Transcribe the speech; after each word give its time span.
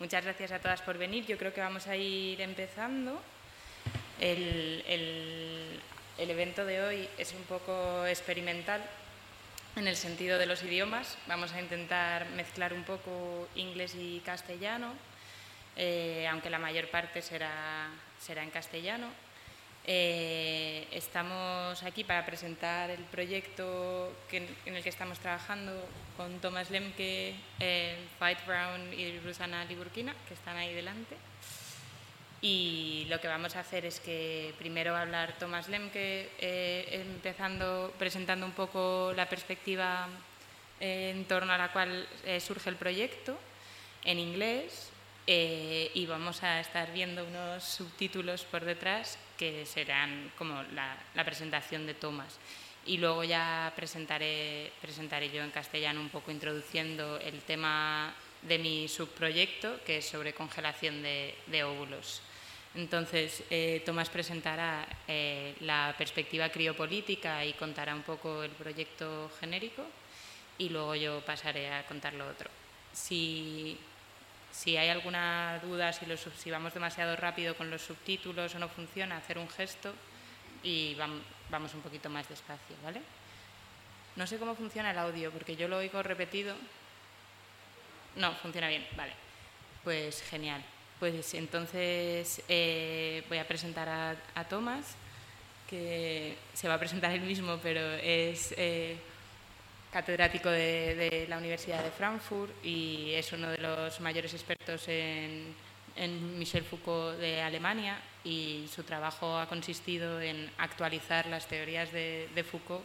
Muchas 0.00 0.24
gracias 0.24 0.50
a 0.50 0.58
todas 0.60 0.80
por 0.80 0.96
venir. 0.96 1.26
Yo 1.26 1.36
creo 1.36 1.52
que 1.52 1.60
vamos 1.60 1.86
a 1.86 1.94
ir 1.94 2.40
empezando. 2.40 3.20
El, 4.18 4.82
evento 6.16 6.64
de 6.64 6.80
hoy 6.80 7.08
es 7.18 7.34
un 7.34 7.42
poco 7.42 8.06
experimental 8.06 8.80
en 9.76 9.86
el 9.86 9.96
sentido 9.96 10.38
de 10.38 10.46
los 10.46 10.62
idiomas. 10.62 11.18
Vamos 11.26 11.52
a 11.52 11.60
intentar 11.60 12.26
mezclar 12.30 12.72
un 12.72 12.84
poco 12.84 13.46
inglés 13.56 13.94
y 13.94 14.22
castellano, 14.24 14.94
eh, 15.76 16.26
aunque 16.30 16.48
la 16.48 16.58
mayor 16.58 16.88
parte 16.88 17.20
será, 17.20 17.90
será 18.18 18.42
en 18.42 18.50
castellano. 18.50 19.08
Eh, 19.86 20.86
estamos 20.92 21.82
aquí 21.82 22.04
para 22.04 22.26
presentar 22.26 22.90
el 22.90 23.02
proyecto 23.04 24.12
en 24.30 24.74
el 24.76 24.82
que 24.82 24.88
estamos 24.90 25.18
trabajando 25.18 25.72
con 26.16 26.38
Thomas 26.40 26.70
Lemke, 26.70 27.34
eh, 27.58 27.96
Fight 28.18 28.38
Brown 28.46 28.92
y 28.92 29.18
Rusana 29.20 29.64
Liburkina, 29.64 30.14
que 30.28 30.34
están 30.34 30.56
ahí 30.56 30.74
delante. 30.74 31.16
Y 32.42 33.06
lo 33.08 33.20
que 33.20 33.28
vamos 33.28 33.56
a 33.56 33.60
hacer 33.60 33.84
es 33.86 34.00
que 34.00 34.54
primero 34.58 34.92
va 34.92 34.98
a 34.98 35.02
hablar 35.02 35.34
Thomas 35.38 35.68
Lemke, 35.68 36.30
eh, 36.38 37.02
empezando, 37.06 37.92
presentando 37.98 38.46
un 38.46 38.52
poco 38.52 39.12
la 39.14 39.28
perspectiva 39.28 40.08
en 40.78 41.24
torno 41.26 41.52
a 41.52 41.58
la 41.58 41.72
cual 41.72 42.08
surge 42.40 42.70
el 42.70 42.76
proyecto 42.76 43.38
en 44.02 44.18
inglés 44.18 44.90
y 45.26 46.06
vamos 46.06 46.42
a 46.42 46.58
estar 46.58 46.90
viendo 46.92 47.22
unos 47.26 47.64
subtítulos 47.64 48.44
por 48.44 48.64
detrás 48.64 49.18
que 49.40 49.64
serán 49.64 50.30
como 50.36 50.62
la, 50.74 51.24
presentación 51.24 51.86
de 51.86 51.94
Tomás. 51.94 52.36
Y 52.84 52.98
luego 52.98 53.24
ya 53.24 53.72
presentaré, 53.74 54.70
presentaré 54.82 55.30
yo 55.30 55.42
en 55.42 55.50
castellano 55.50 55.98
un 55.98 56.10
poco 56.10 56.30
introduciendo 56.30 57.16
el 57.18 57.40
tema 57.40 58.12
de 58.42 58.58
mi 58.58 58.86
subproyecto, 58.86 59.82
que 59.84 59.98
es 59.98 60.04
sobre 60.04 60.34
congelación 60.34 61.02
de, 61.02 61.64
óvulos. 61.64 62.20
Entonces, 62.74 63.42
eh, 63.48 63.82
Tomás 63.86 64.10
presentará 64.10 64.86
eh, 65.08 65.54
la 65.60 65.94
perspectiva 65.96 66.50
criopolítica 66.50 67.42
y 67.42 67.54
contará 67.54 67.94
un 67.94 68.02
poco 68.02 68.42
el 68.42 68.50
proyecto 68.50 69.30
genérico 69.40 69.86
y 70.58 70.68
luego 70.68 70.94
yo 70.94 71.24
pasaré 71.24 71.72
a 71.72 71.86
contar 71.86 72.12
lo 72.12 72.28
otro. 72.28 72.50
Si 72.92 73.78
si 74.52 74.76
hay 74.76 74.88
alguna 74.88 75.60
duda, 75.62 75.92
si, 75.92 76.50
vamos 76.50 76.74
demasiado 76.74 77.16
rápido 77.16 77.56
con 77.56 77.70
los 77.70 77.82
subtítulos 77.82 78.54
o 78.54 78.58
no 78.58 78.68
funciona, 78.68 79.16
hacer 79.16 79.38
un 79.38 79.48
gesto 79.48 79.94
y 80.62 80.94
vamos, 81.50 81.74
un 81.74 81.80
poquito 81.80 82.10
más 82.10 82.28
despacio, 82.28 82.76
¿vale? 82.82 83.00
No 84.16 84.26
sé 84.26 84.38
cómo 84.38 84.54
funciona 84.54 84.90
el 84.90 84.98
audio, 84.98 85.30
porque 85.30 85.56
yo 85.56 85.68
lo 85.68 85.78
oigo 85.78 86.02
repetido. 86.02 86.54
No, 88.16 88.34
funciona 88.34 88.68
bien, 88.68 88.86
vale. 88.96 89.12
Pues 89.84 90.22
genial. 90.22 90.62
Pues 90.98 91.32
entonces 91.34 92.42
eh, 92.48 93.24
voy 93.28 93.38
a 93.38 93.48
presentar 93.48 93.88
a, 93.88 94.16
a, 94.34 94.44
Tomás, 94.44 94.96
que 95.68 96.36
se 96.52 96.68
va 96.68 96.74
a 96.74 96.78
presentar 96.78 97.12
él 97.12 97.22
mismo, 97.22 97.58
pero 97.62 97.80
es 97.94 98.52
eh, 98.58 98.98
catedrático 99.92 100.48
de, 100.48 101.26
la 101.28 101.38
Universidad 101.38 101.82
de 101.82 101.90
Frankfurt 101.90 102.52
y 102.64 103.12
es 103.14 103.32
uno 103.32 103.48
de 103.50 103.58
los 103.58 104.00
mayores 104.00 104.32
expertos 104.34 104.84
en, 104.88 105.54
Michel 106.38 106.64
Foucault 106.64 107.18
de 107.18 107.42
Alemania 107.42 108.00
y 108.24 108.66
su 108.74 108.84
trabajo 108.84 109.36
ha 109.36 109.46
consistido 109.46 110.18
en 110.22 110.50
actualizar 110.56 111.26
las 111.26 111.46
teorías 111.46 111.92
de, 111.92 112.44
Foucault 112.50 112.84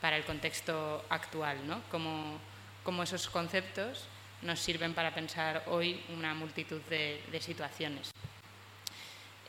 para 0.00 0.16
el 0.16 0.24
contexto 0.24 1.04
actual, 1.08 1.66
¿no? 1.66 1.80
como, 1.90 3.02
esos 3.02 3.28
conceptos 3.28 4.04
nos 4.42 4.60
sirven 4.60 4.94
para 4.94 5.12
pensar 5.12 5.64
hoy 5.66 6.00
una 6.16 6.34
multitud 6.34 6.80
de, 6.82 7.40
situaciones. 7.40 8.12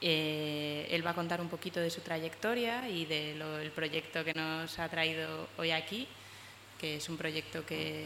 Eh, 0.01 0.87
él 0.89 1.05
va 1.05 1.11
a 1.11 1.15
contar 1.15 1.39
un 1.39 1.49
poquito 1.49 1.79
de 1.79 1.89
su 1.89 2.01
trayectoria 2.01 2.89
y 2.89 3.05
del 3.05 3.71
proyecto 3.75 4.23
que 4.23 4.33
nos 4.33 4.79
ha 4.79 4.89
traído 4.89 5.49
hoy 5.57 5.71
aquí 5.71 6.07
que 6.83 6.97
es 6.97 7.07
un 7.07 7.15
proyecto 7.15 7.65
que, 7.65 8.05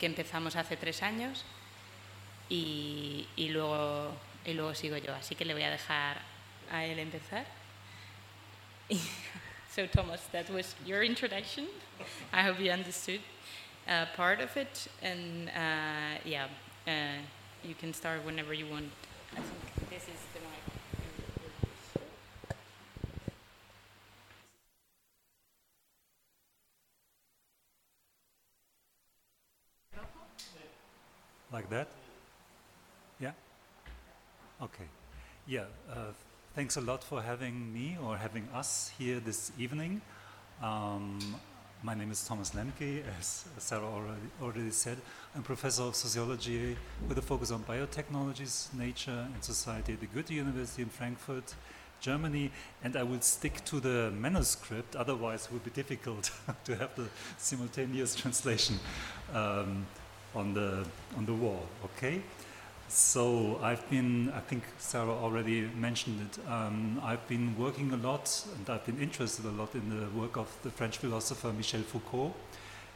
que 0.00 0.06
empezamos 0.06 0.56
hace 0.56 0.76
tres 0.76 1.00
años 1.04 1.44
y, 2.48 3.28
y, 3.36 3.50
luego, 3.50 4.10
y 4.44 4.52
luego 4.52 4.74
sigo 4.74 4.96
yo. 4.96 5.14
Así 5.14 5.36
que 5.36 5.44
le 5.44 5.54
voy 5.54 5.62
a 5.62 5.70
dejar 5.70 6.20
a 6.72 6.84
él 6.84 6.98
empezar. 6.98 7.46
so 9.70 9.86
Thomas, 9.86 10.22
that 10.32 10.50
was 10.50 10.74
your 10.84 11.04
introduction. 11.04 11.68
I 12.32 12.42
hope 12.42 12.58
you 12.58 12.72
understood 12.72 13.20
uh, 13.86 14.06
part 14.16 14.40
of 14.40 14.56
it, 14.56 14.88
and 15.02 15.48
uh, 15.50 16.18
yeah, 16.24 16.48
uh, 16.88 17.22
you 17.62 17.76
can 17.76 17.94
start 17.94 18.24
whenever 18.24 18.52
you 18.52 18.66
want. 18.66 18.90
I 19.34 19.36
think 19.36 19.88
this 19.88 20.02
is 20.02 20.20
the 20.34 20.40
mic. 20.40 20.75
Like 31.52 31.70
that? 31.70 31.88
Yeah? 33.20 33.32
Okay. 34.60 34.84
Yeah, 35.46 35.64
uh, 35.88 36.12
thanks 36.54 36.76
a 36.76 36.80
lot 36.80 37.04
for 37.04 37.22
having 37.22 37.72
me 37.72 37.96
or 38.02 38.16
having 38.16 38.48
us 38.52 38.90
here 38.98 39.20
this 39.20 39.52
evening. 39.56 40.00
Um, 40.60 41.20
my 41.84 41.94
name 41.94 42.10
is 42.10 42.26
Thomas 42.26 42.50
Lemke, 42.50 43.04
as 43.16 43.44
Sarah 43.58 43.84
already, 43.84 44.28
already 44.42 44.70
said. 44.72 44.98
I'm 45.36 45.44
professor 45.44 45.84
of 45.84 45.94
sociology 45.94 46.76
with 47.08 47.18
a 47.18 47.22
focus 47.22 47.52
on 47.52 47.62
biotechnologies, 47.62 48.74
nature, 48.74 49.28
and 49.32 49.44
society 49.44 49.92
at 49.92 50.00
the 50.00 50.06
Goethe 50.06 50.32
University 50.32 50.82
in 50.82 50.88
Frankfurt, 50.88 51.54
Germany. 52.00 52.50
And 52.82 52.96
I 52.96 53.04
will 53.04 53.20
stick 53.20 53.64
to 53.66 53.78
the 53.78 54.10
manuscript, 54.10 54.96
otherwise, 54.96 55.44
it 55.46 55.52
would 55.52 55.64
be 55.64 55.70
difficult 55.70 56.32
to 56.64 56.74
have 56.76 56.96
the 56.96 57.06
simultaneous 57.38 58.16
translation. 58.16 58.80
Um, 59.32 59.86
on 60.36 60.54
the 60.54 60.86
on 61.16 61.26
the 61.26 61.34
wall. 61.34 61.66
Okay. 61.84 62.22
So 62.88 63.58
I've 63.62 63.88
been, 63.90 64.30
I 64.30 64.38
think 64.38 64.62
Sarah 64.78 65.10
already 65.10 65.62
mentioned 65.76 66.20
it. 66.20 66.38
Um, 66.48 67.00
I've 67.02 67.26
been 67.26 67.58
working 67.58 67.92
a 67.92 67.96
lot, 67.96 68.46
and 68.54 68.70
I've 68.70 68.86
been 68.86 69.00
interested 69.00 69.44
a 69.44 69.50
lot 69.50 69.74
in 69.74 69.90
the 69.90 70.06
work 70.16 70.36
of 70.36 70.56
the 70.62 70.70
French 70.70 70.98
philosopher 70.98 71.52
Michel 71.52 71.80
Foucault, 71.80 72.32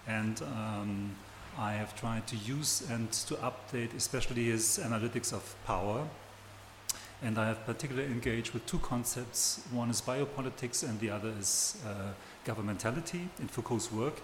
and 0.06 0.40
um, 0.42 1.10
I 1.58 1.72
have 1.72 1.96
tried 1.96 2.28
to 2.28 2.36
use 2.36 2.88
and 2.88 3.10
to 3.12 3.34
update, 3.34 3.92
especially 3.96 4.44
his 4.44 4.78
analytics 4.80 5.32
of 5.32 5.56
power. 5.66 6.06
And 7.22 7.36
I 7.36 7.48
have 7.48 7.66
particularly 7.66 8.10
engaged 8.10 8.52
with 8.52 8.64
two 8.66 8.78
concepts. 8.78 9.60
One 9.72 9.90
is 9.90 10.00
biopolitics, 10.00 10.88
and 10.88 11.00
the 11.00 11.10
other 11.10 11.32
is 11.38 11.76
uh, 11.84 12.12
governmentality 12.46 13.26
in 13.40 13.48
Foucault's 13.48 13.90
work. 13.90 14.22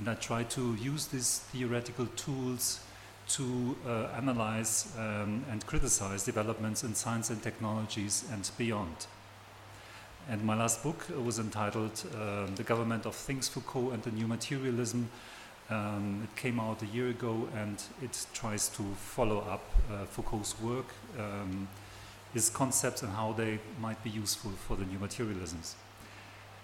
And 0.00 0.08
I 0.08 0.14
try 0.14 0.44
to 0.44 0.74
use 0.76 1.08
these 1.08 1.40
theoretical 1.52 2.06
tools 2.16 2.80
to 3.28 3.76
uh, 3.86 4.08
analyze 4.16 4.90
um, 4.96 5.44
and 5.50 5.64
criticize 5.66 6.24
developments 6.24 6.82
in 6.82 6.94
science 6.94 7.28
and 7.28 7.42
technologies 7.42 8.24
and 8.32 8.50
beyond. 8.56 9.06
And 10.26 10.42
my 10.42 10.56
last 10.56 10.82
book 10.82 11.04
was 11.22 11.38
entitled 11.38 12.02
uh, 12.16 12.46
The 12.56 12.62
Government 12.62 13.04
of 13.04 13.14
Things 13.14 13.46
Foucault 13.48 13.90
and 13.90 14.02
the 14.02 14.10
New 14.10 14.26
Materialism. 14.26 15.10
Um, 15.68 16.22
it 16.24 16.34
came 16.40 16.58
out 16.58 16.82
a 16.82 16.86
year 16.86 17.10
ago 17.10 17.46
and 17.54 17.82
it 18.02 18.26
tries 18.32 18.70
to 18.70 18.82
follow 18.94 19.40
up 19.40 19.64
uh, 19.92 20.06
Foucault's 20.06 20.58
work, 20.62 20.94
um, 21.18 21.68
his 22.32 22.48
concepts, 22.48 23.02
and 23.02 23.12
how 23.12 23.32
they 23.32 23.58
might 23.82 24.02
be 24.02 24.08
useful 24.08 24.52
for 24.66 24.76
the 24.76 24.86
new 24.86 24.98
materialisms. 24.98 25.76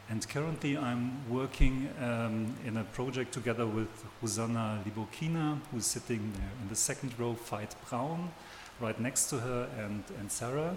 And 0.09 0.27
currently, 0.29 0.79
I'm 0.79 1.29
working 1.29 1.89
um, 2.01 2.55
in 2.65 2.77
a 2.77 2.85
project 2.85 3.33
together 3.33 3.67
with 3.67 3.89
Hosanna 4.21 4.81
Libokina, 4.87 5.59
who's 5.73 5.85
sitting 5.85 6.33
in 6.63 6.69
the 6.69 6.77
second 6.77 7.19
row, 7.19 7.35
Fight 7.35 7.75
Brown, 7.89 8.31
right 8.79 8.99
next 9.01 9.31
to 9.31 9.39
her, 9.39 9.69
and, 9.79 10.05
and 10.21 10.31
Sarah. 10.31 10.77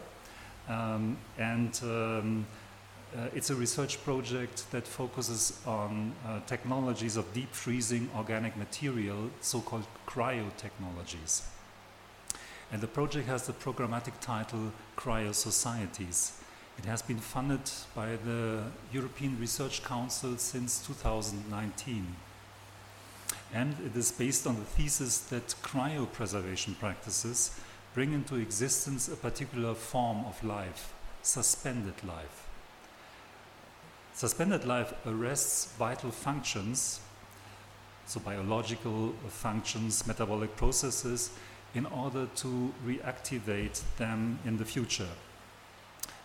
Um, 0.67 1.17
and 1.37 1.79
um, 1.83 2.47
uh, 3.15 3.27
it's 3.35 3.51
a 3.51 3.55
research 3.55 4.03
project 4.03 4.65
that 4.71 4.87
focuses 4.87 5.59
on 5.65 6.13
uh, 6.27 6.39
technologies 6.47 7.15
of 7.15 7.31
deep 7.31 7.53
freezing 7.53 8.09
organic 8.15 8.57
material, 8.57 9.29
so 9.41 9.61
called 9.61 9.85
cryotechnologies. 10.07 11.43
And 12.71 12.81
the 12.81 12.87
project 12.87 13.27
has 13.27 13.45
the 13.45 13.53
programmatic 13.53 14.13
title 14.21 14.71
Cryo 14.97 15.35
Societies. 15.35 16.39
It 16.79 16.85
has 16.85 17.01
been 17.01 17.17
funded 17.19 17.69
by 17.93 18.15
the 18.15 18.63
European 18.93 19.37
Research 19.37 19.83
Council 19.83 20.37
since 20.37 20.87
2019. 20.87 22.15
And 23.53 23.75
it 23.85 23.97
is 23.97 24.13
based 24.13 24.47
on 24.47 24.55
the 24.55 24.63
thesis 24.63 25.17
that 25.27 25.55
cryopreservation 25.61 26.79
practices 26.79 27.59
bring 27.93 28.13
into 28.13 28.35
existence 28.35 29.09
a 29.09 29.17
particular 29.17 29.73
form 29.73 30.23
of 30.23 30.41
life, 30.41 30.93
suspended 31.21 32.01
life. 32.07 32.47
Suspended 34.13 34.63
life 34.63 34.93
arrests 35.05 35.73
vital 35.77 36.11
functions, 36.11 37.01
so 38.05 38.21
biological 38.21 39.13
functions, 39.27 40.07
metabolic 40.07 40.55
processes, 40.55 41.31
in 41.73 41.85
order 41.87 42.27
to 42.37 42.73
reactivate 42.87 43.81
them 43.97 44.39
in 44.45 44.57
the 44.57 44.65
future. 44.65 45.09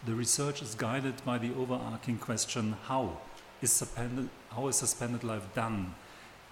The 0.07 0.15
research 0.15 0.61
is 0.61 0.75
guided 0.75 1.25
by 1.25 1.39
the 1.39 1.55
overarching 1.55 2.19
question 2.19 2.77
how 2.89 3.21
is 3.63 3.73
suspended, 3.73 4.29
how 4.51 4.69
is 4.69 4.77
suspended 4.77 5.25
life 5.25 5.55
done 5.55 5.95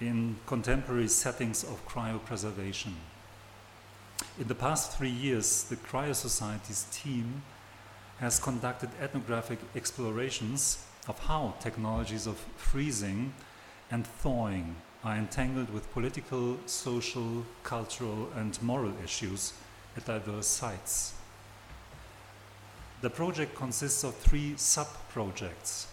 in 0.01 0.37
contemporary 0.47 1.09
settings 1.09 1.63
of 1.63 1.87
cryopreservation? 1.87 2.95
In 4.41 4.49
the 4.49 4.55
past 4.55 4.97
three 4.97 5.11
years, 5.11 5.65
the 5.65 5.77
Cryo 5.77 6.15
Society's 6.15 6.87
team 6.91 7.43
has 8.21 8.41
conducted 8.41 8.89
ethnographic 8.99 9.59
explorations 9.77 10.87
of 11.07 11.19
how 11.19 11.53
technologies 11.61 12.27
of 12.27 12.39
freezing 12.57 13.35
and 13.91 14.07
thawing 14.07 14.77
are 15.05 15.17
entangled 15.17 15.69
with 15.69 15.93
political, 15.93 16.57
social, 16.65 17.45
cultural, 17.65 18.31
and 18.35 18.63
moral 18.63 18.95
issues 19.05 19.53
at 19.95 20.07
diverse 20.07 20.47
sites. 20.47 21.13
The 23.03 23.11
project 23.11 23.57
consists 23.57 24.05
of 24.05 24.15
three 24.15 24.55
sub 24.57 24.87
projects 25.09 25.89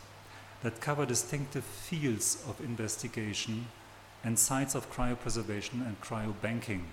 that 0.62 0.80
cover 0.80 1.08
distinctive 1.08 1.64
fields 1.64 2.44
of 2.48 2.62
investigation 2.62 3.66
and 4.24 4.38
sites 4.38 4.76
of 4.76 4.92
cryopreservation 4.92 5.88
and 5.88 6.00
cryobanking. 6.02 6.84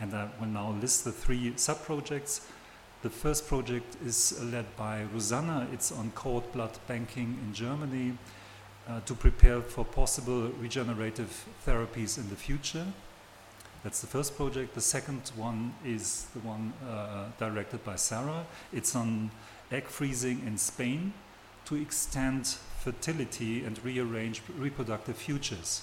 And 0.00 0.12
I 0.14 0.30
will 0.40 0.48
now 0.48 0.72
list 0.72 1.04
the 1.04 1.12
three 1.12 1.52
sub 1.54 1.80
projects. 1.84 2.40
The 3.02 3.10
first 3.10 3.46
project 3.46 3.96
is 4.04 4.42
led 4.42 4.66
by 4.76 5.04
Rosanna, 5.14 5.68
it's 5.72 5.92
on 5.92 6.10
cord 6.16 6.50
blood 6.52 6.76
banking 6.88 7.38
in 7.46 7.54
Germany 7.54 8.18
uh, 8.88 8.98
to 9.02 9.14
prepare 9.14 9.60
for 9.60 9.84
possible 9.84 10.48
regenerative 10.58 11.46
therapies 11.64 12.18
in 12.18 12.28
the 12.30 12.36
future. 12.36 12.86
That's 13.82 14.02
the 14.02 14.06
first 14.06 14.36
project. 14.36 14.74
The 14.74 14.80
second 14.80 15.30
one 15.36 15.72
is 15.84 16.26
the 16.34 16.40
one 16.40 16.74
uh, 16.86 17.28
directed 17.38 17.82
by 17.82 17.96
Sarah. 17.96 18.44
It's 18.72 18.94
on 18.94 19.30
egg 19.72 19.84
freezing 19.84 20.42
in 20.46 20.58
Spain 20.58 21.14
to 21.64 21.76
extend 21.76 22.46
fertility 22.80 23.64
and 23.64 23.82
rearrange 23.82 24.42
reproductive 24.58 25.16
futures. 25.16 25.82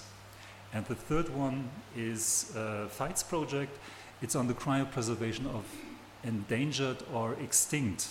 And 0.72 0.86
the 0.86 0.94
third 0.94 1.28
one 1.34 1.70
is 1.96 2.52
uh, 2.54 2.86
FIGHTS 2.88 3.24
project. 3.28 3.76
It's 4.22 4.36
on 4.36 4.46
the 4.46 4.54
cryopreservation 4.54 5.46
of 5.46 5.64
endangered 6.22 6.98
or 7.12 7.34
extinct 7.42 8.08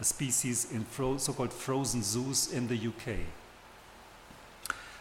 species 0.00 0.70
in 0.70 0.86
so-called 1.18 1.52
frozen 1.52 2.02
zoos 2.02 2.52
in 2.52 2.68
the 2.68 2.76
UK. 2.76 3.18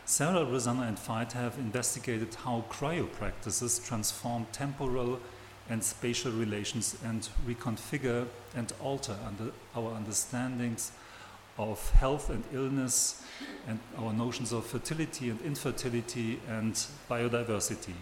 Sarah, 0.05 0.43
Rosanna, 0.43 0.81
and 0.81 0.97
Veit 0.97 1.31
have 1.31 1.57
investigated 1.57 2.35
how 2.35 2.65
cryo 2.69 3.09
practices 3.09 3.79
transform 3.79 4.45
temporal 4.51 5.17
and 5.69 5.81
spatial 5.81 6.31
relations 6.33 6.97
and 7.05 7.29
reconfigure 7.47 8.27
and 8.53 8.73
alter 8.81 9.15
under 9.25 9.53
our 9.73 9.93
understandings 9.95 10.91
of 11.57 11.89
health 11.91 12.29
and 12.29 12.43
illness 12.53 13.23
and 13.65 13.79
our 13.97 14.11
notions 14.11 14.51
of 14.51 14.65
fertility 14.65 15.29
and 15.29 15.39
infertility 15.41 16.37
and 16.49 16.73
biodiversity. 17.09 17.95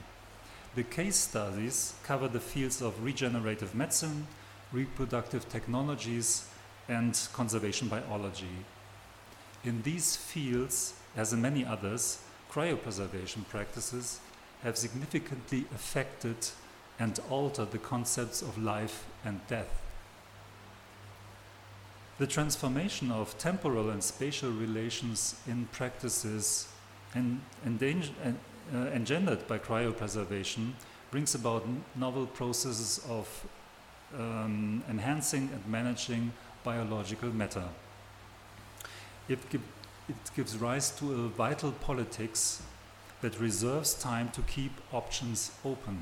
The 0.74 0.84
case 0.84 1.18
studies 1.18 1.94
cover 2.02 2.28
the 2.28 2.40
fields 2.40 2.82
of 2.82 3.04
regenerative 3.04 3.76
medicine, 3.76 4.26
reproductive 4.72 5.48
technologies, 5.50 6.48
and 6.90 7.20
conservation 7.34 7.90
biology. 7.90 8.66
In 9.64 9.84
these 9.84 10.16
fields, 10.16 10.96
as 11.16 11.34
in 11.34 11.42
many 11.42 11.66
others, 11.66 12.20
cryopreservation 12.52 13.48
practices 13.48 14.20
have 14.64 14.78
significantly 14.78 15.66
affected 15.74 16.36
and 17.00 17.20
altered 17.30 17.72
the 17.72 17.78
concepts 17.78 18.42
of 18.42 18.62
life 18.62 19.06
and 19.26 19.40
death. 19.48 19.82
The 22.20 22.28
transformation 22.28 23.12
of 23.12 23.36
temporal 23.40 23.90
and 23.90 24.04
spatial 24.04 24.52
relations 24.52 25.36
in 25.48 25.68
practices 25.72 26.68
and, 27.16 27.42
uh, 27.66 28.78
engendered 28.78 29.48
by 29.48 29.58
cryopreservation 29.58 30.74
brings 31.10 31.34
about 31.34 31.66
novel 31.96 32.28
processes 32.28 33.04
of 33.10 33.28
um, 34.18 34.84
enhancing 34.90 35.50
and 35.54 35.66
managing 35.68 36.32
biological 36.64 37.30
matter. 37.30 37.64
It 40.10 40.16
gives 40.36 40.58
rise 40.58 40.92
to 40.92 41.12
a 41.14 41.28
vital 41.30 41.72
politics 41.72 42.62
that 43.22 43.40
reserves 43.40 43.94
time 43.94 44.30
to 44.30 44.42
keep 44.42 44.72
options 44.92 45.52
open 45.64 46.02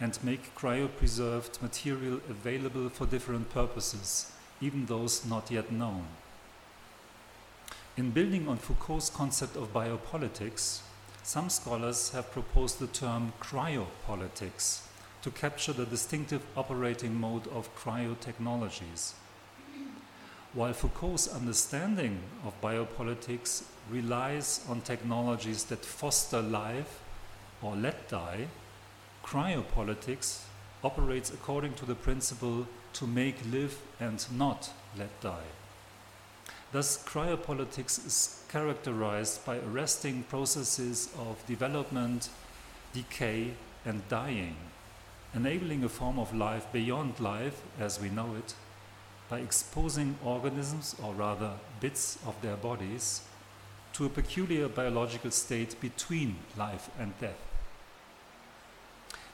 and 0.00 0.18
make 0.24 0.54
cryopreserved 0.54 1.60
material 1.62 2.20
available 2.28 2.88
for 2.88 3.06
different 3.06 3.50
purposes, 3.50 4.32
even 4.60 4.86
those 4.86 5.24
not 5.26 5.50
yet 5.50 5.70
known. 5.70 6.06
In 7.96 8.10
building 8.10 8.48
on 8.48 8.56
Foucault's 8.56 9.10
concept 9.10 9.56
of 9.56 9.72
biopolitics, 9.72 10.80
some 11.22 11.50
scholars 11.50 12.10
have 12.10 12.32
proposed 12.32 12.78
the 12.78 12.86
term 12.86 13.32
cryopolitics 13.40 14.82
to 15.22 15.30
capture 15.30 15.74
the 15.74 15.84
distinctive 15.84 16.42
operating 16.56 17.14
mode 17.14 17.46
of 17.48 17.74
cryotechnologies. 17.76 19.12
While 20.52 20.72
Foucault's 20.72 21.28
understanding 21.28 22.18
of 22.44 22.60
biopolitics 22.60 23.62
relies 23.88 24.64
on 24.68 24.80
technologies 24.80 25.62
that 25.64 25.84
foster 25.84 26.42
life 26.42 26.98
or 27.62 27.76
let 27.76 28.08
die, 28.08 28.48
cryopolitics 29.24 30.40
operates 30.82 31.30
according 31.32 31.74
to 31.74 31.86
the 31.86 31.94
principle 31.94 32.66
to 32.94 33.06
make 33.06 33.36
live 33.52 33.78
and 34.00 34.26
not 34.36 34.70
let 34.98 35.20
die. 35.20 35.50
Thus, 36.72 37.00
cryopolitics 37.04 38.04
is 38.04 38.42
characterized 38.48 39.44
by 39.46 39.58
arresting 39.58 40.24
processes 40.24 41.10
of 41.16 41.46
development, 41.46 42.28
decay, 42.92 43.52
and 43.84 44.02
dying, 44.08 44.56
enabling 45.32 45.84
a 45.84 45.88
form 45.88 46.18
of 46.18 46.34
life 46.34 46.66
beyond 46.72 47.20
life 47.20 47.62
as 47.78 48.00
we 48.00 48.08
know 48.08 48.34
it 48.34 48.54
by 49.30 49.38
exposing 49.38 50.18
organisms, 50.24 50.96
or 51.02 51.14
rather 51.14 51.52
bits 51.78 52.18
of 52.26 52.34
their 52.42 52.56
bodies, 52.56 53.22
to 53.92 54.04
a 54.04 54.08
peculiar 54.08 54.68
biological 54.68 55.30
state 55.30 55.80
between 55.80 56.36
life 56.58 56.90
and 56.98 57.16
death. 57.20 57.38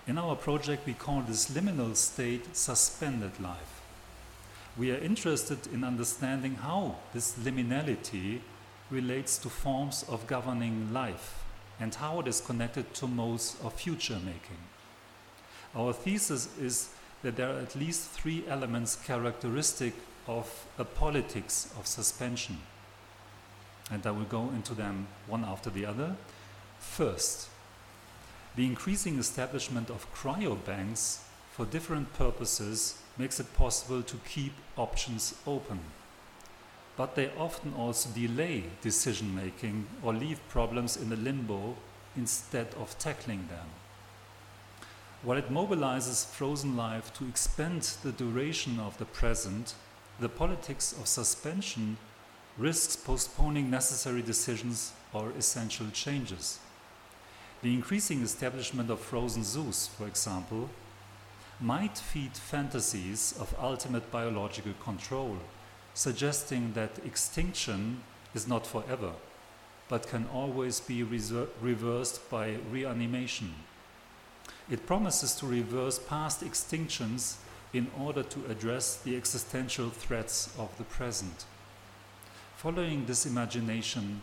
In 0.07 0.19
our 0.19 0.37
project, 0.37 0.87
we 0.87 0.93
call 0.93 1.23
this 1.23 1.51
liminal 1.51 1.97
state 1.97 2.55
suspended 2.55 3.41
life. 3.41 3.81
We 4.77 4.93
are 4.93 4.99
interested 4.99 5.67
in 5.73 5.83
understanding 5.83 6.57
how 6.57 6.97
this 7.15 7.33
liminality 7.39 8.41
relates 8.91 9.39
to 9.39 9.49
forms 9.49 10.05
of 10.09 10.27
governing 10.27 10.93
life 10.93 11.43
and 11.81 11.95
how 11.95 12.21
it 12.21 12.29
is 12.29 12.41
connected 12.41 12.93
to 12.95 13.07
modes 13.07 13.57
of 13.65 13.73
future 13.73 14.19
making. 14.25 14.63
Our 15.75 15.93
thesis 15.93 16.49
is 16.59 16.91
that 17.23 17.37
there 17.37 17.49
are 17.49 17.59
at 17.59 17.77
least 17.77 18.11
three 18.11 18.45
elements 18.49 18.97
characteristic 18.97 19.95
of 20.27 20.67
a 20.79 20.85
politics 20.85 21.73
of 21.79 21.87
suspension. 21.87 22.59
And 23.91 24.07
I 24.07 24.11
will 24.11 24.25
go 24.25 24.51
into 24.51 24.75
them 24.75 25.07
one 25.27 25.45
after 25.45 25.71
the 25.71 25.87
other. 25.87 26.17
First, 26.79 27.49
the 28.57 28.67
increasing 28.67 29.19
establishment 29.19 29.91
of 29.91 30.13
cryobanks 30.15 31.21
for 31.53 31.67
different 31.67 32.13
purposes 32.15 32.99
makes 33.19 33.41
it 33.41 33.55
possible 33.55 34.03
to 34.03 34.17
keep 34.29 34.53
options 34.77 35.35
open. 35.47 35.81
But 36.97 37.15
they 37.15 37.31
often 37.39 37.75
also 37.75 38.09
delay 38.11 38.65
decision 38.81 39.35
making 39.35 39.87
or 40.03 40.15
leave 40.15 40.41
problems 40.49 40.97
in 40.97 41.13
a 41.13 41.17
limbo 41.17 41.77
instead 42.17 42.69
of 42.81 42.99
tackling 42.99 43.49
them. 43.49 43.67
While 45.23 45.39
it 45.39 45.51
mobilizes 45.51 46.27
frozen 46.27 46.77
life 46.77 47.13
to 47.15 47.27
expand 47.27 47.83
the 48.03 48.13
duration 48.13 48.79
of 48.79 48.97
the 48.99 49.05
present, 49.07 49.75
the 50.21 50.29
politics 50.29 50.93
of 50.93 51.09
suspension 51.09 51.97
risks 52.59 52.97
postponing 52.97 53.71
necessary 53.71 54.23
decisions 54.23 54.93
or 55.13 55.31
essential 55.33 55.89
changes. 55.93 56.59
The 57.63 57.75
increasing 57.75 58.23
establishment 58.23 58.91
of 58.91 59.01
frozen 59.01 59.45
zoos, 59.45 59.89
for 59.89 60.07
example, 60.07 60.71
might 61.61 61.99
feed 61.99 62.37
fantasies 62.37 63.35
of 63.41 63.55
ultimate 63.59 64.11
biological 64.11 64.75
control, 64.83 65.39
suggesting 65.95 66.73
that 66.75 66.99
extinction 67.05 68.03
is 68.35 68.47
not 68.47 68.67
forever, 68.67 69.13
but 69.89 70.07
can 70.07 70.27
always 70.33 70.81
be 70.81 71.03
reversed 71.03 72.31
by 72.31 72.57
reanimation. 72.71 73.55
It 74.69 74.85
promises 74.85 75.35
to 75.37 75.47
reverse 75.47 76.01
past 76.01 76.41
extinctions 76.41 77.37
in 77.73 77.87
order 77.99 78.25
to 78.25 78.47
address 78.51 78.97
the 78.97 79.17
existential 79.17 79.91
threats 79.91 80.53
of 80.59 80.77
the 80.77 80.85
present. 80.85 81.45
Following 82.57 83.07
this 83.07 83.27
imagination, 83.27 84.23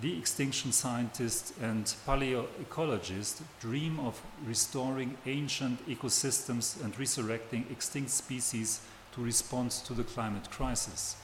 the 0.00 0.16
extinction 0.16 0.70
scientists 0.70 1.52
and 1.60 1.86
paleoecologists 2.06 3.42
dream 3.60 3.98
of 3.98 4.22
restoring 4.46 5.16
ancient 5.26 5.84
ecosystems 5.88 6.82
and 6.82 6.96
resurrecting 6.98 7.66
extinct 7.70 8.10
species 8.10 8.82
to 9.14 9.20
respond 9.20 9.72
to 9.72 9.94
the 9.94 10.04
climate 10.04 10.48
crisis. 10.50 11.16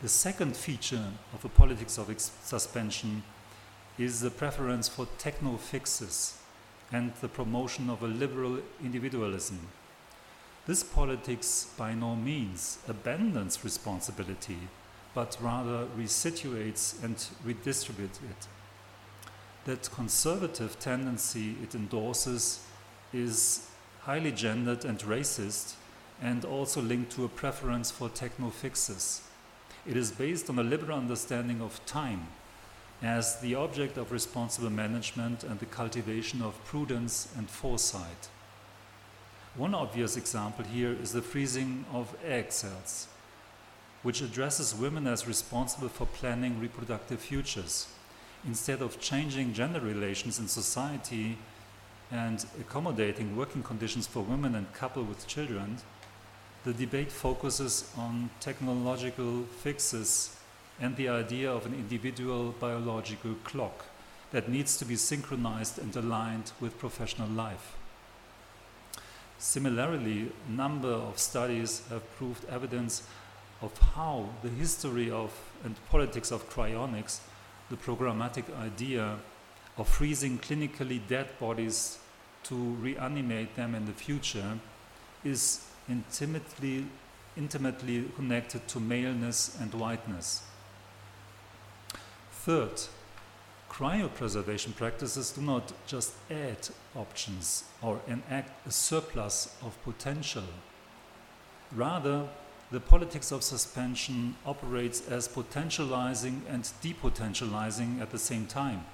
The 0.00 0.08
second 0.08 0.56
feature 0.56 1.08
of 1.34 1.44
a 1.44 1.48
politics 1.48 1.98
of 1.98 2.12
suspension 2.18 3.22
is 3.98 4.20
the 4.20 4.30
preference 4.30 4.88
for 4.88 5.06
techno 5.18 5.58
fixes 5.58 6.38
and 6.92 7.12
the 7.20 7.28
promotion 7.28 7.88
of 7.88 8.02
a 8.02 8.06
liberal 8.06 8.58
individualism. 8.84 9.58
This 10.66 10.84
politics 10.84 11.68
by 11.76 11.94
no 11.94 12.14
means 12.14 12.78
abandons 12.86 13.64
responsibility, 13.64 14.58
but 15.14 15.36
rather 15.40 15.86
resituates 15.98 17.02
and 17.02 17.16
redistributes 17.44 18.18
it. 18.30 18.46
That 19.64 19.90
conservative 19.90 20.78
tendency 20.78 21.56
it 21.62 21.74
endorses 21.74 22.64
is 23.12 23.66
highly 24.02 24.32
gendered 24.32 24.84
and 24.84 24.98
racist, 25.00 25.74
and 26.20 26.44
also 26.44 26.80
linked 26.80 27.12
to 27.12 27.24
a 27.24 27.28
preference 27.28 27.90
for 27.90 28.08
techno 28.08 28.50
fixes. 28.50 29.22
It 29.86 29.96
is 29.96 30.12
based 30.12 30.48
on 30.48 30.58
a 30.58 30.62
liberal 30.62 30.98
understanding 30.98 31.60
of 31.60 31.84
time 31.86 32.28
as 33.02 33.40
the 33.40 33.54
object 33.56 33.96
of 33.96 34.12
responsible 34.12 34.70
management 34.70 35.42
and 35.42 35.58
the 35.58 35.66
cultivation 35.66 36.40
of 36.40 36.64
prudence 36.64 37.28
and 37.36 37.50
foresight. 37.50 38.28
One 39.56 39.74
obvious 39.74 40.16
example 40.16 40.64
here 40.64 40.96
is 41.02 41.12
the 41.12 41.20
freezing 41.20 41.84
of 41.92 42.14
egg 42.24 42.52
cells, 42.52 43.08
which 44.02 44.22
addresses 44.22 44.74
women 44.74 45.06
as 45.06 45.26
responsible 45.26 45.88
for 45.88 46.06
planning 46.06 46.60
reproductive 46.60 47.20
futures. 47.20 47.88
Instead 48.46 48.80
of 48.80 49.00
changing 49.00 49.52
gender 49.52 49.80
relations 49.80 50.38
in 50.38 50.48
society 50.48 51.38
and 52.10 52.44
accommodating 52.60 53.36
working 53.36 53.62
conditions 53.62 54.06
for 54.06 54.20
women 54.20 54.54
and 54.54 54.72
couples 54.74 55.08
with 55.08 55.26
children, 55.26 55.78
the 56.64 56.72
debate 56.72 57.10
focuses 57.10 57.92
on 57.96 58.30
technological 58.40 59.42
fixes 59.62 60.36
and 60.80 60.96
the 60.96 61.08
idea 61.08 61.50
of 61.50 61.66
an 61.66 61.74
individual 61.74 62.54
biological 62.58 63.34
clock 63.44 63.86
that 64.32 64.48
needs 64.48 64.76
to 64.78 64.84
be 64.84 64.96
synchronized 64.96 65.78
and 65.78 65.94
aligned 65.94 66.52
with 66.60 66.78
professional 66.78 67.28
life. 67.28 67.76
Similarly, 69.38 70.30
a 70.48 70.52
number 70.52 70.88
of 70.88 71.18
studies 71.18 71.82
have 71.90 72.08
proved 72.16 72.44
evidence 72.46 73.02
of 73.60 73.76
how 73.78 74.28
the 74.42 74.48
history 74.48 75.10
of 75.10 75.32
and 75.64 75.74
politics 75.90 76.30
of 76.30 76.48
cryonics, 76.48 77.20
the 77.70 77.76
programmatic 77.76 78.44
idea 78.58 79.16
of 79.76 79.88
freezing 79.88 80.38
clinically 80.38 81.00
dead 81.08 81.28
bodies 81.38 81.98
to 82.44 82.54
reanimate 82.54 83.54
them 83.54 83.74
in 83.74 83.86
the 83.86 83.92
future, 83.92 84.58
is 85.24 85.64
intimately, 85.88 86.86
intimately 87.36 88.04
connected 88.16 88.66
to 88.68 88.80
maleness 88.80 89.56
and 89.60 89.72
whiteness. 89.74 90.42
Third, 92.44 92.88
cryopreservation 93.70 94.74
practices 94.74 95.30
do 95.30 95.42
not 95.42 95.72
just 95.86 96.14
add 96.28 96.70
options 96.96 97.62
or 97.80 98.00
enact 98.08 98.66
a 98.66 98.72
surplus 98.72 99.54
of 99.64 99.80
potential. 99.84 100.42
Rather, 101.70 102.28
the 102.72 102.80
politics 102.80 103.30
of 103.30 103.44
suspension 103.44 104.34
operates 104.44 105.08
as 105.08 105.28
potentializing 105.28 106.40
and 106.48 106.64
depotentializing 106.82 108.00
at 108.00 108.10
the 108.10 108.18
same 108.18 108.46
time. 108.46 108.86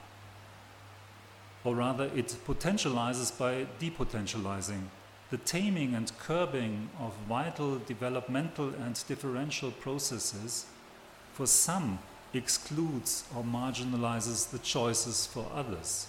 Or 1.64 1.74
rather, 1.74 2.10
it 2.14 2.36
potentializes 2.46 3.38
by 3.38 3.66
depotentializing 3.80 4.88
the 5.30 5.38
taming 5.38 5.94
and 5.94 6.12
curbing 6.18 6.90
of 7.00 7.14
vital 7.26 7.78
developmental 7.78 8.74
and 8.74 9.02
differential 9.08 9.70
processes 9.70 10.66
for 11.32 11.46
some 11.46 11.98
excludes 12.34 13.24
or 13.34 13.42
marginalizes 13.42 14.50
the 14.50 14.58
choices 14.58 15.26
for 15.26 15.46
others. 15.54 16.06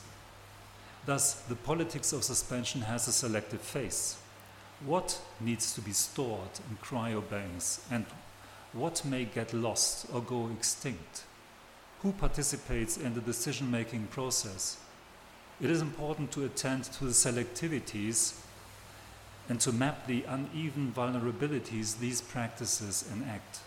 Thus, 1.05 1.33
the 1.33 1.55
politics 1.55 2.13
of 2.13 2.23
suspension 2.23 2.81
has 2.81 3.07
a 3.07 3.11
selective 3.11 3.61
phase. 3.61 4.17
What 4.85 5.19
needs 5.39 5.73
to 5.73 5.81
be 5.81 5.91
stored 5.91 6.59
in 6.69 6.77
cryobanks 6.77 7.79
and 7.91 8.05
what 8.73 9.03
may 9.03 9.25
get 9.25 9.53
lost 9.53 10.05
or 10.13 10.21
go 10.21 10.49
extinct? 10.55 11.23
Who 12.01 12.11
participates 12.11 12.97
in 12.97 13.13
the 13.13 13.21
decision 13.21 13.71
making 13.71 14.07
process? 14.07 14.77
It 15.61 15.69
is 15.69 15.81
important 15.81 16.31
to 16.33 16.45
attend 16.45 16.85
to 16.85 17.05
the 17.05 17.11
selectivities 17.11 18.39
and 19.49 19.59
to 19.61 19.71
map 19.73 20.05
the 20.05 20.23
uneven 20.23 20.93
vulnerabilities 20.95 21.99
these 21.99 22.21
practices 22.21 23.09
enact. 23.11 23.59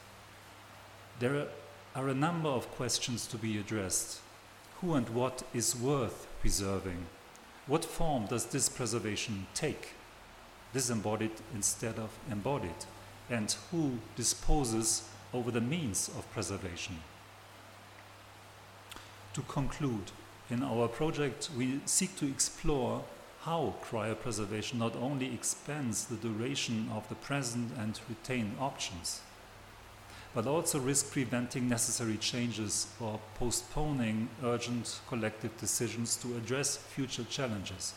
There 1.19 1.49
are 1.95 2.09
a 2.09 2.15
number 2.15 2.49
of 2.49 2.71
questions 2.71 3.27
to 3.27 3.37
be 3.37 3.59
addressed. 3.59 4.21
Who 4.81 4.95
and 4.95 5.09
what 5.11 5.43
is 5.53 5.77
worth 5.77 6.27
preserving? 6.41 7.07
What 7.67 7.85
form 7.85 8.27
does 8.27 8.47
this 8.47 8.69
preservation 8.69 9.47
take? 9.55 9.91
Disembodied 10.73 11.33
instead 11.55 11.99
of 11.99 12.11
embodied? 12.31 12.87
And 13.29 13.55
who 13.71 13.99
disposes 14.17 15.09
over 15.35 15.51
the 15.51 15.61
means 15.61 16.09
of 16.09 16.31
preservation? 16.33 16.97
To 19.35 19.43
conclude, 19.43 20.11
in 20.49 20.63
our 20.63 20.89
project, 20.89 21.51
we 21.57 21.81
seek 21.85 22.17
to 22.17 22.27
explore 22.27 23.05
how 23.43 23.75
cryopreservation 23.85 24.75
not 24.75 24.97
only 24.97 25.33
expands 25.35 26.07
the 26.07 26.17
duration 26.17 26.89
of 26.93 27.09
the 27.09 27.15
present 27.17 27.73
and 27.79 28.01
retain 28.09 28.55
options, 28.59 29.21
but 30.35 30.47
also 30.47 30.79
risk 30.79 31.13
preventing 31.13 31.69
necessary 31.69 32.17
changes 32.17 32.87
or 33.01 33.21
postponing 33.35 34.29
urgent 34.43 35.01
collective 35.09 35.57
decisions 35.59 36.17
to 36.17 36.37
address 36.37 36.77
future 36.77 37.25
challenges. 37.25 37.95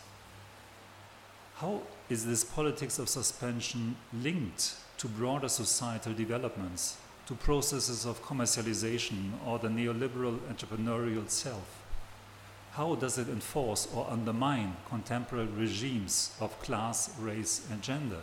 How 1.55 1.81
is 2.09 2.25
this 2.25 2.43
politics 2.43 2.99
of 2.99 3.07
suspension 3.07 3.95
linked 4.13 4.75
to 4.97 5.07
broader 5.07 5.47
societal 5.47 6.13
developments, 6.13 6.97
to 7.27 7.33
processes 7.33 8.05
of 8.05 8.23
commercialization 8.23 9.31
or 9.45 9.59
the 9.59 9.69
neoliberal 9.69 10.37
entrepreneurial 10.49 11.29
self? 11.29 11.85
how 12.75 12.93
does 12.95 13.17
it 13.17 13.29
enforce 13.29 13.87
or 13.95 14.05
undermine 14.11 14.75
contemporary 14.89 15.47
regimes 15.47 16.35
of 16.41 16.59
class, 16.61 17.09
race, 17.19 17.65
and 17.71 17.81
gender? 17.81 18.19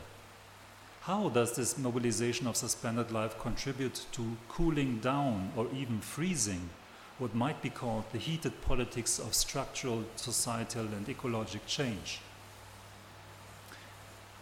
How 1.06 1.30
does 1.30 1.56
this 1.56 1.76
mobilization 1.76 2.46
of 2.46 2.56
suspended 2.56 3.10
life 3.10 3.36
contribute 3.36 4.06
to 4.12 4.36
cooling 4.48 5.00
down 5.00 5.50
or 5.56 5.66
even 5.74 6.00
freezing 6.00 6.70
what 7.18 7.34
might 7.34 7.60
be 7.60 7.70
called 7.70 8.04
the 8.12 8.18
heated 8.18 8.62
politics 8.62 9.18
of 9.18 9.34
structural, 9.34 10.04
societal, 10.14 10.86
and 10.86 11.04
ecologic 11.08 11.66
change? 11.66 12.20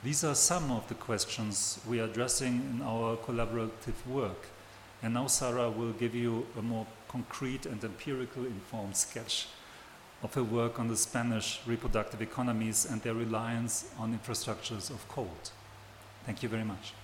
These 0.04 0.22
are 0.22 0.34
some 0.34 0.70
of 0.70 0.86
the 0.88 0.94
questions 0.94 1.80
we 1.88 1.98
are 1.98 2.04
addressing 2.04 2.56
in 2.56 2.82
our 2.82 3.16
collaborative 3.16 4.06
work. 4.06 4.48
And 5.02 5.14
now 5.14 5.28
Sarah 5.28 5.70
will 5.70 5.92
give 5.92 6.14
you 6.14 6.46
a 6.58 6.60
more 6.60 6.86
concrete 7.08 7.64
and 7.64 7.82
empirical 7.82 8.44
informed 8.44 8.98
sketch 8.98 9.48
of 10.22 10.34
her 10.34 10.44
work 10.44 10.78
on 10.78 10.88
the 10.88 10.96
Spanish 10.98 11.62
reproductive 11.64 12.20
economies 12.20 12.84
and 12.84 13.00
their 13.00 13.14
reliance 13.14 13.90
on 13.98 14.12
infrastructures 14.12 14.90
of 14.90 15.08
cold. 15.08 15.52
Thank 16.26 16.42
you 16.42 16.48
very 16.48 16.64
much. 16.64 16.94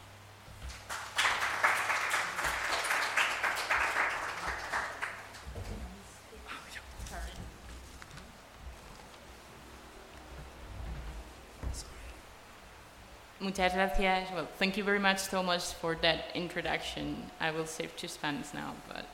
Muchas 13.46 13.74
gracias. 13.74 14.28
Well, 14.34 14.48
thank 14.58 14.76
you 14.76 14.82
very 14.82 14.98
much, 14.98 15.28
Thomas, 15.28 15.72
for 15.72 15.94
that 16.02 16.30
introduction. 16.34 17.30
I 17.38 17.52
will 17.52 17.66
save 17.66 17.96
to 17.98 18.08
Spanish 18.08 18.52
now, 18.52 18.74
but 18.88 19.04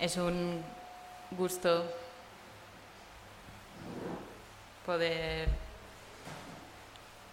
es 0.00 0.16
un 0.16 0.64
gusto 1.36 1.84
poder 4.86 5.48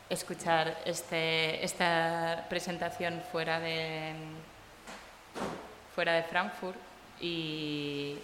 escuchar 0.09 0.77
este, 0.85 1.63
esta 1.63 2.45
presentación 2.49 3.21
fuera 3.31 3.59
de, 3.59 4.13
fuera 5.93 6.13
de 6.13 6.23
Frankfurt 6.23 6.77
y 7.19 8.17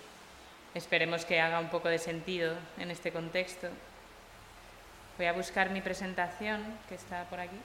esperemos 0.73 1.25
que 1.25 1.41
haga 1.41 1.59
un 1.59 1.69
poco 1.69 1.89
de 1.89 1.97
sentido 1.97 2.55
en 2.77 2.91
este 2.91 3.11
contexto. 3.11 3.67
Voy 5.17 5.25
a 5.25 5.33
buscar 5.33 5.69
mi 5.69 5.81
presentación, 5.81 6.61
que 6.87 6.95
está 6.95 7.25
por 7.25 7.39
aquí. 7.39 7.57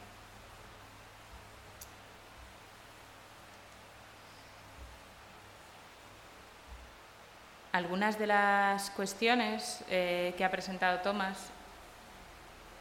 algunas 7.77 8.19
de 8.19 8.27
las 8.27 8.89
cuestiones 8.93 9.85
eh, 9.91 10.33
que 10.39 10.45
ha 10.47 10.51
presentado 10.51 11.01
Tomás 11.01 11.51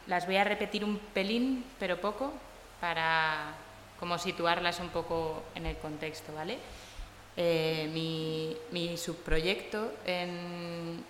las 0.06 0.26
voy 0.26 0.36
a 0.36 0.44
repetir 0.44 0.84
un 0.84 0.98
pelín, 0.98 1.64
pero 1.78 2.00
poco, 2.00 2.32
para 2.80 3.54
como 3.98 4.18
situarlas 4.18 4.80
un 4.80 4.88
poco 4.90 5.42
en 5.54 5.66
el 5.66 5.76
contexto, 5.76 6.32
¿vale? 6.34 6.58
Eh, 7.36 7.88
mi, 7.92 8.96
subproyecto 8.96 9.92
en, 10.06 11.04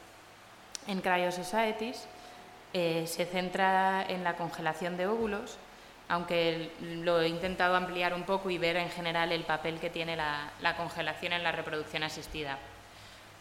en 0.89 1.01
Cryo 1.01 1.31
Societies 1.31 2.07
eh, 2.73 3.07
se 3.07 3.25
centra 3.27 4.05
en 4.09 4.25
la 4.25 4.37
congelación 4.37 4.97
de 4.97 5.07
óvulos, 5.07 5.57
aunque 6.09 6.71
lo 6.81 7.21
he 7.21 7.29
intentado 7.29 7.75
ampliar 7.75 8.13
un 8.13 8.25
poco 8.25 8.51
y 8.51 8.59
ver 8.59 8.77
en 8.77 8.91
general 8.91 9.33
el 9.33 9.45
papel 9.45 9.79
que 9.79 9.91
tiene 9.91 10.17
la, 10.17 10.77
congelación 10.77 11.33
en 11.33 11.43
la 11.43 11.53
reproducción 11.53 12.03
asistida. 12.03 12.59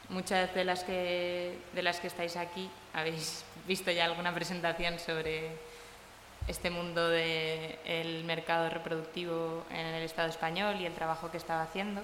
Muchas 0.10 0.54
de 0.54 0.64
las, 0.64 0.84
que, 0.84 1.58
de 1.74 1.82
las 1.82 2.00
que 2.00 2.08
estáis 2.08 2.36
aquí 2.36 2.70
habéis 2.94 3.44
visto 3.68 3.90
ya 3.92 4.06
alguna 4.06 4.34
presentación 4.34 5.00
sobre 5.00 5.50
este 6.48 6.70
mundo 6.70 7.10
del 7.10 8.24
mercado 8.24 8.70
reproductivo 8.70 9.66
en 9.72 9.86
el 9.86 10.04
Estado 10.04 10.30
español 10.30 10.76
y 10.80 10.86
el 10.86 10.94
trabajo 10.94 11.32
que 11.32 11.38
estaba 11.38 11.64
haciendo. 11.64 12.02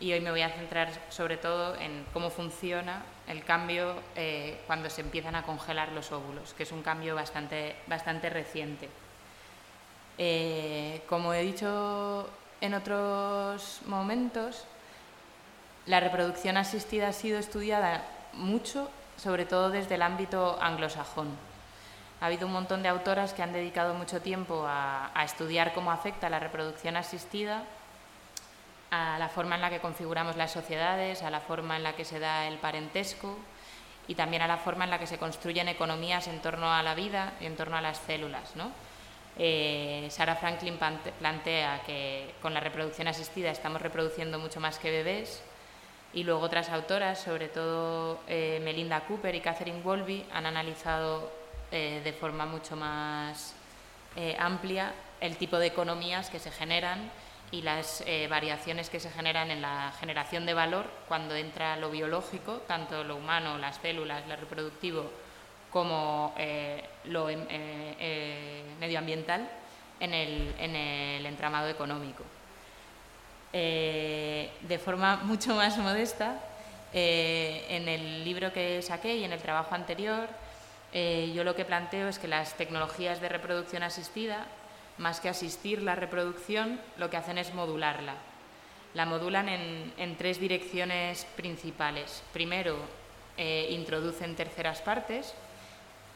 Y 0.00 0.12
hoy 0.12 0.20
me 0.20 0.30
voy 0.30 0.42
a 0.42 0.50
centrar 0.50 0.90
sobre 1.08 1.36
todo 1.36 1.76
en 1.76 2.04
cómo 2.12 2.30
funciona 2.30 3.04
el 3.28 3.44
cambio 3.44 3.94
eh, 4.16 4.60
cuando 4.66 4.90
se 4.90 5.00
empiezan 5.00 5.34
a 5.34 5.42
congelar 5.42 5.92
los 5.92 6.12
óvulos, 6.12 6.52
que 6.54 6.64
es 6.64 6.72
un 6.72 6.82
cambio 6.82 7.14
bastante, 7.14 7.76
bastante 7.86 8.30
reciente. 8.30 8.88
Eh, 10.18 11.02
como 11.08 11.34
he 11.34 11.42
dicho 11.42 12.28
en 12.60 12.74
otros 12.74 13.80
momentos, 13.86 14.64
la 15.86 16.00
reproducción 16.00 16.56
asistida 16.56 17.08
ha 17.08 17.12
sido 17.12 17.38
estudiada 17.38 18.04
mucho, 18.32 18.90
sobre 19.16 19.44
todo 19.44 19.70
desde 19.70 19.96
el 19.96 20.02
ámbito 20.02 20.58
anglosajón. 20.60 21.28
Ha 22.20 22.26
habido 22.26 22.46
un 22.46 22.52
montón 22.52 22.82
de 22.82 22.88
autoras 22.88 23.34
que 23.34 23.42
han 23.42 23.52
dedicado 23.52 23.94
mucho 23.94 24.22
tiempo 24.22 24.64
a 24.66 25.24
estudiar 25.24 25.74
cómo 25.74 25.90
afecta 25.90 26.30
la 26.30 26.38
reproducción 26.38 26.96
asistida 26.96 27.64
a 28.94 29.18
la 29.18 29.28
forma 29.28 29.56
en 29.56 29.62
la 29.62 29.70
que 29.70 29.80
configuramos 29.80 30.36
las 30.36 30.52
sociedades, 30.52 31.22
a 31.22 31.30
la 31.30 31.40
forma 31.40 31.76
en 31.76 31.82
la 31.82 31.94
que 31.96 32.04
se 32.04 32.18
da 32.18 32.46
el 32.46 32.58
parentesco 32.58 33.36
y 34.06 34.14
también 34.14 34.42
a 34.42 34.46
la 34.46 34.58
forma 34.58 34.84
en 34.84 34.90
la 34.90 34.98
que 34.98 35.06
se 35.06 35.18
construyen 35.18 35.68
economías 35.68 36.28
en 36.28 36.40
torno 36.40 36.72
a 36.72 36.82
la 36.82 36.94
vida 36.94 37.32
y 37.40 37.46
en 37.46 37.56
torno 37.56 37.76
a 37.76 37.80
las 37.80 37.98
células. 37.98 38.54
¿no? 38.54 38.70
Eh, 39.38 40.06
Sarah 40.10 40.36
Franklin 40.36 40.78
plantea 41.18 41.82
que 41.84 42.34
con 42.40 42.54
la 42.54 42.60
reproducción 42.60 43.08
asistida 43.08 43.50
estamos 43.50 43.82
reproduciendo 43.82 44.38
mucho 44.38 44.60
más 44.60 44.78
que 44.78 44.90
bebés 44.90 45.42
y 46.14 46.24
luego 46.24 46.40
otras 46.40 46.70
autoras, 46.70 47.20
sobre 47.20 47.48
todo 47.48 48.20
eh, 48.28 48.60
Melinda 48.64 49.00
Cooper 49.00 49.34
y 49.34 49.40
Catherine 49.40 49.82
Wolby, 49.82 50.24
han 50.32 50.46
analizado 50.46 51.30
eh, 51.72 52.00
de 52.02 52.12
forma 52.12 52.46
mucho 52.46 52.76
más 52.76 53.54
amplia 54.38 54.94
el 55.20 55.36
tipo 55.36 55.58
de 55.58 55.66
economías 55.66 56.30
que 56.30 56.38
se 56.38 56.52
generan 56.52 57.10
y 57.54 57.62
las 57.62 58.02
eh, 58.06 58.26
variaciones 58.28 58.90
que 58.90 58.98
se 58.98 59.10
generan 59.10 59.50
en 59.50 59.62
la 59.62 59.92
generación 60.00 60.44
de 60.44 60.54
valor 60.54 60.86
cuando 61.06 61.36
entra 61.36 61.76
lo 61.76 61.90
biológico, 61.90 62.62
tanto 62.66 63.04
lo 63.04 63.16
humano, 63.16 63.58
las 63.58 63.76
células, 63.76 64.26
lo 64.26 64.34
reproductivo, 64.34 65.10
como 65.70 66.34
eh, 66.36 66.82
lo 67.04 67.28
em, 67.28 67.46
eh, 67.48 68.64
medioambiental 68.80 69.48
en 70.00 70.14
el, 70.14 70.54
en 70.58 70.74
el, 70.74 71.26
entramado 71.26 71.68
económico. 71.68 72.24
De 73.54 74.80
forma 74.84 75.16
mucho 75.24 75.54
más 75.54 75.78
modesta, 75.78 76.40
en 76.92 77.88
el 77.88 78.24
libro 78.24 78.52
que 78.52 78.82
saqué 78.82 79.16
y 79.16 79.24
en 79.24 79.32
el 79.32 79.40
trabajo 79.40 79.74
anterior, 79.74 80.28
yo 80.92 81.44
lo 81.44 81.54
que 81.54 81.64
planteo 81.64 82.08
es 82.08 82.18
que 82.18 82.28
las 82.28 82.54
tecnologías 82.54 83.20
de 83.20 83.28
reproducción 83.28 83.82
asistida 83.82 84.46
más 84.98 85.20
que 85.20 85.28
asistir 85.28 85.82
la 85.82 85.94
reproducción, 85.94 86.80
lo 86.96 87.10
que 87.10 87.16
hacen 87.16 87.38
es 87.38 87.52
modularla. 87.54 88.14
La 88.94 89.06
modulan 89.06 89.48
en, 89.48 90.16
tres 90.16 90.38
direcciones 90.38 91.26
principales. 91.36 92.22
Primero, 92.32 92.76
eh, 93.36 93.68
introducen 93.70 94.36
terceras 94.36 94.80
partes, 94.82 95.34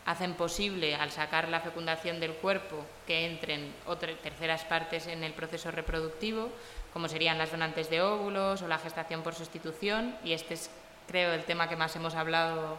hacen 0.07 0.35
posible, 0.35 0.95
al 0.95 1.11
sacar 1.11 1.49
la 1.49 1.61
fecundación 1.61 2.21
del 2.21 2.35
cuerpo, 2.35 2.85
que 3.07 3.27
entren 3.27 3.75
terceras 4.23 4.65
partes 4.65 5.09
en 5.09 5.25
el 5.25 5.33
proceso 5.33 5.73
reproductivo, 5.73 6.51
como 6.99 7.07
serían 7.07 7.39
las 7.39 7.53
donantes 7.53 7.89
de 7.91 8.03
óvulos 8.03 8.61
o 8.61 8.67
la 8.67 8.77
gestación 8.77 9.23
por 9.23 9.33
sustitución, 9.33 10.17
y 10.25 10.33
este 10.33 10.55
es, 10.55 10.69
creo, 11.07 11.33
el 11.33 11.45
tema 11.45 11.69
que 11.69 11.77
más 11.77 11.95
hemos 11.95 12.17
hablado 12.17 12.77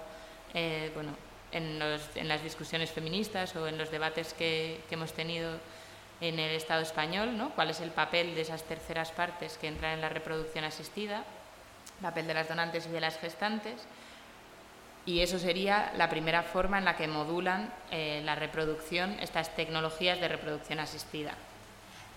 eh, 0.53 0.91
bueno, 0.93 1.11
en, 1.53 1.79
las 2.27 2.43
discusiones 2.43 2.91
feministas 2.91 3.55
o 3.55 3.65
en 3.65 3.77
los 3.77 3.89
debates 3.91 4.33
que 4.33 4.81
hemos 4.91 5.13
tenido 5.13 5.53
en 6.19 6.37
el 6.37 6.53
Estado 6.53 6.81
español, 6.81 7.37
¿no? 7.37 7.51
cuál 7.51 7.69
es 7.69 7.79
el 7.79 7.91
papel 7.91 8.35
de 8.35 8.41
esas 8.41 8.63
terceras 8.63 9.13
partes 9.13 9.57
que 9.57 9.69
entran 9.69 9.93
en 9.93 10.01
la 10.01 10.09
reproducción 10.09 10.65
asistida, 10.65 11.23
el 11.99 12.01
papel 12.01 12.27
de 12.27 12.33
las 12.33 12.49
donantes 12.49 12.87
y 12.87 12.89
de 12.89 12.99
las 12.99 13.17
gestantes. 13.19 13.87
Y 15.05 15.21
eso 15.21 15.39
sería 15.39 15.93
la 15.95 16.09
primera 16.09 16.43
forma 16.43 16.77
en 16.77 16.83
la 16.83 16.97
que 16.97 17.07
modulan 17.07 17.73
eh, 17.89 18.21
la 18.25 18.35
reproducción, 18.35 19.11
estas 19.21 19.55
tecnologías 19.55 20.19
de 20.19 20.27
reproducción 20.27 20.81
asistida. 20.81 21.35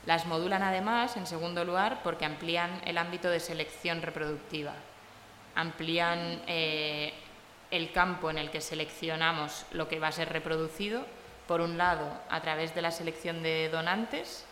Las 0.06 0.26
modulan 0.26 0.62
además, 0.62 1.16
en 1.16 1.26
segundo 1.26 1.64
lugar, 1.64 2.00
porque 2.02 2.24
amplían 2.24 2.80
el 2.84 2.98
ámbito 2.98 3.30
de 3.30 3.38
selección 3.38 4.02
reproductiva, 4.02 4.74
amplían 5.54 6.42
eh, 6.46 7.12
el 7.70 7.92
campo 7.92 8.30
en 8.30 8.38
el 8.38 8.50
que 8.50 8.60
seleccionamos 8.60 9.64
lo 9.70 9.88
que 9.88 10.00
va 10.00 10.08
a 10.08 10.12
ser 10.12 10.28
reproducido 10.28 11.06
por 11.46 11.60
un 11.60 11.78
lado, 11.78 12.10
a 12.30 12.40
través 12.40 12.74
de 12.74 12.82
la 12.82 12.90
selección 12.90 13.42
de 13.42 13.68
donantes, 13.68 14.44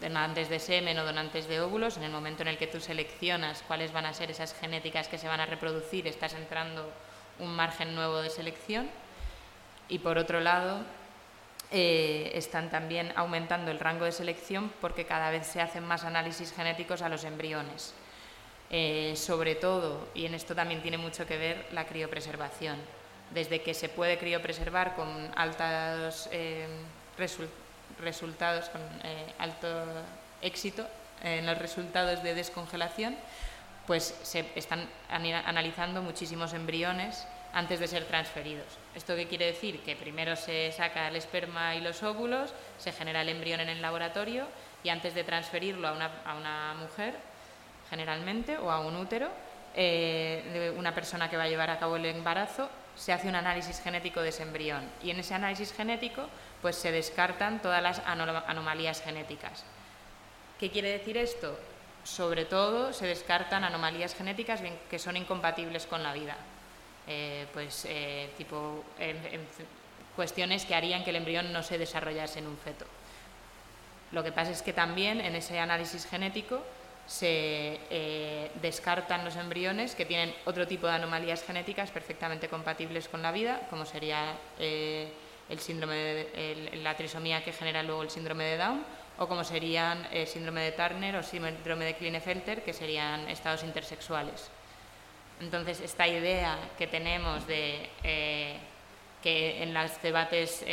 donantes 0.00 0.48
de 0.48 0.58
semen 0.58 0.98
o 0.98 1.04
donantes 1.04 1.48
de 1.48 1.60
óvulos, 1.60 1.96
en 1.96 2.04
el 2.04 2.12
momento 2.12 2.42
en 2.42 2.48
el 2.48 2.58
que 2.58 2.66
tú 2.66 2.80
seleccionas 2.80 3.62
cuáles 3.66 3.92
van 3.92 4.06
a 4.06 4.14
ser 4.14 4.30
esas 4.30 4.54
genéticas 4.54 5.08
que 5.08 5.18
se 5.18 5.28
van 5.28 5.40
a 5.40 5.46
reproducir, 5.46 6.06
estás 6.06 6.34
entrando 6.34 6.92
un 7.38 7.54
margen 7.54 7.94
nuevo 7.94 8.20
de 8.20 8.30
selección. 8.30 8.88
Y 9.88 9.98
por 9.98 10.18
otro 10.18 10.40
lado, 10.40 10.80
eh, 11.70 12.32
están 12.34 12.70
también 12.70 13.12
aumentando 13.16 13.70
el 13.70 13.80
rango 13.80 14.04
de 14.04 14.12
selección 14.12 14.72
porque 14.80 15.04
cada 15.04 15.30
vez 15.30 15.46
se 15.46 15.60
hacen 15.60 15.84
más 15.84 16.04
análisis 16.04 16.52
genéticos 16.52 17.02
a 17.02 17.08
los 17.08 17.24
embriones. 17.24 17.94
Eh, 18.70 19.14
sobre 19.16 19.54
todo, 19.54 20.08
y 20.14 20.26
en 20.26 20.34
esto 20.34 20.54
también 20.54 20.82
tiene 20.82 20.98
mucho 20.98 21.26
que 21.26 21.36
ver 21.36 21.66
la 21.72 21.86
criopreservación 21.86 22.76
desde 23.30 23.62
que 23.62 23.74
se 23.74 23.88
puede 23.88 24.18
criopreservar 24.18 24.94
con 24.94 25.08
altos 25.36 26.28
eh, 26.32 26.66
resultados, 27.98 28.68
con 28.70 28.80
alto 29.38 29.68
éxito 30.42 30.86
en 31.22 31.46
los 31.46 31.58
resultados 31.58 32.22
de 32.22 32.34
descongelación, 32.34 33.16
pues 33.86 34.14
se 34.22 34.46
están 34.54 34.88
analizando 35.08 36.02
muchísimos 36.02 36.52
embriones 36.52 37.26
antes 37.54 37.78
de 37.78 37.86
ser 37.86 38.04
transferidos. 38.04 38.66
¿Esto 38.94 39.14
qué 39.14 39.26
quiere 39.28 39.46
decir? 39.46 39.80
Que 39.80 39.94
primero 39.94 40.34
se 40.36 40.72
saca 40.72 41.08
el 41.08 41.16
esperma 41.16 41.74
y 41.76 41.80
los 41.80 42.02
óvulos, 42.02 42.52
se 42.78 42.92
genera 42.92 43.22
el 43.22 43.28
embrión 43.28 43.60
en 43.60 43.68
el 43.68 43.80
laboratorio 43.80 44.46
y 44.82 44.88
antes 44.88 45.14
de 45.14 45.24
transferirlo 45.24 45.88
a 45.88 45.92
una, 45.92 46.74
mujer, 46.74 47.14
generalmente, 47.88 48.58
o 48.58 48.70
a 48.70 48.80
un 48.80 48.96
útero, 48.96 49.30
eh, 49.76 50.42
de 50.52 50.70
una 50.78 50.94
persona 50.94 51.30
que 51.30 51.36
va 51.36 51.44
a 51.44 51.48
llevar 51.48 51.70
a 51.70 51.78
cabo 51.78 51.96
el 51.96 52.04
embarazo, 52.06 52.68
se 52.96 53.12
hace 53.12 53.28
un 53.28 53.36
análisis 53.36 53.80
genético 53.80 54.20
de 54.20 54.28
ese 54.28 54.42
embrión 54.42 54.84
y 55.02 55.10
en 55.10 55.18
ese 55.18 55.34
análisis 55.34 55.72
genético 55.72 56.28
pues 56.62 56.76
se 56.76 56.92
descartan 56.92 57.60
todas 57.60 57.82
las 57.82 58.00
anomalías 58.00 59.02
genéticas. 59.02 59.64
¿Qué 60.58 60.70
quiere 60.70 60.90
decir 60.90 61.16
esto? 61.16 61.58
Sobre 62.04 62.44
todo 62.44 62.92
se 62.92 63.06
descartan 63.06 63.64
anomalías 63.64 64.14
genéticas 64.14 64.60
que 64.88 64.98
son 64.98 65.16
incompatibles 65.16 65.86
con 65.86 66.02
la 66.02 66.12
vida, 66.12 66.36
eh, 67.06 67.46
pues 67.52 67.86
eh, 67.88 68.30
tipo 68.38 68.82
cuestiones 70.16 70.64
que 70.64 70.74
harían 70.74 71.04
que 71.04 71.10
el 71.10 71.16
embrión 71.16 71.52
no 71.52 71.62
se 71.62 71.76
desarrollase 71.76 72.38
en 72.38 72.46
un 72.46 72.56
feto. 72.56 72.86
Lo 74.12 74.22
que 74.22 74.32
pasa 74.32 74.52
es 74.52 74.62
que 74.62 74.72
también 74.72 75.20
en 75.20 75.34
ese 75.34 75.58
análisis 75.58 76.06
genético 76.06 76.62
se 77.06 77.80
eh, 77.90 78.50
descartan 78.62 79.24
los 79.24 79.36
embriones 79.36 79.94
que 79.94 80.06
tienen 80.06 80.34
otro 80.46 80.66
tipo 80.66 80.86
de 80.86 80.94
anomalías 80.94 81.42
genéticas 81.42 81.90
perfectamente 81.90 82.48
compatibles 82.48 83.08
con 83.08 83.22
la 83.22 83.32
vida, 83.32 83.60
como 83.68 83.84
sería 83.84 84.36
el 84.58 85.58
síndrome 85.58 85.96
de, 85.96 86.80
la 86.82 86.96
trisomía 86.96 87.44
que 87.44 87.52
genera 87.52 87.82
luego 87.82 88.02
el 88.02 88.10
síndrome 88.10 88.44
de 88.44 88.56
Down, 88.56 88.84
o 89.18 89.28
como 89.28 89.44
serían 89.44 90.08
el 90.12 90.26
síndrome 90.26 90.62
de 90.62 90.72
Turner 90.72 91.16
o 91.16 91.22
síndrome 91.22 91.84
de 91.84 91.94
Klinefelter, 91.94 92.62
que 92.62 92.72
serían 92.72 93.28
estados 93.28 93.62
intersexuales. 93.62 94.48
Entonces, 95.44 95.80
esta 95.80 96.08
idea 96.08 96.58
que 96.78 96.86
tenemos 96.86 97.46
de 97.46 97.90
eh, 98.02 98.56
que 99.22 99.62
en 99.62 99.72
los 99.72 100.02
debates 100.02 100.64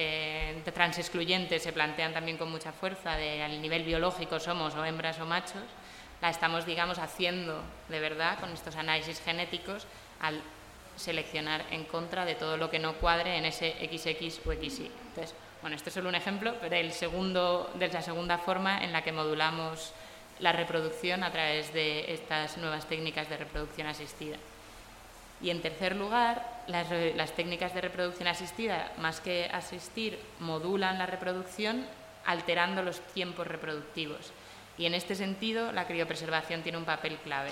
transexcluyentes 0.73 1.63
se 1.63 1.71
plantean 1.71 2.13
también 2.13 2.37
con 2.37 2.49
mucha 2.51 2.71
fuerza 2.71 3.15
de 3.15 3.43
al 3.43 3.61
nivel 3.61 3.83
biológico 3.83 4.39
somos 4.39 4.75
o 4.75 4.83
hembras 4.83 5.19
o 5.19 5.25
machos, 5.25 5.63
la 6.21 6.29
estamos, 6.29 6.65
digamos, 6.65 6.99
haciendo 6.99 7.61
de 7.89 7.99
verdad 7.99 8.39
con 8.39 8.51
estos 8.51 8.75
análisis 8.75 9.21
genéticos 9.21 9.87
al 10.19 10.41
seleccionar 10.95 11.65
en 11.71 11.85
contra 11.85 12.25
de 12.25 12.35
todo 12.35 12.57
lo 12.57 12.69
que 12.69 12.79
no 12.79 12.93
cuadre 12.95 13.37
en 13.37 13.45
ese 13.45 13.73
XX 13.79 14.45
o 14.45 14.51
XY. 14.51 14.91
Entonces, 15.09 15.35
bueno, 15.61 15.75
esto 15.75 15.89
es 15.89 15.93
solo 15.93 16.09
un 16.09 16.15
ejemplo, 16.15 16.55
pero 16.59 16.75
el 16.75 16.91
segundo, 16.91 17.71
de 17.75 17.87
la 17.87 18.01
segunda 18.01 18.37
forma 18.37 18.83
en 18.83 18.91
la 18.91 19.03
que 19.03 19.11
modulamos 19.11 19.93
la 20.39 20.51
reproducción 20.51 21.23
a 21.23 21.31
través 21.31 21.73
de 21.73 22.13
estas 22.13 22.57
nuevas 22.57 22.87
técnicas 22.87 23.29
de 23.29 23.37
reproducción 23.37 23.87
asistida. 23.87 24.37
Y 25.41 25.49
en 25.49 25.61
tercer 25.61 25.95
lugar, 25.95 26.63
las, 26.67 27.31
técnicas 27.31 27.73
de 27.73 27.81
reproducción 27.81 28.27
asistida, 28.27 28.91
más 28.97 29.19
que 29.19 29.49
asistir, 29.51 30.19
modulan 30.39 30.99
la 30.99 31.05
reproducción 31.05 31.85
alterando 32.25 32.83
los 32.83 32.99
tiempos 33.13 33.47
reproductivos. 33.47 34.31
Y 34.77 34.85
en 34.85 34.93
este 34.93 35.15
sentido, 35.15 35.71
la 35.71 35.87
criopreservación 35.87 36.61
tiene 36.61 36.77
un 36.77 36.85
papel 36.85 37.17
clave. 37.17 37.51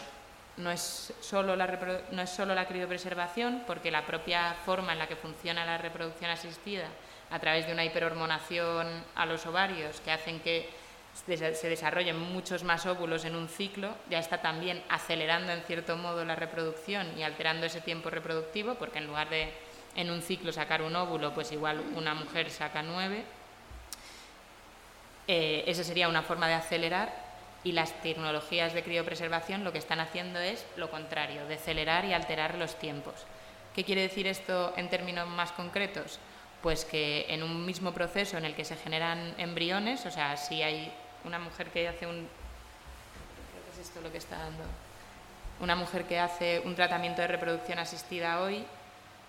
No 0.57 0.71
es, 0.71 1.13
solo 1.21 1.55
la 1.55 1.67
no 2.11 2.21
es 2.21 2.29
solo 2.29 2.53
la 2.53 2.67
criopreservación, 2.67 3.63
porque 3.65 3.91
la 3.91 4.05
propia 4.05 4.55
forma 4.65 4.93
en 4.93 4.99
la 4.99 5.07
que 5.07 5.15
funciona 5.15 5.65
la 5.65 5.77
reproducción 5.77 6.29
asistida, 6.29 6.87
a 7.31 7.39
través 7.39 7.65
de 7.65 7.73
una 7.73 7.85
hiperhormonación 7.85 8.87
a 9.15 9.25
los 9.25 9.45
ovarios, 9.45 10.01
que 10.01 10.11
hacen 10.11 10.39
que 10.41 10.69
se 11.13 11.69
desarrollen 11.69 12.17
muchos 12.17 12.63
más 12.63 12.85
óvulos 12.85 13.25
en 13.25 13.35
un 13.35 13.49
ciclo, 13.49 13.93
ya 14.09 14.19
está 14.19 14.41
también 14.41 14.81
acelerando 14.89 15.51
en 15.51 15.61
cierto 15.63 15.97
modo 15.97 16.23
la 16.25 16.35
reproducción 16.35 17.17
y 17.17 17.23
alterando 17.23 17.65
ese 17.65 17.81
tiempo 17.81 18.09
reproductivo, 18.09 18.75
porque 18.75 18.99
en 18.99 19.07
lugar 19.07 19.29
de 19.29 19.51
en 19.95 20.11
un 20.11 20.21
ciclo 20.21 20.51
sacar 20.51 20.81
un 20.81 20.95
óvulo, 20.95 21.33
pues 21.33 21.51
igual 21.51 21.81
una 21.95 22.13
mujer 22.13 22.49
saca 22.49 22.81
nueve. 22.81 23.23
Eh, 25.27 25.63
esa 25.67 25.83
sería 25.83 26.09
una 26.09 26.23
forma 26.23 26.47
de 26.47 26.55
acelerar 26.55 27.13
y 27.63 27.73
las 27.73 28.01
tecnologías 28.01 28.73
de 28.73 28.83
criopreservación 28.83 29.63
lo 29.63 29.71
que 29.71 29.77
están 29.77 29.99
haciendo 29.99 30.39
es 30.39 30.65
lo 30.77 30.89
contrario, 30.89 31.45
de 31.47 31.55
acelerar 31.55 32.05
y 32.05 32.13
alterar 32.13 32.55
los 32.55 32.77
tiempos. 32.79 33.25
¿Qué 33.75 33.83
quiere 33.83 34.01
decir 34.01 34.27
esto 34.27 34.73
en 34.77 34.89
términos 34.89 35.27
más 35.27 35.51
concretos? 35.51 36.19
Pues 36.61 36.85
que 36.85 37.25
en 37.29 37.43
un 37.43 37.65
mismo 37.65 37.93
proceso 37.93 38.37
en 38.37 38.45
el 38.45 38.55
que 38.55 38.65
se 38.65 38.75
generan 38.75 39.33
embriones, 39.37 40.05
o 40.05 40.11
sea, 40.11 40.35
si 40.37 40.61
hay 40.61 40.91
una 41.23 41.39
mujer 41.39 41.69
que 41.69 41.87
hace 41.87 42.05
un... 42.05 42.27
Una 45.61 45.75
mujer 45.75 46.05
que 46.05 46.19
hace 46.19 46.61
un 46.65 46.75
tratamiento 46.75 47.21
de 47.21 47.27
reproducción 47.27 47.79
asistida 47.79 48.41
hoy 48.41 48.65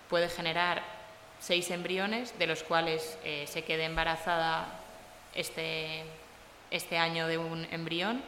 puede 0.09 0.29
generar 0.29 0.81
seis 1.39 1.71
embriones, 1.71 2.37
de 2.37 2.47
los 2.47 2.63
cuales 2.63 3.17
eh, 3.23 3.45
se 3.47 3.63
quede 3.63 3.85
embarazada 3.85 4.67
este, 5.33 6.03
este 6.69 6.97
año 6.97 7.27
de 7.27 7.37
un 7.37 7.65
embrión 7.71 8.21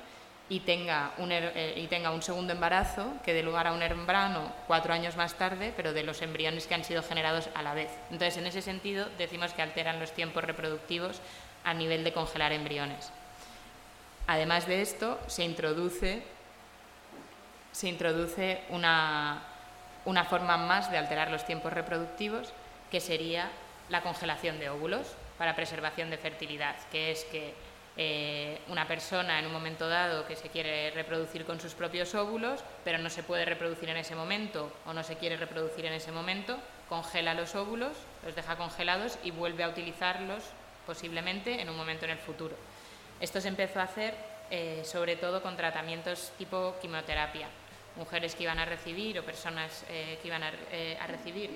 y 0.50 0.60
tenga, 0.62 1.14
un, 1.18 1.32
eh, 1.32 1.74
y 1.78 1.88
tenga 1.88 2.12
un 2.12 2.22
segundo 2.22 2.54
embarazo 2.54 3.14
que 3.24 3.34
dé 3.34 3.44
lugar 3.44 3.68
a 3.68 3.74
un 3.74 3.82
embrano 3.82 4.52
cuatro 4.68 4.94
años 4.94 5.16
más 5.16 5.36
tarde, 5.36 5.74
pero 5.76 5.94
de 5.94 6.04
los 6.04 6.22
embriones 6.22 6.68
que 6.68 6.76
han 6.76 6.84
sido 6.84 7.02
generados 7.02 7.50
a 7.56 7.62
la 7.64 7.74
vez. 7.74 7.90
Entonces, 8.12 8.38
en 8.38 8.48
ese 8.48 8.62
sentido, 8.62 9.08
decimos 9.18 9.54
que 9.54 9.62
alteran 9.62 10.00
los 10.00 10.12
tiempos 10.12 10.44
reproductivos 10.44 11.22
a 11.64 11.74
nivel 11.74 12.04
de 12.04 12.14
congelar 12.14 12.52
embriones. 12.52 13.12
Además 14.28 14.68
de 14.68 14.82
esto, 14.82 15.20
se 15.28 15.44
introduce, 15.44 16.24
se 17.72 17.88
introduce 17.88 18.62
una, 18.70 19.44
una 20.06 20.26
forma 20.26 20.58
más 20.58 20.92
de 20.92 20.98
alterar 20.98 21.32
los 21.32 21.46
tiempos 21.46 21.74
reproductivos, 21.74 22.54
que 22.92 23.00
sería 23.00 23.50
la 23.90 24.02
congelación 24.02 24.60
de 24.60 24.70
óvulos 24.70 25.16
para 25.38 25.56
preservación 25.56 26.10
de 26.10 26.18
fertilidad, 26.18 26.76
que 26.92 27.12
es 27.12 27.26
que 27.26 27.54
eh, 27.96 28.60
una 28.70 28.88
persona 28.88 29.40
en 29.40 29.46
un 29.46 29.54
momento 29.54 29.88
dado 29.88 30.26
que 30.26 30.36
se 30.36 30.50
quiere 30.50 30.92
reproducir 30.92 31.46
con 31.46 31.60
sus 31.60 31.74
propios 31.74 32.16
óvulos, 32.16 32.64
pero 32.84 32.98
no 32.98 33.10
se 33.10 33.24
puede 33.24 33.46
reproducir 33.46 33.90
en 33.90 33.98
ese 33.98 34.16
momento 34.16 34.72
o 34.86 34.94
no 34.94 35.04
se 35.04 35.18
quiere 35.18 35.38
reproducir 35.38 35.86
en 35.86 35.94
ese 35.94 36.12
momento, 36.12 36.58
congela 36.90 37.34
los 37.34 37.56
óvulos, 37.56 37.94
los 38.26 38.36
deja 38.36 38.56
congelados 38.56 39.18
y 39.24 39.32
vuelve 39.32 39.64
a 39.64 39.70
utilizarlos 39.70 40.44
posiblemente 40.86 41.62
en 41.62 41.70
un 41.70 41.78
momento 41.78 42.06
en 42.06 42.12
el 42.12 42.18
futuro. 42.18 42.56
Esto 43.20 43.40
se 43.40 43.48
empezó 43.48 43.80
a 43.80 43.84
hacer 43.84 44.16
eh, 44.56 44.84
sobre 44.86 45.16
todo 45.16 45.42
con 45.42 45.58
tratamientos 45.58 46.32
tipo 46.38 46.76
quimioterapia. 46.82 47.48
Mujeres 47.96 48.36
que 48.36 48.44
iban 48.44 48.60
a 48.60 48.66
recibir 48.66 49.18
o 49.18 49.24
personas 49.24 49.86
eh, 49.90 50.20
que 50.22 50.28
iban 50.28 50.44
a, 50.44 50.52
eh, 50.72 50.98
recibir 51.08 51.50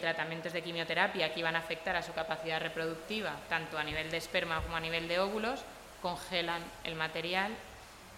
tratamientos 0.00 0.52
de 0.52 0.62
quimioterapia 0.62 1.34
que 1.34 1.40
iban 1.40 1.56
a 1.56 1.58
afectar 1.58 1.96
a 1.96 2.02
su 2.02 2.12
capacidad 2.12 2.60
reproductiva, 2.60 3.34
tanto 3.48 3.76
a 3.76 3.84
nivel 3.84 4.10
de 4.10 4.16
esperma 4.16 4.60
como 4.62 4.76
a 4.76 4.80
nivel 4.80 5.08
de 5.08 5.18
óvulos, 5.18 5.60
congelan 6.00 6.62
el 6.84 6.94
material 6.94 7.52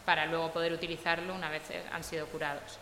para 0.05 0.27
luego 0.27 0.53
poder 0.53 0.73
utilizarlo 0.73 1.35
una 1.35 1.49
vez 1.49 1.63
han 1.91 2.05
sido 2.05 2.27
curados. 2.27 2.79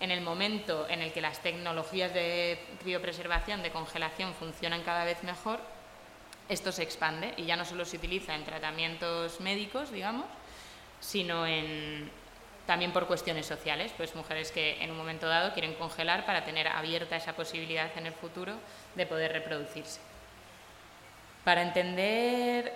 En 0.00 0.10
el 0.10 0.22
momento 0.22 0.88
en 0.88 1.02
el 1.02 1.12
que 1.12 1.20
las 1.20 1.40
tecnologías 1.40 2.12
de 2.14 2.58
criopreservación, 2.82 3.62
de 3.62 3.70
congelación, 3.70 4.34
funcionan 4.34 4.82
cada 4.82 5.04
vez 5.04 5.22
mejor, 5.22 5.60
esto 6.48 6.72
se 6.72 6.82
expande 6.82 7.34
y 7.36 7.44
ya 7.44 7.56
no 7.56 7.64
solo 7.64 7.84
se 7.84 7.96
utiliza 7.96 8.34
en 8.34 8.44
tratamientos 8.44 9.40
médicos, 9.40 9.90
digamos, 9.92 10.26
sino 11.00 11.46
en, 11.46 12.10
también 12.66 12.92
por 12.92 13.06
cuestiones 13.06 13.46
sociales, 13.46 13.92
pues 13.96 14.14
mujeres 14.14 14.50
que 14.50 14.82
en 14.82 14.90
un 14.90 14.96
momento 14.96 15.28
dado 15.28 15.52
quieren 15.52 15.74
congelar 15.74 16.24
para 16.24 16.44
tener 16.44 16.68
abierta 16.68 17.16
esa 17.16 17.34
posibilidad 17.34 17.90
en 17.96 18.06
el 18.06 18.12
futuro 18.12 18.54
de 18.94 19.06
poder 19.06 19.32
reproducirse. 19.32 20.00
Para 21.44 21.62
entender 21.62 22.72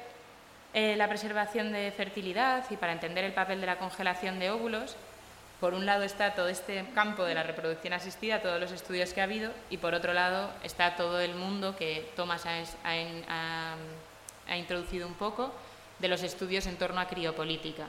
eh, 0.74 0.96
la 0.96 1.08
preservación 1.08 1.72
de 1.72 1.90
fertilidad 1.90 2.64
y 2.70 2.76
para 2.76 2.92
entender 2.92 3.24
el 3.24 3.32
papel 3.32 3.60
de 3.60 3.66
la 3.66 3.78
congelación 3.78 4.38
de 4.38 4.50
óvulos, 4.50 4.96
por 5.60 5.74
un 5.74 5.86
lado 5.86 6.04
está 6.04 6.34
todo 6.34 6.48
este 6.48 6.84
campo 6.94 7.24
de 7.24 7.34
la 7.34 7.42
reproducción 7.42 7.92
asistida, 7.92 8.40
todos 8.40 8.60
los 8.60 8.70
estudios 8.70 9.12
que 9.12 9.20
ha 9.20 9.24
habido, 9.24 9.50
y 9.70 9.78
por 9.78 9.92
otro 9.92 10.12
lado 10.12 10.52
está 10.62 10.94
todo 10.94 11.18
el 11.20 11.34
mundo 11.34 11.74
que 11.74 12.12
Thomas 12.14 12.44
ha, 12.46 13.76
introducido 14.56 15.08
un 15.08 15.14
poco 15.14 15.52
de 15.98 16.08
los 16.08 16.22
estudios 16.22 16.66
en 16.66 16.76
torno 16.76 17.00
a 17.00 17.08
criopolítica. 17.08 17.86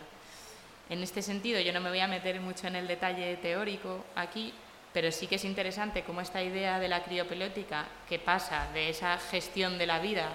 En 0.90 1.04
este 1.04 1.22
sentido, 1.22 1.60
yo 1.60 1.72
no 1.72 1.82
me 1.82 1.90
voy 1.90 2.00
a 2.00 2.08
meter 2.08 2.42
mucho 2.42 2.66
en 2.66 2.76
el 2.76 2.88
detalle 2.88 3.38
teórico 3.38 4.06
aquí, 4.16 4.52
pero 4.92 5.12
sí 5.12 5.28
que 5.28 5.36
es 5.36 5.46
interesante 5.46 6.04
cómo 6.04 6.20
esta 6.20 6.42
idea 6.42 6.80
de 6.80 6.88
la 6.88 7.04
criopolítica, 7.04 7.86
que 8.08 8.18
pasa 8.18 8.68
de 8.74 8.90
esa 8.90 9.18
gestión 9.20 9.78
de 9.78 9.86
la 9.86 10.00
vida, 10.00 10.30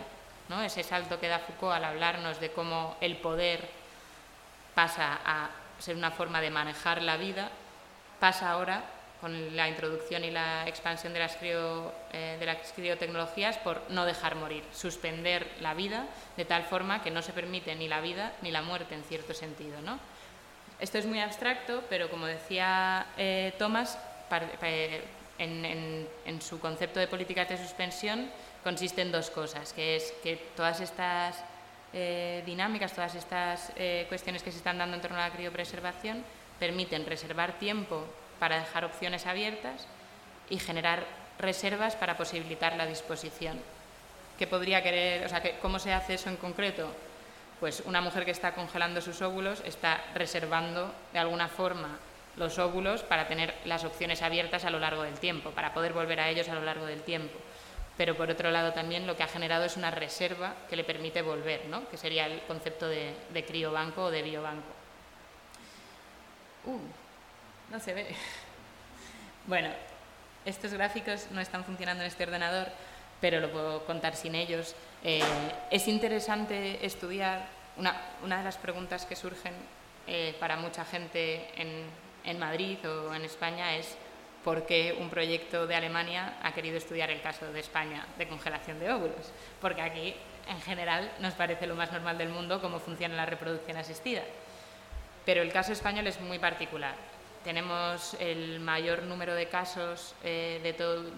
¿no? 0.48 0.62
ese 0.62 0.84
salto 0.84 1.18
que 1.18 1.26
da 1.26 1.40
Foucault 1.40 1.74
al 1.74 1.84
hablarnos 1.84 2.38
de 2.38 2.52
cómo 2.52 2.96
el 3.00 3.16
poder 3.16 3.68
pasa 4.76 5.18
a 5.26 5.50
ser 5.80 5.96
una 5.96 6.12
forma 6.12 6.40
de 6.40 6.50
manejar 6.50 7.02
la 7.02 7.16
vida, 7.16 7.50
pasa 8.20 8.52
ahora 8.52 8.84
con 9.20 9.56
la 9.56 9.68
introducción 9.68 10.22
y 10.22 10.30
la 10.30 10.68
expansión 10.68 11.14
de 11.14 11.18
las, 11.18 11.36
eh, 11.42 12.36
de 12.38 12.46
las 12.46 12.72
criotecnologías 12.72 13.58
por 13.58 13.82
no 13.88 14.04
dejar 14.04 14.36
morir, 14.36 14.62
suspender 14.72 15.50
la 15.60 15.74
vida 15.74 16.06
de 16.36 16.44
tal 16.44 16.62
forma 16.62 17.02
que 17.02 17.10
no 17.10 17.22
se 17.22 17.32
permite 17.32 17.74
ni 17.74 17.88
la 17.88 18.00
vida 18.00 18.34
ni 18.42 18.52
la 18.52 18.62
muerte 18.62 18.94
en 18.94 19.02
cierto 19.02 19.34
sentido. 19.34 19.80
¿no? 19.80 19.98
Esto 20.80 20.98
es 20.98 21.06
muy 21.06 21.20
abstracto, 21.20 21.82
pero 21.88 22.10
como 22.10 22.26
decía 22.26 23.06
eh, 23.16 23.54
Thomas, 23.58 23.98
en, 25.38 26.08
en 26.24 26.42
su 26.42 26.60
concepto 26.60 27.00
de 27.00 27.06
políticas 27.06 27.48
de 27.48 27.58
suspensión 27.58 28.30
consiste 28.64 29.02
en 29.02 29.12
dos 29.12 29.30
cosas, 29.30 29.72
que 29.72 29.96
es 29.96 30.12
que 30.22 30.36
todas 30.56 30.80
estas 30.80 31.44
eh, 31.92 32.42
dinámicas, 32.44 32.92
todas 32.92 33.14
estas 33.14 33.70
eh, 33.76 34.06
cuestiones 34.08 34.42
que 34.42 34.50
se 34.50 34.56
están 34.56 34.78
dando 34.78 34.96
en 34.96 35.02
torno 35.02 35.18
a 35.18 35.28
la 35.28 35.34
criopreservación, 35.34 36.24
permiten 36.58 37.06
reservar 37.06 37.58
tiempo 37.60 38.04
para 38.40 38.58
dejar 38.58 38.84
opciones 38.84 39.26
abiertas 39.26 39.86
y 40.50 40.58
generar 40.58 41.04
reservas 41.38 41.94
para 41.94 42.16
posibilitar 42.16 42.74
la 42.76 42.86
disposición. 42.86 43.60
¿Qué 44.38 44.48
podría 44.48 44.82
querer, 44.82 45.24
o 45.24 45.28
sea, 45.28 45.40
¿cómo 45.60 45.78
se 45.78 45.92
hace 45.92 46.14
eso 46.14 46.30
en 46.30 46.36
concreto? 46.36 46.88
Pues 47.64 47.82
una 47.86 48.02
mujer 48.02 48.26
que 48.26 48.30
está 48.30 48.52
congelando 48.52 49.00
sus 49.00 49.22
óvulos 49.22 49.62
está 49.64 50.04
reservando 50.12 50.94
de 51.14 51.18
alguna 51.18 51.48
forma 51.48 51.98
los 52.36 52.58
óvulos 52.58 53.02
para 53.02 53.26
tener 53.26 53.54
las 53.64 53.84
opciones 53.84 54.20
abiertas 54.20 54.66
a 54.66 54.70
lo 54.70 54.78
largo 54.78 55.02
del 55.02 55.14
tiempo, 55.14 55.50
para 55.52 55.72
poder 55.72 55.94
volver 55.94 56.20
a 56.20 56.28
ellos 56.28 56.46
a 56.50 56.54
lo 56.54 56.60
largo 56.60 56.84
del 56.84 57.00
tiempo 57.00 57.32
pero 57.96 58.18
por 58.18 58.28
otro 58.28 58.50
lado 58.50 58.74
también 58.74 59.06
lo 59.06 59.16
que 59.16 59.22
ha 59.22 59.28
generado 59.28 59.64
es 59.64 59.78
una 59.78 59.90
reserva 59.90 60.52
que 60.68 60.76
le 60.76 60.84
permite 60.84 61.22
volver, 61.22 61.64
¿no? 61.64 61.88
que 61.88 61.96
sería 61.96 62.26
el 62.26 62.42
concepto 62.42 62.86
de, 62.86 63.14
de 63.32 63.44
criobanco 63.46 64.04
o 64.04 64.10
de 64.10 64.20
biobanco. 64.20 64.68
Uh, 66.66 66.80
no 67.70 67.80
se 67.80 67.94
ve. 67.94 68.06
Bueno, 69.46 69.70
estos 70.44 70.74
gráficos 70.74 71.28
no 71.30 71.40
están 71.40 71.64
funcionando 71.64 72.02
en 72.02 72.08
este 72.08 72.24
ordenador, 72.24 72.68
pero 73.22 73.40
lo 73.40 73.50
puedo 73.50 73.86
contar 73.86 74.16
sin 74.16 74.34
ellos. 74.34 74.74
Eh, 75.06 75.20
es 75.70 75.86
interesante 75.86 76.84
estudiar, 76.84 77.46
una, 77.76 78.38
de 78.38 78.42
las 78.42 78.56
preguntas 78.56 79.04
que 79.04 79.14
surgen 79.14 79.52
eh, 80.06 80.34
para 80.40 80.56
mucha 80.56 80.84
gente 80.84 81.46
en, 81.60 81.84
en 82.24 82.38
Madrid 82.38 82.78
o 82.88 83.14
en 83.14 83.22
España 83.22 83.76
es 83.76 83.96
por 84.42 84.66
qué 84.66 84.96
un 84.98 85.10
proyecto 85.10 85.66
de 85.66 85.74
Alemania 85.74 86.38
ha 86.42 86.52
querido 86.52 86.78
estudiar 86.78 87.10
el 87.10 87.20
caso 87.20 87.52
de 87.52 87.60
España 87.60 88.06
de 88.16 88.28
congelación 88.28 88.80
de 88.80 88.92
óvulos, 88.92 89.32
porque 89.60 89.82
aquí 89.82 90.14
en 90.48 90.60
general 90.62 91.10
nos 91.20 91.34
parece 91.34 91.66
lo 91.66 91.74
más 91.74 91.92
normal 91.92 92.16
del 92.16 92.28
mundo 92.30 92.60
cómo 92.60 92.78
funciona 92.78 93.14
la 93.14 93.26
reproducción 93.26 93.76
asistida. 93.76 94.22
Pero 95.24 95.42
el 95.42 95.52
caso 95.52 95.72
español 95.72 96.06
es 96.06 96.20
muy 96.20 96.38
particular. 96.38 96.94
Tenemos 97.44 98.14
el 98.18 98.58
mayor 98.58 99.02
número 99.02 99.34
de 99.34 99.46
casos, 99.48 100.14
eh, 100.24 100.60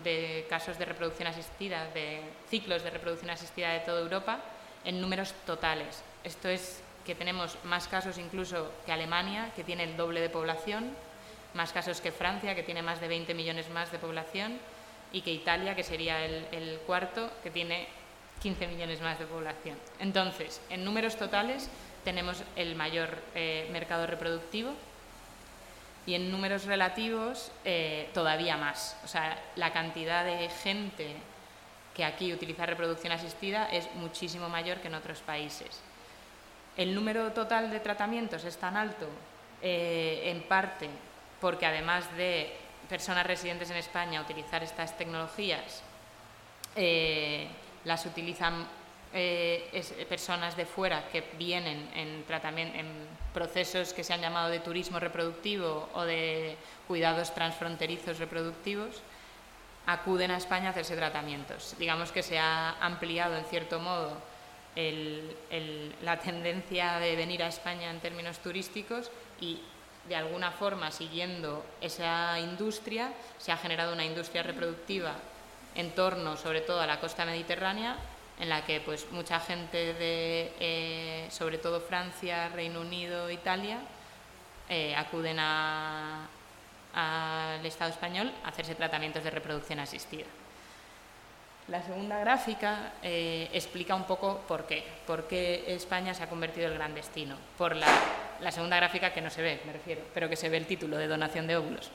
de, 0.02 0.46
casos 0.50 0.76
de 0.78 0.84
reproducción 0.84 1.28
asistida, 1.28 1.86
de 1.94 2.20
ciclos 2.50 2.82
de 2.82 2.90
reproducción 2.90 3.30
asistida 3.30 3.70
de 3.70 3.80
toda 3.80 4.00
Europa, 4.00 4.40
en 4.84 5.00
números 5.00 5.32
totales. 5.46 6.02
Esto 6.24 6.48
es 6.48 6.82
que 7.06 7.14
tenemos 7.14 7.56
más 7.64 7.86
casos 7.86 8.18
incluso 8.18 8.72
que 8.84 8.92
Alemania, 8.92 9.52
que 9.54 9.62
tiene 9.62 9.84
el 9.84 9.96
doble 9.96 10.20
de 10.20 10.28
población, 10.28 10.90
más 11.54 11.72
casos 11.72 12.00
que 12.00 12.10
Francia, 12.10 12.56
que 12.56 12.64
tiene 12.64 12.82
más 12.82 13.00
de 13.00 13.08
20 13.08 13.32
millones 13.32 13.70
más 13.70 13.92
de 13.92 13.98
población, 13.98 14.58
y 15.12 15.22
que 15.22 15.30
Italia, 15.30 15.76
que 15.76 15.84
sería 15.84 16.24
el, 16.24 16.80
cuarto, 16.86 17.30
que 17.44 17.50
tiene 17.50 17.86
15 18.42 18.66
millones 18.66 19.00
más 19.00 19.18
de 19.20 19.26
población. 19.26 19.78
Entonces, 20.00 20.60
en 20.68 20.84
números 20.84 21.16
totales 21.16 21.70
tenemos 22.04 22.42
el 22.56 22.74
mayor 22.74 23.16
eh, 23.34 23.68
mercado 23.72 24.06
reproductivo 24.06 24.74
y 26.06 26.14
en 26.14 26.30
números 26.30 26.64
relativos 26.64 27.50
eh, 27.64 28.08
todavía 28.14 28.56
más. 28.56 28.96
O 29.04 29.08
sea, 29.08 29.38
la 29.56 29.72
cantidad 29.72 30.24
de 30.24 30.48
gente 30.48 31.16
que 31.94 32.04
aquí 32.04 32.32
utiliza 32.32 32.64
reproducción 32.66 33.12
asistida 33.12 33.66
es 33.66 33.92
muchísimo 33.96 34.48
mayor 34.48 34.78
que 34.78 34.88
en 34.88 34.94
otros 34.94 35.20
países. 35.20 35.80
El 36.76 36.94
número 36.94 37.32
total 37.32 37.70
de 37.70 37.80
tratamientos 37.80 38.44
es 38.44 38.56
tan 38.58 38.76
alto, 38.76 39.08
eh, 39.62 40.22
en 40.26 40.42
parte 40.42 40.88
porque 41.40 41.66
además 41.66 42.04
de 42.16 42.52
personas 42.88 43.26
residentes 43.26 43.70
en 43.70 43.76
España 43.76 44.20
utilizar 44.20 44.62
estas 44.62 44.96
tecnologías, 44.96 45.82
eh, 46.76 47.48
las 47.84 48.06
utilizan 48.06 48.66
eh, 49.16 50.06
personas 50.08 50.56
de 50.56 50.66
fuera 50.66 51.08
que 51.08 51.24
vienen 51.38 51.88
en, 51.94 52.24
en 52.28 53.08
procesos 53.32 53.92
que 53.92 54.04
se 54.04 54.12
han 54.12 54.20
llamado 54.20 54.50
de 54.50 54.60
turismo 54.60 55.00
reproductivo 55.00 55.88
o 55.94 56.02
de 56.02 56.56
cuidados 56.86 57.34
transfronterizos 57.34 58.18
reproductivos 58.18 59.02
acuden 59.86 60.30
a 60.32 60.36
España 60.36 60.68
a 60.68 60.70
hacerse 60.70 60.96
tratamientos. 60.96 61.74
Digamos 61.78 62.12
que 62.12 62.22
se 62.22 62.38
ha 62.38 62.76
ampliado 62.80 63.36
en 63.36 63.44
cierto 63.44 63.80
modo 63.80 64.16
la 66.02 66.20
tendencia 66.20 66.98
de 66.98 67.16
venir 67.16 67.42
a 67.42 67.48
España 67.48 67.90
en 67.90 68.00
términos 68.00 68.38
turísticos 68.40 69.10
y 69.40 69.62
de 70.06 70.16
alguna 70.16 70.50
forma 70.50 70.90
siguiendo 70.90 71.64
esa 71.80 72.38
industria 72.38 73.12
se 73.38 73.52
ha 73.52 73.56
generado 73.56 73.94
una 73.94 74.04
industria 74.04 74.42
reproductiva 74.42 75.14
en 75.74 75.92
torno 75.92 76.36
sobre 76.36 76.60
todo 76.60 76.80
a 76.80 76.86
la 76.86 77.00
costa 77.00 77.24
mediterránea 77.24 77.96
en 78.38 78.48
la 78.48 78.64
que 78.64 78.80
pues 78.80 79.06
mucha 79.10 79.40
gente 79.40 79.94
de 79.94 80.52
eh, 80.60 81.26
sobre 81.30 81.58
todo 81.58 81.80
Francia, 81.80 82.48
Reino 82.48 82.80
Unido, 82.80 83.30
Italia 83.30 83.78
eh, 84.68 84.94
acuden 84.94 85.38
a, 85.38 86.26
al 86.92 87.64
Estado 87.64 87.90
español 87.90 88.32
a 88.44 88.48
hacerse 88.48 88.74
tratamientos 88.74 89.22
de 89.22 89.30
reproducción 89.30 89.78
asistida. 89.80 90.24
La 91.68 91.82
segunda 91.82 92.20
gráfica 92.20 92.92
eh, 93.02 93.50
explica 93.52 93.94
un 93.96 94.04
poco 94.04 94.40
por 94.46 94.66
qué, 94.66 94.84
por 95.04 95.26
qué 95.26 95.64
España 95.66 96.14
se 96.14 96.22
ha 96.22 96.28
convertido 96.28 96.66
en 96.66 96.72
el 96.72 96.78
gran 96.78 96.94
destino. 96.94 97.36
Por 97.58 97.74
la, 97.74 97.88
segunda 98.52 98.76
gráfica 98.76 99.12
que 99.12 99.20
no 99.20 99.30
se 99.30 99.42
ve, 99.42 99.60
me 99.66 99.72
refiero, 99.72 100.02
pero 100.14 100.28
que 100.28 100.36
se 100.36 100.48
ve 100.48 100.58
el 100.58 100.66
título 100.66 100.96
de 100.96 101.08
donación 101.08 101.48
de 101.48 101.56
óvulos. 101.56 101.90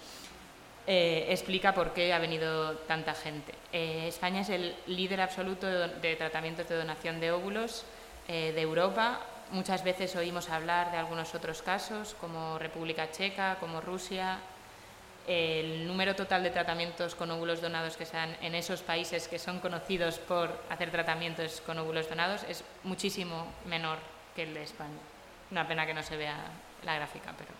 Eh, 0.88 1.28
explica 1.30 1.74
por 1.74 1.94
qué 1.94 2.12
ha 2.12 2.20
venido 2.20 2.74
tanta 2.88 3.14
gente. 3.14 3.54
Eh, 3.72 4.08
España 4.08 4.42
es 4.42 4.50
el 4.50 4.76
líder 4.88 5.22
absoluto 5.22 5.68
de, 5.68 6.16
tratamientos 6.16 6.68
de 6.68 6.76
donación 6.76 7.20
de 7.20 7.32
óvulos 7.32 7.86
de 8.28 8.62
Europa. 8.62 9.20
Muchas 9.52 9.84
veces 9.84 10.16
oímos 10.16 10.50
hablar 10.50 10.92
de 10.92 10.98
algunos 10.98 11.36
otros 11.36 11.62
casos, 11.62 12.16
como 12.22 12.58
República 12.58 13.12
Checa, 13.12 13.58
como 13.60 13.82
Rusia, 13.82 14.40
el 15.28 15.88
número 15.88 16.16
total 16.16 16.44
de 16.44 16.50
tratamientos 16.50 17.14
con 17.16 17.30
óvulos 17.30 17.62
donados 17.62 17.96
que 17.96 18.06
se 18.06 18.18
dan 18.18 18.36
en 18.42 18.56
esos 18.56 18.82
países 18.82 19.28
que 19.28 19.38
son 19.38 19.60
conocidos 19.60 20.18
por 20.18 20.50
hacer 20.70 20.90
tratamientos 20.90 21.62
con 21.62 21.78
óvulos 21.78 22.10
donados 22.10 22.44
es 22.50 22.64
muchísimo 22.84 23.48
menor 23.66 24.00
que 24.36 24.44
el 24.44 24.54
de 24.54 24.64
España. 24.64 25.00
Una 25.52 25.68
pena 25.68 25.86
que 25.86 25.94
no 25.94 26.02
se 26.02 26.18
vea 26.18 26.38
la 26.84 26.96
gráfica, 26.96 27.34
pero. 27.38 27.52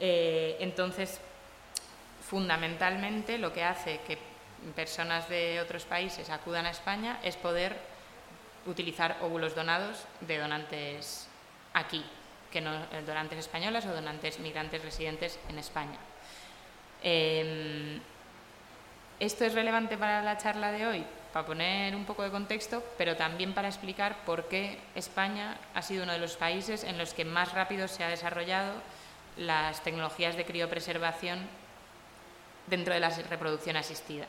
Eh, 0.00 0.56
entonces, 0.60 1.20
fundamentalmente 2.28 3.38
lo 3.38 3.52
que 3.52 3.64
hace 3.64 4.00
que 4.06 4.18
personas 4.76 5.28
de 5.28 5.60
otros 5.60 5.84
países 5.84 6.28
acudan 6.30 6.66
a 6.66 6.70
España 6.70 7.18
es 7.22 7.36
poder 7.36 7.76
utilizar 8.66 9.16
óvulos 9.22 9.54
donados 9.54 10.04
de 10.20 10.36
donantes 10.36 11.28
aquí, 11.72 12.04
que 12.52 12.60
no 12.60 12.72
donantes 13.06 13.38
españolas 13.38 13.86
o 13.86 13.94
donantes 13.94 14.40
migrantes 14.40 14.82
residentes 14.82 15.38
en 15.48 15.58
España. 15.58 15.98
Em, 17.02 18.00
esto 19.20 19.44
es 19.44 19.54
relevante 19.54 19.96
para 19.96 20.20
la 20.20 20.36
charla 20.36 20.70
de 20.70 20.86
hoy, 20.86 21.04
para 21.32 21.46
poner 21.46 21.96
un 21.96 22.04
poco 22.04 22.24
de 22.24 22.30
contexto, 22.30 22.84
pero 22.98 23.16
también 23.16 23.54
para 23.54 23.68
explicar 23.68 24.24
por 24.26 24.48
qué 24.48 24.78
España 24.94 25.56
ha 25.74 25.80
sido 25.80 26.04
uno 26.04 26.12
de 26.12 26.18
los 26.18 26.36
países 26.36 26.84
en 26.84 26.98
los 26.98 27.14
que 27.14 27.24
más 27.24 27.52
rápido 27.52 27.88
se 27.88 28.04
ha 28.04 28.08
desarrollado 28.08 28.74
las 29.38 29.82
tecnologías 29.82 30.36
de 30.36 30.44
criopreservación 30.44 31.46
dentro 32.68 32.94
de 32.94 33.00
la 33.00 33.10
reproducción 33.10 33.76
asistida. 33.76 34.26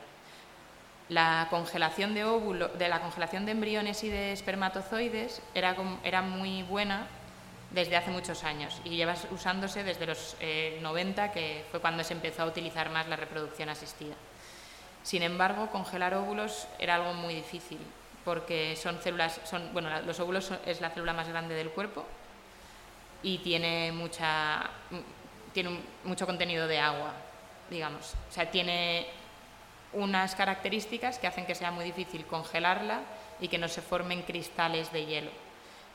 La 1.08 1.48
congelación 1.50 2.14
de 2.14 2.24
óvulo, 2.24 2.68
de 2.68 2.88
la 2.88 3.00
congelación 3.00 3.44
de 3.44 3.52
embriones 3.52 4.04
y 4.04 4.08
de 4.08 4.32
espermatozoides 4.32 5.42
era, 5.54 5.74
era 6.04 6.22
muy 6.22 6.62
buena 6.62 7.08
desde 7.70 7.96
hace 7.96 8.10
muchos 8.10 8.44
años 8.44 8.80
y 8.84 8.90
lleva 8.90 9.14
usándose 9.30 9.84
desde 9.84 10.06
los 10.06 10.36
90, 10.80 11.24
eh, 11.26 11.30
que 11.32 11.64
fue 11.70 11.80
cuando 11.80 12.04
se 12.04 12.14
empezó 12.14 12.42
a 12.42 12.46
utilizar 12.46 12.90
más 12.90 13.08
la 13.08 13.16
reproducción 13.16 13.68
asistida. 13.68 14.14
Sin 15.02 15.22
embargo, 15.22 15.68
congelar 15.70 16.14
óvulos 16.14 16.68
era 16.78 16.96
algo 16.96 17.14
muy 17.14 17.34
difícil 17.34 17.78
porque 18.24 18.76
son 18.76 19.00
células, 19.00 19.40
son, 19.44 19.72
bueno, 19.72 19.88
los 20.02 20.20
óvulos 20.20 20.52
es 20.66 20.80
la 20.80 20.90
célula 20.90 21.12
más 21.12 21.28
grande 21.28 21.54
del 21.54 21.70
cuerpo 21.70 22.04
y 23.22 23.38
tiene 23.38 23.92
mucha, 23.92 24.68
tiene 25.52 25.80
mucho 26.04 26.26
contenido 26.26 26.66
de 26.66 26.78
agua, 26.78 27.14
digamos. 27.70 28.14
O 28.28 28.32
sea, 28.32 28.50
tiene 28.50 29.06
unas 29.92 30.34
características 30.34 31.18
que 31.18 31.26
hacen 31.26 31.46
que 31.46 31.54
sea 31.54 31.70
muy 31.70 31.84
difícil 31.84 32.24
congelarla 32.26 33.00
y 33.40 33.48
que 33.48 33.58
no 33.58 33.68
se 33.68 33.82
formen 33.82 34.22
cristales 34.22 34.92
de 34.92 35.06
hielo. 35.06 35.30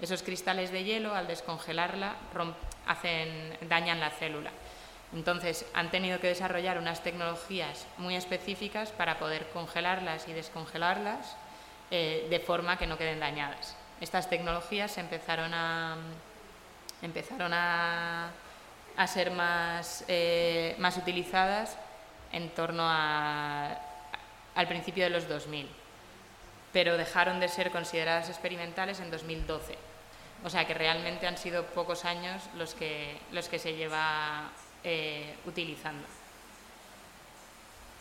Esos 0.01 0.23
cristales 0.23 0.71
de 0.71 0.83
hielo, 0.83 1.13
al 1.13 1.27
descongelarla, 1.27 2.15
hacen, 2.87 3.57
dañan 3.69 3.99
la 3.99 4.09
célula. 4.09 4.51
Entonces, 5.13 5.65
han 5.73 5.91
tenido 5.91 6.19
que 6.19 6.27
desarrollar 6.27 6.77
unas 6.77 7.01
tecnologías 7.01 7.85
muy 7.97 8.15
específicas 8.15 8.89
para 8.89 9.17
poder 9.17 9.47
congelarlas 9.49 10.27
y 10.27 10.33
descongelarlas 10.33 11.37
eh, 11.91 12.27
de 12.29 12.39
forma 12.39 12.77
que 12.77 12.87
no 12.87 12.97
queden 12.97 13.19
dañadas. 13.19 13.77
Estas 14.01 14.29
tecnologías 14.29 14.97
empezaron 14.97 15.53
a, 15.53 15.95
empezaron 17.01 17.53
a, 17.53 18.31
ser 19.07 19.31
más, 19.31 20.03
eh, 20.07 20.75
más 20.79 20.97
utilizadas 20.97 21.77
en 22.31 22.49
torno 22.49 22.83
a, 22.85 23.77
al 24.55 24.67
principio 24.67 25.03
de 25.03 25.09
los 25.09 25.27
2000 25.27 25.69
pero 26.75 26.97
dejaron 26.97 27.39
de 27.39 27.47
ser 27.47 27.71
consideradas 27.71 28.27
experimentales 28.27 28.99
en 28.99 29.09
2012. 29.09 29.77
O 30.43 30.49
sea 30.49 30.67
que 30.67 30.73
realmente 30.73 31.25
han 31.25 31.37
sido 31.37 31.63
pocos 31.67 32.03
años 32.03 32.41
los 32.57 32.73
que, 32.73 33.17
los 33.31 33.47
que 33.47 33.59
se 33.59 33.77
lleva 33.77 34.49
eh, 34.83 35.35
utilizando. 35.45 36.05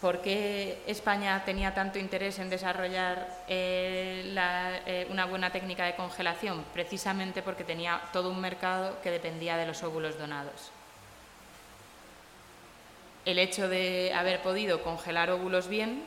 ¿Por 0.01 0.23
qué 0.23 0.83
España 0.89 1.41
tenía 1.45 1.73
tanto 1.73 2.01
interés 2.01 2.41
en 2.41 2.51
desarrollar 2.51 3.45
eh, 3.47 5.07
una 5.09 5.27
buena 5.27 5.51
técnica 5.51 5.85
de 5.85 5.95
congelación? 5.95 6.65
Precisamente 6.73 7.43
porque 7.43 7.63
tenía 7.63 8.01
todo 8.13 8.29
un 8.29 8.41
mercado 8.41 9.01
que 9.03 9.13
dependía 9.13 9.57
de 9.57 9.67
los 9.67 9.85
óvulos 9.85 10.19
donados. 10.19 10.73
El 13.25 13.39
hecho 13.39 13.69
de 13.69 14.13
haber 14.15 14.43
podido 14.43 14.83
congelar 14.83 15.31
óvulos 15.31 15.69
bien 15.69 16.05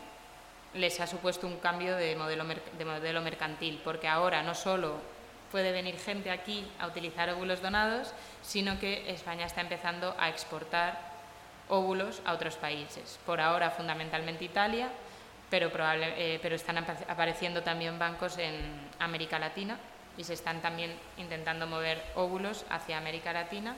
les 0.74 1.00
ha 1.00 1.08
supuesto 1.08 1.48
un 1.48 1.58
cambio 1.58 1.96
de 1.96 2.16
modelo, 2.16 2.46
de 2.78 2.86
modelo 2.86 3.22
mercantil, 3.22 3.82
porque 3.84 4.08
ahora 4.08 4.44
no 4.44 4.54
solo 4.54 4.96
puede 5.52 5.72
venir 5.72 5.98
gente 5.98 6.30
aquí 6.30 6.68
a 6.80 6.88
utilizar 6.88 7.30
óvulos 7.30 7.62
donados, 7.62 8.14
sino 8.42 8.80
que 8.80 9.10
España 9.10 9.46
está 9.46 9.62
empezando 9.62 10.16
a 10.20 10.30
exportar 10.30 11.00
óvulos 11.70 12.22
a 12.26 12.34
otros 12.34 12.56
países. 12.56 13.20
Por 13.26 13.42
ahora, 13.42 13.72
fundamentalmente 13.72 14.46
Italia, 14.46 14.90
pero, 15.50 15.72
eh, 15.74 16.40
pero 16.42 16.56
están 16.56 16.78
apareciendo 16.78 17.64
también 17.64 17.98
bancos 17.98 18.38
en 18.38 18.56
América 19.00 19.40
Latina 19.40 19.78
y 20.18 20.24
se 20.24 20.34
están 20.34 20.62
también 20.62 20.94
intentando 21.18 21.68
mover 21.68 22.04
óvulos 22.16 22.66
hacia 22.70 22.98
América 22.98 23.32
Latina, 23.34 23.76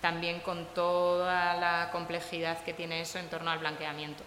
también 0.00 0.40
con 0.40 0.66
toda 0.66 1.54
la 1.54 1.90
complejidad 1.92 2.62
que 2.64 2.72
tiene 2.72 3.00
eso 3.00 3.18
en 3.18 3.28
torno 3.28 3.50
al 3.50 3.58
blanqueamiento 3.58 4.24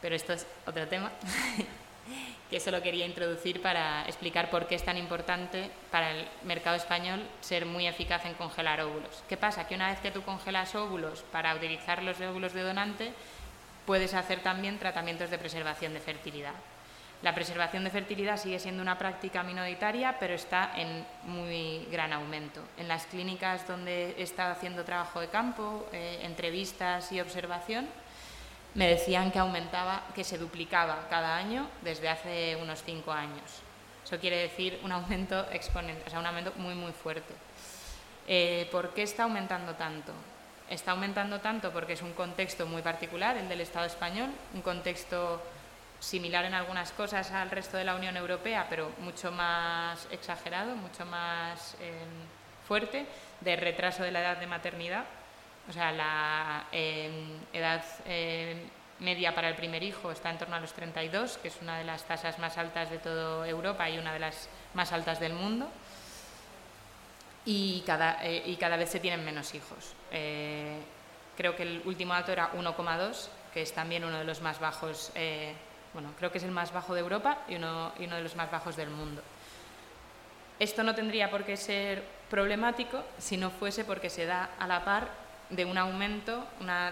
pero 0.00 0.14
esto 0.14 0.32
es 0.32 0.46
otro 0.66 0.86
tema. 0.88 1.10
que 2.50 2.60
solo 2.60 2.82
quería 2.82 3.04
introducir 3.04 3.60
para 3.60 4.04
explicar 4.06 4.48
por 4.48 4.66
qué 4.66 4.74
es 4.74 4.84
tan 4.84 4.96
importante 4.96 5.70
para 5.90 6.12
el 6.12 6.26
mercado 6.44 6.76
español 6.76 7.22
ser 7.42 7.66
muy 7.66 7.86
eficaz 7.86 8.24
en 8.24 8.32
congelar 8.34 8.80
óvulos. 8.80 9.22
¿Qué 9.28 9.36
pasa? 9.36 9.66
Que 9.66 9.74
una 9.74 9.90
vez 9.90 10.00
que 10.00 10.10
tú 10.10 10.22
congelas 10.22 10.74
óvulos 10.74 11.22
para 11.30 11.54
utilizar 11.54 12.02
los 12.02 12.18
óvulos 12.20 12.54
de 12.54 12.62
donante, 12.62 13.12
puedes 13.84 14.14
hacer 14.14 14.40
también 14.40 14.78
tratamientos 14.78 15.28
de 15.30 15.38
preservación 15.38 15.92
de 15.92 16.00
fertilidad. 16.00 16.54
La 17.22 17.34
preservación 17.34 17.82
de 17.82 17.90
fertilidad 17.90 18.36
sigue 18.36 18.60
siendo 18.60 18.80
una 18.80 18.96
práctica 18.96 19.42
minoritaria, 19.42 20.16
pero 20.20 20.34
está 20.34 20.72
en 20.76 21.04
muy 21.24 21.84
gran 21.90 22.12
aumento. 22.12 22.62
En 22.76 22.86
las 22.86 23.06
clínicas 23.06 23.66
donde 23.66 24.14
he 24.16 24.22
estado 24.22 24.52
haciendo 24.52 24.84
trabajo 24.84 25.20
de 25.20 25.28
campo, 25.28 25.88
eh, 25.92 26.20
entrevistas 26.22 27.10
y 27.10 27.20
observación, 27.20 27.88
me 28.74 28.86
decían 28.86 29.32
que 29.32 29.40
aumentaba, 29.40 30.04
que 30.14 30.22
se 30.22 30.38
duplicaba 30.38 31.08
cada 31.10 31.36
año 31.36 31.68
desde 31.82 32.08
hace 32.08 32.56
unos 32.62 32.84
cinco 32.84 33.10
años. 33.10 33.62
Eso 34.04 34.18
quiere 34.20 34.36
decir 34.36 34.78
un 34.84 34.92
aumento 34.92 35.44
exponente, 35.50 36.04
o 36.06 36.10
sea, 36.10 36.20
un 36.20 36.26
aumento 36.26 36.52
muy, 36.56 36.76
muy 36.76 36.92
fuerte. 36.92 37.34
Eh, 38.28 38.68
¿Por 38.70 38.94
qué 38.94 39.02
está 39.02 39.24
aumentando 39.24 39.74
tanto? 39.74 40.12
Está 40.70 40.92
aumentando 40.92 41.40
tanto 41.40 41.72
porque 41.72 41.94
es 41.94 42.02
un 42.02 42.12
contexto 42.12 42.64
muy 42.66 42.82
particular, 42.82 43.36
el 43.36 43.48
del 43.48 43.62
Estado 43.62 43.86
español, 43.86 44.30
un 44.54 44.62
contexto 44.62 45.42
similar 46.00 46.44
en 46.44 46.54
algunas 46.54 46.92
cosas 46.92 47.30
al 47.32 47.50
resto 47.50 47.76
de 47.76 47.84
la 47.84 47.94
Unión 47.94 48.16
Europea, 48.16 48.66
pero 48.68 48.92
mucho 48.98 49.30
más 49.32 50.06
exagerado, 50.10 50.76
mucho 50.76 51.04
más 51.06 51.76
eh, 51.80 51.92
fuerte, 52.66 53.06
de 53.40 53.56
retraso 53.56 54.02
de 54.02 54.12
la 54.12 54.20
edad 54.20 54.36
de 54.38 54.46
maternidad 54.46 55.04
o 55.68 55.72
sea, 55.72 55.92
la 55.92 56.64
em, 56.72 57.40
edad 57.52 57.84
em, 58.06 58.58
media 59.00 59.34
para 59.34 59.48
el 59.50 59.54
primer 59.54 59.82
hijo 59.82 60.10
está 60.10 60.30
en 60.30 60.38
torno 60.38 60.56
a 60.56 60.60
los 60.60 60.72
32, 60.72 61.38
que 61.38 61.48
es 61.48 61.58
una 61.60 61.78
de 61.78 61.84
las 61.84 62.04
tasas 62.04 62.38
más 62.38 62.56
altas 62.56 62.90
de 62.90 62.98
toda 62.98 63.46
Europa 63.46 63.88
y 63.90 63.98
una 63.98 64.14
de 64.14 64.18
las 64.18 64.48
más 64.74 64.92
altas 64.92 65.20
del 65.20 65.34
mundo. 65.34 65.68
Y 67.44 67.82
cada, 67.86 68.24
eh, 68.24 68.42
y 68.46 68.56
cada 68.56 68.76
vez 68.76 68.90
se 68.90 69.00
tienen 69.00 69.24
menos 69.24 69.54
hijos. 69.54 69.94
Eh, 70.10 70.78
creo 71.36 71.54
que 71.54 71.64
el 71.64 71.82
último 71.84 72.14
dato 72.14 72.32
era 72.32 72.50
1,2, 72.52 73.28
que 73.52 73.62
es 73.62 73.72
también 73.72 74.04
uno 74.04 74.18
de 74.18 74.24
los 74.24 74.40
más 74.40 74.58
bajos, 74.58 75.12
eh, 75.14 75.52
bueno, 75.92 76.10
creo 76.18 76.30
que 76.30 76.38
es 76.38 76.44
el 76.44 76.50
más 76.50 76.72
bajo 76.72 76.94
de 76.94 77.00
Europa 77.00 77.38
y 77.48 77.56
uno, 77.56 77.92
de 77.98 78.22
los 78.22 78.36
más 78.36 78.50
bajos 78.50 78.76
del 78.76 78.90
mundo. 78.90 79.22
Esto 80.58 80.82
no 80.82 80.94
tendría 80.94 81.30
por 81.30 81.44
qué 81.44 81.56
ser 81.56 82.02
problemático 82.28 83.04
si 83.18 83.36
no 83.36 83.50
fuese 83.50 83.84
porque 83.84 84.10
se 84.10 84.26
da 84.26 84.50
a 84.58 84.66
la 84.66 84.84
par 84.84 85.08
de 85.50 85.64
un 85.64 85.78
aumento 85.78 86.44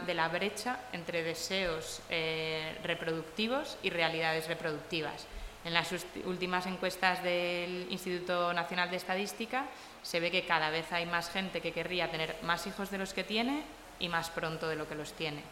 de 0.06 0.14
la 0.14 0.28
brecha 0.28 0.78
entre 0.92 1.22
deseos 1.22 2.00
eh, 2.08 2.78
reproductivos 2.84 3.76
y 3.82 3.90
realidades 3.90 4.48
reproductivas. 4.48 5.26
En 5.64 5.74
las 5.74 5.92
últimas 6.24 6.64
encuestas 6.66 7.22
del 7.24 7.88
Instituto 7.90 8.52
Nacional 8.52 8.88
de 8.88 8.96
Estadística 8.96 9.64
se 10.02 10.20
ve 10.20 10.30
que 10.30 10.46
cada 10.46 10.70
vez 10.70 10.92
hay 10.92 11.06
más 11.06 11.28
gente 11.28 11.60
que 11.60 11.72
querría 11.72 12.08
tener 12.08 12.36
más 12.44 12.66
hijos 12.68 12.90
de 12.92 12.98
los 12.98 13.12
que 13.12 13.24
tiene 13.24 13.64
y 13.98 14.08
más 14.08 14.30
pronto 14.30 14.68
de 14.68 14.76
lo 14.76 14.88
que 14.88 14.94
los 14.94 15.12
tiene. 15.12 15.42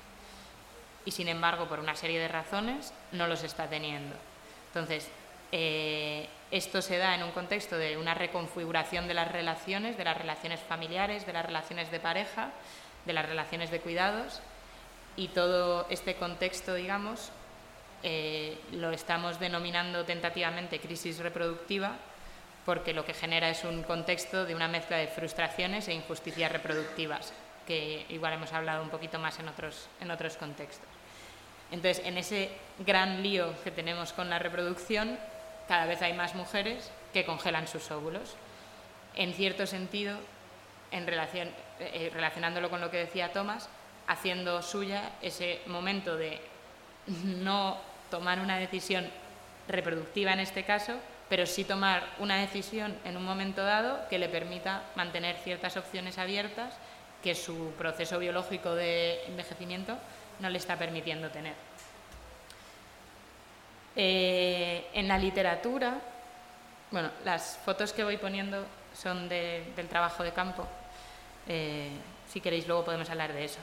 Y 1.04 1.10
sin 1.10 1.28
embargo, 1.28 1.66
por 1.66 1.80
una 1.80 1.96
serie 1.96 2.18
de 2.18 2.28
razones, 2.28 2.92
no 3.12 3.26
los 3.26 3.42
está 3.42 3.68
teniendo. 3.68 4.14
Entonces, 4.68 5.08
eh, 5.52 6.28
esto 6.50 6.82
se 6.82 6.98
da 6.98 7.14
en 7.14 7.22
un 7.22 7.30
contexto 7.30 7.76
de 7.76 7.96
una 7.96 8.14
reconfiguración 8.14 9.06
de 9.06 9.14
las 9.14 9.30
relaciones, 9.30 9.96
de 9.96 10.04
las 10.04 10.16
relaciones 10.16 10.60
familiares, 10.60 11.26
de 11.26 11.32
las 11.32 11.46
relaciones 11.46 11.90
de 11.90 12.00
pareja, 12.00 12.50
de 13.04 13.12
las 13.12 13.26
relaciones 13.26 13.70
de 13.70 13.80
cuidados 13.80 14.40
y 15.16 15.28
todo 15.28 15.86
este 15.90 16.16
contexto, 16.16 16.74
digamos, 16.74 17.30
eh, 18.02 18.58
lo 18.72 18.90
estamos 18.90 19.38
denominando 19.38 20.04
tentativamente 20.04 20.80
crisis 20.80 21.18
reproductiva 21.18 21.96
porque 22.64 22.92
lo 22.92 23.04
que 23.04 23.14
genera 23.14 23.48
es 23.48 23.64
un 23.64 23.82
contexto 23.82 24.44
de 24.44 24.54
una 24.54 24.68
mezcla 24.68 24.96
de 24.96 25.06
frustraciones 25.06 25.88
e 25.88 25.94
injusticias 25.94 26.50
reproductivas, 26.50 27.32
que 27.66 28.06
igual 28.08 28.32
hemos 28.32 28.52
hablado 28.52 28.82
un 28.82 28.90
poquito 28.90 29.18
más 29.18 29.38
en 29.38 29.48
otros, 29.48 29.88
en 30.00 30.10
otros 30.10 30.36
contextos. 30.36 30.93
Entonces, 31.74 32.06
en 32.06 32.16
ese 32.18 32.50
gran 32.87 33.20
lío 33.24 33.52
que 33.64 33.72
tenemos 33.72 34.12
con 34.12 34.30
la 34.30 34.38
reproducción, 34.38 35.18
cada 35.66 35.87
vez 35.87 36.00
hay 36.02 36.12
más 36.12 36.37
mujeres 36.37 36.92
que 37.12 37.24
congelan 37.24 37.66
sus 37.66 37.90
óvulos. 37.90 38.37
En 39.16 39.34
cierto 39.34 39.66
sentido, 39.66 40.16
eh, 40.92 42.10
relacionándolo 42.14 42.70
con 42.70 42.80
lo 42.80 42.92
que 42.92 42.98
decía 42.98 43.32
Tomás, 43.32 43.68
haciendo 44.06 44.62
suya 44.62 45.14
ese 45.20 45.62
momento 45.66 46.16
de 46.16 46.40
no 47.24 47.76
tomar 48.08 48.38
una 48.38 48.56
decisión 48.56 49.10
reproductiva 49.66 50.32
en 50.32 50.40
este 50.40 50.62
caso, 50.62 50.92
pero 51.28 51.44
sí 51.44 51.64
tomar 51.64 52.04
una 52.20 52.37
decisión 52.37 52.96
en 53.04 53.16
un 53.16 53.24
momento 53.24 53.64
dado 53.64 54.08
que 54.08 54.20
le 54.20 54.28
permita 54.28 54.84
mantener 54.94 55.38
ciertas 55.38 55.76
opciones 55.76 56.18
abiertas 56.18 56.72
que 57.20 57.34
su 57.34 57.72
proceso 57.76 58.20
biológico 58.20 58.76
de 58.76 59.24
envejecimiento 59.26 59.98
no 60.40 60.50
le 60.50 60.58
está 60.58 60.76
permitiendo 60.76 61.30
tener. 61.30 61.54
Eh, 63.96 64.88
en 64.94 65.06
la 65.08 65.18
literatura, 65.18 65.98
bueno, 66.90 67.10
las 67.24 67.58
fotos 67.64 67.92
que 67.92 68.04
voy 68.04 68.16
poniendo 68.16 68.64
son 68.94 69.28
del 69.28 69.88
trabajo 69.88 70.22
de 70.22 70.32
campo 70.32 70.66
eh, 71.46 71.90
si 72.28 72.40
queréis, 72.40 72.66
luego 72.66 72.84
podemos 72.84 73.08
hablar 73.10 73.32
de 73.32 73.44
eso. 73.44 73.58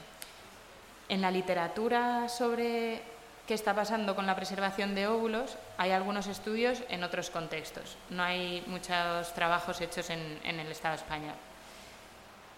En 1.09 1.21
la 1.21 1.31
literatura 1.31 2.29
sobre 2.29 3.01
qué 3.47 3.53
está 3.53 3.73
pasando 3.73 4.15
con 4.15 4.25
la 4.25 4.35
preservación 4.35 4.95
de 4.95 5.07
óvulos, 5.07 5.57
hay 5.77 5.91
algunos 5.91 6.27
estudios 6.27 6.83
en 6.89 7.03
otros 7.03 7.29
contextos. 7.29 7.97
No 8.09 8.23
hay 8.23 8.63
muchos 8.67 9.33
trabajos 9.33 9.81
hechos 9.81 10.09
en, 10.09 10.39
el 10.43 10.67
Estado 10.71 10.95
español. 10.95 11.35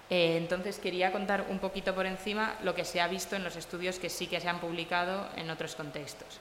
Eh, 0.10 0.38
entonces 0.38 0.80
quería 0.80 1.12
contar 1.12 1.46
un 1.50 1.60
poquito 1.60 1.96
por 1.96 2.06
encima 2.06 2.56
lo 2.64 2.76
que 2.76 2.86
se 2.86 3.02
ha 3.02 3.08
visto 3.08 3.36
en 3.36 3.44
los 3.44 3.56
estudios 3.56 4.00
que 4.00 4.10
sí 4.10 4.28
que 4.28 4.40
se 4.40 4.50
han 4.50 4.60
publicado 4.60 5.28
en 5.36 5.50
otros 5.50 5.76
contextos. 5.76 6.40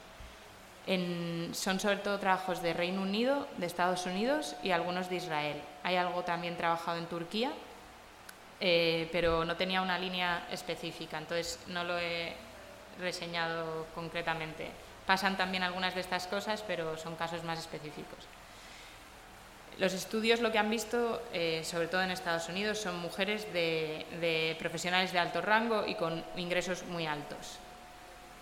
son 0.85 1.79
sobre 1.79 1.97
todo 1.97 2.19
trabajos 2.19 2.61
de 2.61 2.73
Reino 2.73 3.01
Unido, 3.01 3.47
de 3.57 3.65
Estados 3.65 4.05
Unidos 4.05 4.55
y 4.63 4.71
algunos 4.71 5.09
de 5.09 5.15
Israel. 5.15 5.61
Hay 5.83 5.95
algo 5.95 6.23
también 6.23 6.57
trabajado 6.57 6.97
en 6.97 7.05
Turquía 7.05 7.51
eh, 8.65 9.09
pero 9.11 9.43
no 9.43 9.57
tenía 9.57 9.81
una 9.81 9.99
línea 9.99 10.47
específica, 10.49 11.17
entonces 11.17 11.59
no 11.67 11.83
lo 11.83 11.99
he 11.99 12.33
reseñado 12.97 13.87
concretamente. 13.93 14.71
Pasan 15.05 15.35
también 15.35 15.63
algunas 15.63 15.93
de 15.95 15.99
estas 15.99 16.27
cosas, 16.27 16.63
pero 16.65 16.95
son 16.95 17.17
casos 17.17 17.43
más 17.43 17.59
específicos. 17.59 18.19
Los 19.79 19.93
estudios 19.93 20.39
lo 20.39 20.51
que 20.51 20.59
han 20.59 20.69
visto, 20.69 21.21
eh, 21.33 21.61
sobre 21.63 21.87
todo 21.87 22.01
en 22.03 22.11
Estados 22.11 22.47
Unidos, 22.47 22.77
son 22.77 22.99
mujeres 22.99 23.51
de, 23.53 24.55
profesionales 24.59 25.11
de 25.11 25.19
alto 25.19 25.41
rango 25.41 25.85
y 25.87 25.95
con 25.95 26.23
ingresos 26.37 26.83
muy 26.83 27.07
altos. 27.07 27.57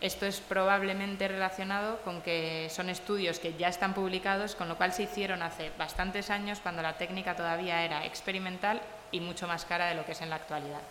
Esto 0.02 0.26
es 0.26 0.40
probablemente 0.40 1.28
relacionado 1.28 2.00
con 2.02 2.22
que 2.22 2.68
son 2.72 2.90
estudios 2.90 3.40
que 3.40 3.54
ya 3.54 3.70
están 3.70 3.94
publicados, 3.94 4.56
con 4.56 4.68
lo 4.68 4.76
cual 4.76 4.94
se 4.94 5.04
hicieron 5.04 5.44
hace 5.44 5.72
bastantes 5.78 6.30
años 6.32 6.60
cuando 6.60 6.82
la 6.82 6.98
técnica 6.98 7.36
todavía 7.36 7.86
era 7.86 8.06
experimental 8.06 8.82
y 9.12 9.20
mucho 9.20 9.48
más 9.48 9.64
cara 9.64 9.88
de 9.88 9.96
lo 9.96 10.06
que 10.06 10.14
es 10.14 10.22
en 10.22 10.32
la 10.32 10.38
actualidad. 10.38 10.82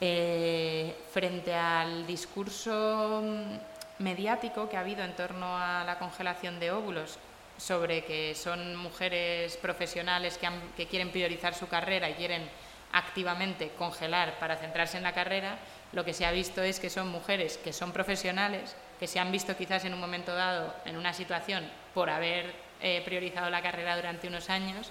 Eh, 0.00 0.96
frente 1.12 1.54
al 1.54 2.06
discurso 2.06 3.22
mm, 3.22 4.02
mediático 4.02 4.68
que 4.68 4.76
ha 4.76 4.80
habido 4.80 5.04
en 5.04 5.14
torno 5.14 5.56
a 5.56 5.84
la 5.84 5.98
congelación 5.98 6.58
de 6.58 6.72
óvulos, 6.72 7.18
sobre 7.58 8.04
que 8.04 8.34
son 8.34 8.76
mujeres 8.76 9.56
profesionales 9.56 10.38
que, 10.76 10.86
quieren 10.86 11.10
priorizar 11.10 11.54
su 11.54 11.68
carrera 11.68 12.10
y 12.10 12.14
quieren 12.14 12.48
activamente 12.92 13.70
congelar 13.78 14.38
para 14.38 14.56
centrarse 14.56 14.96
en 14.96 15.02
la 15.02 15.14
carrera, 15.14 15.58
lo 15.92 16.04
que 16.04 16.12
se 16.12 16.26
ha 16.26 16.32
visto 16.32 16.62
es 16.62 16.80
que 16.80 16.90
son 16.90 17.08
mujeres 17.08 17.58
que 17.58 17.72
son 17.72 17.92
profesionales, 17.92 18.76
que 18.98 19.06
se 19.06 19.18
han 19.18 19.32
visto 19.32 19.56
quizás 19.56 19.84
en 19.84 19.94
un 19.94 20.00
momento 20.00 20.34
dado 20.34 20.74
en 20.84 20.96
una 20.96 21.12
situación 21.12 21.64
por 21.94 22.10
haber 22.10 22.52
eh, 22.80 23.02
priorizado 23.04 23.48
la 23.50 23.62
carrera 23.62 23.96
durante 23.96 24.28
unos 24.28 24.50
años, 24.50 24.90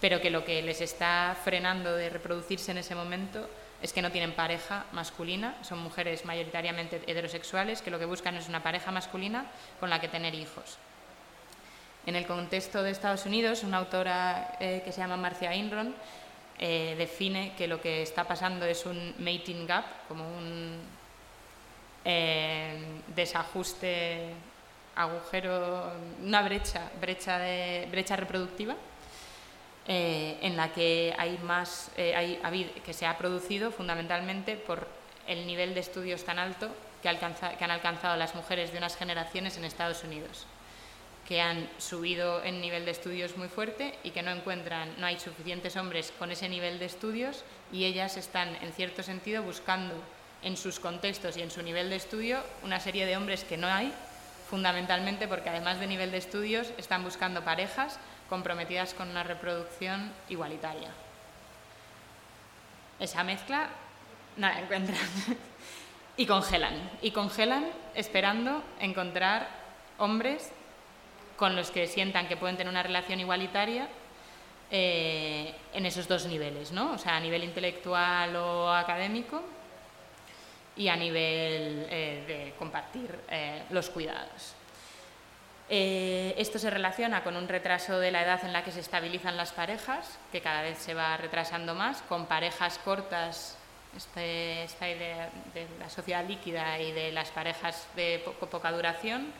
pero 0.00 0.20
que 0.20 0.30
lo 0.30 0.44
que 0.44 0.62
les 0.62 0.80
está 0.80 1.36
frenando 1.44 1.94
de 1.96 2.10
reproducirse 2.10 2.70
en 2.72 2.78
ese 2.78 2.94
momento 2.94 3.48
es 3.82 3.92
que 3.92 4.02
no 4.02 4.10
tienen 4.10 4.32
pareja 4.32 4.86
masculina, 4.92 5.56
son 5.62 5.78
mujeres 5.78 6.24
mayoritariamente 6.24 7.02
heterosexuales 7.06 7.82
que 7.82 7.90
lo 7.90 7.98
que 7.98 8.06
buscan 8.06 8.34
es 8.36 8.48
una 8.48 8.62
pareja 8.62 8.90
masculina 8.90 9.46
con 9.78 9.90
la 9.90 10.00
que 10.00 10.08
tener 10.08 10.34
hijos. 10.34 10.78
En 12.06 12.16
el 12.16 12.26
contexto 12.26 12.82
de 12.82 12.90
Estados 12.90 13.24
Unidos, 13.24 13.62
una 13.62 13.78
autora 13.78 14.56
eh, 14.60 14.82
que 14.84 14.92
se 14.92 15.00
llama 15.00 15.16
Marcia 15.16 15.54
Inron 15.54 15.94
eh, 16.58 16.94
define 16.98 17.54
que 17.56 17.66
lo 17.66 17.80
que 17.80 18.02
está 18.02 18.24
pasando 18.24 18.66
es 18.66 18.84
un 18.84 19.14
mating 19.18 19.66
gap, 19.66 19.84
como 20.06 20.28
un 20.36 20.82
eh, 22.04 22.78
desajuste, 23.08 24.34
agujero, 24.96 25.92
una 26.22 26.42
brecha, 26.42 26.90
brecha, 27.00 27.38
de, 27.38 27.88
brecha 27.90 28.16
reproductiva 28.16 28.76
en 29.86 30.56
la 30.56 30.72
que 30.72 31.14
hay 31.18 31.36
más, 31.38 31.90
que 31.94 32.92
se 32.92 33.04
ha 33.04 33.18
producido 33.18 33.70
fundamentalmente 33.70 34.56
por 34.56 34.88
el 35.26 35.46
nivel 35.46 35.74
de 35.74 35.80
estudios 35.80 36.24
tan 36.24 36.38
alto 36.38 36.70
que, 37.02 37.10
que, 37.10 37.64
han 37.64 37.70
alcanzado 37.70 38.16
las 38.16 38.34
mujeres 38.34 38.72
de 38.72 38.78
unas 38.78 38.96
generaciones 38.96 39.58
en 39.58 39.66
Estados 39.66 40.02
Unidos. 40.02 40.46
Que 41.26 41.40
han 41.40 41.68
subido 41.78 42.42
en 42.44 42.60
nivel 42.60 42.84
de 42.84 42.90
estudios 42.90 43.36
muy 43.36 43.48
fuerte 43.48 43.98
y 44.04 44.10
que 44.10 44.22
no 44.22 44.30
encuentran, 44.30 44.94
no 44.98 45.06
hay 45.06 45.18
suficientes 45.18 45.76
hombres 45.76 46.12
con 46.18 46.30
ese 46.30 46.48
nivel 46.48 46.78
de 46.78 46.84
estudios 46.84 47.44
y 47.72 47.84
ellas 47.84 48.16
están, 48.16 48.54
en 48.62 48.72
cierto 48.72 49.02
sentido, 49.02 49.42
buscando 49.42 49.94
en 50.42 50.56
sus 50.56 50.78
contextos 50.78 51.36
y 51.36 51.42
en 51.42 51.50
su 51.50 51.62
nivel 51.62 51.88
de 51.88 51.96
estudio 51.96 52.38
una 52.62 52.78
serie 52.78 53.06
de 53.06 53.16
hombres 53.16 53.44
que 53.44 53.56
no 53.56 53.66
hay, 53.66 53.92
fundamentalmente 54.50 55.26
porque 55.26 55.48
además 55.48 55.80
de 55.80 55.86
nivel 55.86 56.10
de 56.10 56.18
estudios 56.18 56.68
están 56.76 57.02
buscando 57.02 57.42
parejas 57.42 57.98
comprometidas 58.28 58.92
con 58.92 59.08
una 59.08 59.22
reproducción 59.22 60.12
igualitaria. 60.28 60.90
Esa 63.00 63.24
mezcla 63.24 63.70
no 64.36 64.46
la 64.46 64.60
encuentran. 64.60 64.98
y 66.16 66.26
congelan, 66.26 66.90
y 67.02 67.10
congelan 67.10 67.66
esperando 67.94 68.62
encontrar 68.78 69.48
hombres 69.98 70.52
con 71.36 71.56
los 71.56 71.70
que 71.70 71.86
sientan 71.86 72.28
que 72.28 72.36
pueden 72.36 72.56
tener 72.56 72.70
una 72.70 72.82
relación 72.82 73.20
igualitaria 73.20 73.88
eh, 74.70 75.54
en 75.72 75.86
esos 75.86 76.08
dos 76.08 76.26
niveles, 76.26 76.72
¿no? 76.72 76.92
O 76.92 76.98
sea, 76.98 77.16
a 77.16 77.20
nivel 77.20 77.44
intelectual 77.44 78.34
o 78.36 78.72
académico 78.72 79.42
y 80.76 80.88
a 80.88 80.96
nivel 80.96 81.86
eh, 81.90 82.24
de 82.26 82.54
compartir 82.58 83.16
eh, 83.28 83.62
los 83.70 83.90
cuidados. 83.90 84.54
esto 85.68 86.58
se 86.58 86.70
relaciona 86.70 87.22
con 87.22 87.36
un 87.36 87.48
retraso 87.48 87.98
de 87.98 88.10
la 88.10 88.22
edad 88.22 88.44
en 88.44 88.52
la 88.52 88.64
que 88.64 88.72
se 88.72 88.80
estabilizan 88.80 89.36
las 89.36 89.52
parejas, 89.52 90.18
que 90.32 90.40
cada 90.40 90.62
vez 90.62 90.78
se 90.78 90.94
va 90.94 91.16
retrasando 91.16 91.74
más, 91.74 92.02
con 92.02 92.26
parejas 92.26 92.78
cortas, 92.78 93.56
este, 93.96 94.64
esta 94.64 94.88
idea 94.88 95.30
de 95.54 95.66
la 95.78 95.88
sociedad 95.88 96.26
líquida 96.26 96.78
y 96.80 96.92
de 96.92 97.12
las 97.12 97.30
parejas 97.30 97.86
de 97.94 98.24
poca 98.50 98.72
duración, 98.72 99.32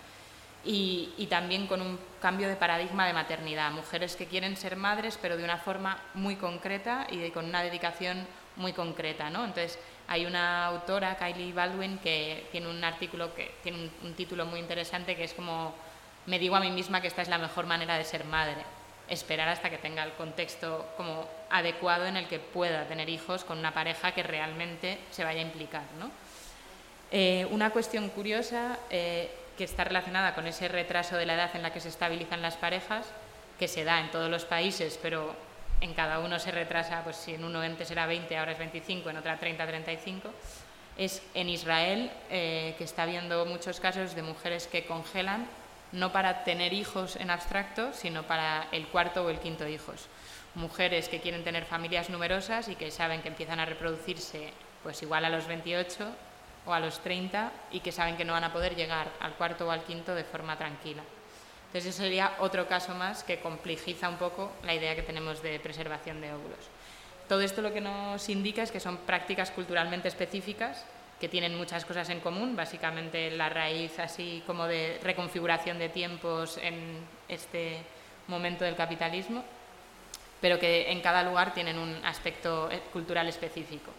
y, 0.64 1.26
también 1.28 1.66
con 1.66 1.80
un 1.80 1.98
cambio 2.20 2.48
de 2.48 2.56
paradigma 2.56 3.06
de 3.06 3.12
maternidad. 3.12 3.70
Mujeres 3.70 4.16
que 4.16 4.26
quieren 4.26 4.56
ser 4.56 4.76
madres, 4.76 5.18
pero 5.20 5.36
de 5.36 5.44
una 5.44 5.58
forma 5.58 6.02
muy 6.14 6.36
concreta 6.36 7.06
y 7.10 7.30
con 7.30 7.46
una 7.46 7.62
dedicación 7.62 8.26
muy 8.56 8.72
concreta. 8.72 9.30
¿no? 9.30 9.44
Entonces, 9.44 9.78
hay 10.08 10.26
una 10.26 10.66
autora, 10.66 11.16
Kylie 11.16 11.52
Baldwin, 11.52 11.98
que 11.98 12.46
tiene 12.52 12.68
un 12.68 12.82
artículo 12.84 13.34
que 13.34 13.54
tiene 13.62 13.90
un, 14.02 14.14
título 14.14 14.46
muy 14.46 14.60
interesante 14.60 15.16
que 15.16 15.24
es 15.24 15.34
como 15.34 15.74
me 16.26 16.38
digo 16.38 16.56
a 16.56 16.60
mí 16.60 16.70
misma 16.70 17.00
que 17.00 17.08
esta 17.08 17.22
es 17.22 17.28
la 17.28 17.38
mejor 17.38 17.66
manera 17.66 17.98
de 17.98 18.04
ser 18.04 18.24
madre, 18.24 18.62
esperar 19.08 19.48
hasta 19.48 19.68
que 19.68 19.76
tenga 19.76 20.02
el 20.02 20.12
contexto 20.12 20.86
como 20.96 21.28
adecuado 21.50 22.06
en 22.06 22.16
el 22.16 22.26
que 22.28 22.38
pueda 22.38 22.86
tener 22.86 23.10
hijos 23.10 23.44
con 23.44 23.58
una 23.58 23.74
pareja 23.74 24.12
que 24.12 24.22
realmente 24.22 24.98
se 25.10 25.24
vaya 25.24 25.40
a 25.40 25.42
implicar. 25.42 25.82
¿no? 25.98 26.10
Eh, 27.10 27.46
una 27.50 27.70
cuestión 27.70 28.08
curiosa 28.08 28.78
eh, 28.88 29.30
que 29.56 29.64
está 29.64 29.84
relacionada 29.84 30.34
con 30.34 30.46
ese 30.46 30.68
retraso 30.68 31.16
de 31.16 31.26
la 31.26 31.34
edad 31.34 31.54
en 31.54 31.62
la 31.62 31.72
que 31.72 31.80
se 31.80 31.88
estabilizan 31.88 32.42
las 32.42 32.56
parejas, 32.56 33.06
que 33.58 33.68
se 33.68 33.84
da 33.84 34.00
en 34.00 34.10
todos 34.10 34.30
los 34.30 34.44
países, 34.44 34.98
pero 35.00 35.34
en 35.80 35.94
cada 35.94 36.20
uno 36.20 36.38
se 36.38 36.50
retrasa, 36.50 37.02
pues 37.04 37.16
si 37.16 37.34
en 37.34 37.44
uno 37.44 37.60
antes 37.60 37.90
era 37.90 38.06
20, 38.06 38.36
ahora 38.36 38.52
es 38.52 38.58
25, 38.58 39.10
en 39.10 39.16
otra 39.16 39.38
30, 39.38 39.66
35, 39.66 40.30
es 40.96 41.22
en 41.34 41.48
Israel 41.48 42.10
eh, 42.30 42.74
que 42.78 42.84
está 42.84 43.02
habiendo 43.02 43.44
muchos 43.46 43.80
casos 43.80 44.14
de 44.14 44.22
mujeres 44.22 44.66
que 44.66 44.86
congelan 44.86 45.46
no 45.92 46.12
para 46.12 46.42
tener 46.44 46.72
hijos 46.72 47.16
en 47.16 47.30
abstracto, 47.30 47.92
sino 47.92 48.24
para 48.24 48.66
el 48.72 48.86
cuarto 48.88 49.24
o 49.24 49.30
el 49.30 49.38
quinto 49.38 49.66
hijos. 49.68 50.08
Mujeres 50.56 51.08
que 51.08 51.20
quieren 51.20 51.44
tener 51.44 51.64
familias 51.64 52.10
numerosas 52.10 52.68
y 52.68 52.74
que 52.74 52.90
saben 52.90 53.22
que 53.22 53.28
empiezan 53.28 53.60
a 53.60 53.64
reproducirse 53.64 54.52
pues 54.82 55.02
igual 55.02 55.24
a 55.24 55.30
los 55.30 55.46
28 55.46 56.12
o 56.66 56.72
a 56.72 56.80
los 56.80 57.00
30 57.00 57.52
y 57.72 57.80
que 57.80 57.92
saben 57.92 58.16
que 58.16 58.24
no 58.24 58.32
van 58.32 58.44
a 58.44 58.52
poder 58.52 58.74
llegar 58.74 59.10
al 59.20 59.34
cuarto 59.34 59.66
o 59.66 59.70
al 59.70 59.84
quinto 59.84 60.14
de 60.14 60.24
forma 60.24 60.56
tranquila. 60.56 61.02
Entonces, 61.66 61.94
ese 61.94 62.04
sería 62.04 62.36
otro 62.38 62.68
caso 62.68 62.94
más 62.94 63.24
que 63.24 63.40
complejiza 63.40 64.08
un 64.08 64.16
poco 64.16 64.52
la 64.64 64.74
idea 64.74 64.94
que 64.94 65.02
tenemos 65.02 65.42
de 65.42 65.58
preservación 65.58 66.20
de 66.20 66.32
óvulos. 66.32 66.70
Todo 67.28 67.40
esto 67.40 67.62
lo 67.62 67.72
que 67.72 67.80
nos 67.80 68.28
indica 68.28 68.62
es 68.62 68.70
que 68.70 68.80
son 68.80 68.98
prácticas 68.98 69.50
culturalmente 69.50 70.08
específicas 70.08 70.84
que 71.18 71.28
tienen 71.28 71.56
muchas 71.56 71.84
cosas 71.84 72.08
en 72.10 72.20
común, 72.20 72.54
básicamente 72.54 73.30
la 73.30 73.48
raíz 73.48 73.98
así 73.98 74.42
como 74.46 74.66
de 74.66 75.00
reconfiguración 75.02 75.78
de 75.78 75.88
tiempos 75.88 76.58
en 76.58 76.98
este 77.28 77.78
momento 78.28 78.64
del 78.64 78.76
capitalismo, 78.76 79.42
pero 80.40 80.58
que 80.58 80.90
en 80.90 81.00
cada 81.00 81.22
lugar 81.22 81.54
tienen 81.54 81.78
un 81.78 82.04
aspecto 82.04 82.70
eh, 82.70 82.82
cultural 82.92 83.26
específico 83.28 83.90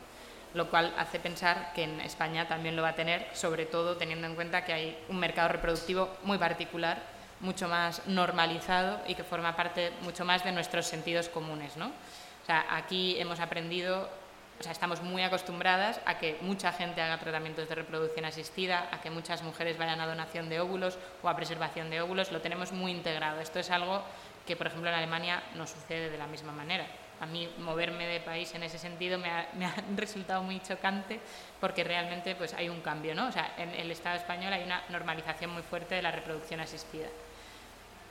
lo 0.56 0.70
cual 0.70 0.94
hace 0.98 1.20
pensar 1.20 1.74
que 1.74 1.84
en 1.84 2.00
España 2.00 2.48
también 2.48 2.78
lo 2.78 2.82
va 2.82 2.90
a 2.90 2.96
tener, 2.96 3.28
sobre 3.34 3.66
todo 3.66 3.98
teniendo 3.98 4.26
en 4.26 4.36
cuenta 4.36 4.64
que 4.64 4.72
hay 4.72 4.98
un 5.10 5.20
mercado 5.20 5.50
reproductivo 5.50 6.16
muy 6.24 6.38
particular, 6.38 6.98
mucho 7.42 7.68
más 7.68 8.08
normalizado 8.08 9.02
y 9.06 9.16
que 9.16 9.26
forma 9.26 9.56
parte 9.56 9.92
mucho 10.02 10.24
más 10.24 10.46
de 10.46 10.54
nuestros 10.54 10.88
sentidos 10.88 11.28
comunes. 11.28 11.76
¿no? 11.76 11.88
O 11.88 12.46
sea, 12.46 12.66
aquí 12.70 13.20
hemos 13.20 13.42
aprendido, 13.42 14.10
o 14.58 14.64
sea, 14.64 14.72
estamos 14.72 15.02
muy 15.02 15.24
acostumbradas 15.24 16.00
a 16.06 16.18
que 16.20 16.38
mucha 16.40 16.72
gente 16.72 17.02
haga 17.02 17.20
tratamientos 17.20 17.68
de 17.68 17.76
reproducción 17.76 18.24
asistida, 18.24 18.88
a 18.94 19.02
que 19.02 19.10
muchas 19.10 19.44
mujeres 19.44 19.78
vayan 19.78 20.00
a 20.00 20.08
donación 20.08 20.48
de 20.48 20.62
óvulos 20.62 20.98
o 21.22 21.28
a 21.28 21.36
preservación 21.36 21.90
de 21.90 22.00
óvulos, 22.00 22.32
lo 22.32 22.40
tenemos 22.40 22.72
muy 22.72 22.94
integrado. 22.94 23.42
Esto 23.42 23.60
es 23.60 23.70
algo 23.72 24.02
que, 24.48 24.56
por 24.56 24.68
ejemplo, 24.68 24.90
en 24.90 24.96
Alemania 24.96 25.44
no 25.56 25.68
sucede 25.68 26.10
de 26.10 26.18
la 26.18 26.28
misma 26.28 26.54
manera 26.54 26.86
a 27.20 27.26
mí 27.26 27.50
moverme 27.60 28.08
de 28.08 28.20
país 28.20 28.54
en 28.56 28.64
ese 28.64 28.78
sentido 28.78 29.18
me 29.20 29.30
ha, 29.30 29.76
resultado 29.96 30.44
muy 30.44 30.60
chocante 30.62 31.20
porque 31.60 31.84
realmente 31.84 32.36
pues 32.36 32.54
hay 32.54 32.70
un 32.70 32.82
cambio, 32.82 33.16
¿no? 33.16 33.28
O 33.28 33.32
sea, 33.32 33.54
en 33.58 33.70
el 33.70 33.92
Estado 33.92 34.18
español 34.18 34.54
hay 34.54 34.64
una 34.64 34.84
normalización 34.90 35.52
muy 35.52 35.64
fuerte 35.64 35.96
de 35.96 36.02
la 36.02 36.12
reproducción 36.12 36.60
asistida. 36.60 37.08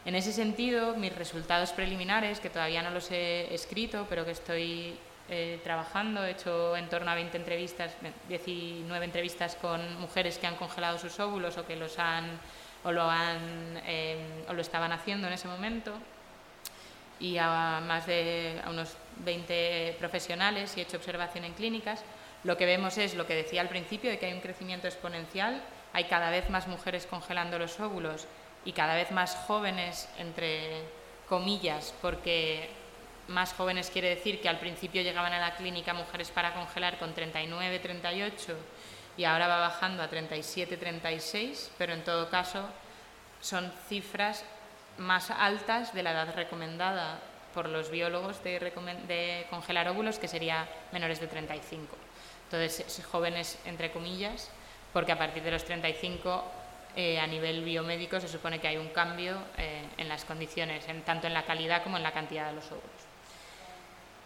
En 0.05 0.15
ese 0.15 0.33
sentido, 0.33 0.95
mis 0.97 1.15
resultados 1.15 1.73
preliminares, 1.73 2.39
que 2.39 2.51
todavía 2.51 2.83
no 2.83 2.91
los 2.91 3.11
he 3.11 3.55
escrito, 3.55 4.07
pero 4.09 4.25
que 4.25 4.33
estoy 4.33 4.99
eh, 5.31 5.59
trabajando, 5.65 6.23
he 6.23 6.33
hecho 6.33 6.77
en 6.77 6.91
torno 6.91 7.11
a 7.11 7.15
20 7.15 7.39
entrevistas, 7.39 7.93
19 8.29 9.05
entrevistas 9.05 9.57
con 9.57 9.99
mujeres 9.99 10.37
que 10.37 10.47
han 10.47 10.57
congelado 10.57 10.99
sus 10.99 11.19
óvulos 11.21 11.57
o 11.57 11.67
que 11.67 11.77
los 11.77 11.99
han 11.99 12.39
o 12.85 12.93
lo 12.93 13.03
han 13.05 13.81
eh, 13.87 14.45
o 14.47 14.53
lo 14.53 14.61
estaban 14.61 14.93
haciendo 14.93 15.27
en 15.27 15.33
ese 15.33 15.49
momento 15.49 15.93
y 17.21 17.39
a 17.39 17.81
más 17.87 18.07
de 18.07 18.61
unos 18.69 18.97
20 19.19 19.97
profesionales 19.99 20.77
y 20.77 20.81
he 20.81 20.83
hecho 20.83 20.97
observación 20.97 21.45
en 21.45 21.55
clínicas, 21.55 22.05
lo 22.43 22.57
que 22.57 22.67
vemos 22.67 22.99
es 22.99 23.15
lo 23.15 23.27
que 23.27 23.35
decía 23.35 23.61
al 23.61 23.69
principio, 23.69 24.11
de 24.11 24.19
que 24.19 24.27
hay 24.27 24.33
un 24.33 24.41
crecimiento 24.41 24.87
exponencial, 24.87 25.63
hay 25.93 26.05
cada 26.05 26.31
vez 26.31 26.51
más 26.51 26.67
mujeres 26.67 27.07
congelando 27.07 27.59
los 27.59 27.81
óvulos 27.81 28.27
y 28.65 28.73
cada 28.73 28.95
vez 28.95 29.11
más 29.11 29.35
jóvenes, 29.47 30.09
entre 30.19 30.83
comillas, 31.29 31.95
porque 32.03 32.69
más 33.29 33.55
jóvenes 33.55 33.91
quiere 33.91 34.11
decir 34.11 34.41
que 34.41 34.49
al 34.49 34.59
principio 34.59 35.03
llegaban 35.03 35.33
a 35.33 35.41
la 35.41 35.57
clínica 35.57 35.95
mujeres 35.95 36.31
para 36.31 36.53
congelar 36.53 36.99
con 36.99 37.15
39, 37.15 37.79
38 37.79 38.57
y 39.17 39.25
ahora 39.25 39.49
va 39.49 39.61
bajando 39.61 40.03
a 40.03 40.09
37, 40.09 40.77
36, 40.77 41.71
pero 41.79 41.95
en 41.95 42.05
todo 42.05 42.29
caso 42.29 42.69
son 43.41 43.73
cifras 43.89 44.45
más 44.99 45.31
altas 45.31 45.93
de 45.95 46.03
la 46.03 46.13
edad 46.13 46.35
recomendada 46.35 47.21
por 47.53 47.69
los 47.69 47.91
biólogos 47.91 48.43
de, 48.43 49.47
congelar 49.49 49.89
óvulos, 49.89 50.19
que 50.19 50.29
sería 50.29 50.67
menores 50.93 51.21
de 51.21 51.29
35. 51.29 51.97
Entonces, 52.45 53.03
jóvenes, 53.11 53.59
entre 53.65 53.91
comillas, 53.93 54.51
porque 54.93 55.13
a 55.13 55.19
partir 55.19 55.43
de 55.43 55.51
los 55.53 55.65
35, 55.65 56.45
eh, 56.97 57.19
a 57.19 57.27
nivel 57.27 57.65
biomédico, 57.65 58.21
se 58.21 58.29
supone 58.29 58.61
que 58.61 58.69
hay 58.69 58.77
un 58.77 58.89
cambio 58.89 59.37
eh, 59.57 59.83
en 59.97 60.09
las 60.09 60.25
condiciones, 60.25 60.89
en, 60.89 61.03
tanto 61.03 61.27
en 61.27 61.35
la 61.35 61.45
calidad 61.45 61.83
como 61.83 61.97
en 61.97 62.03
la 62.03 62.13
cantidad 62.13 62.49
de 62.49 62.55
los 62.55 62.67
óvulos. 62.67 62.91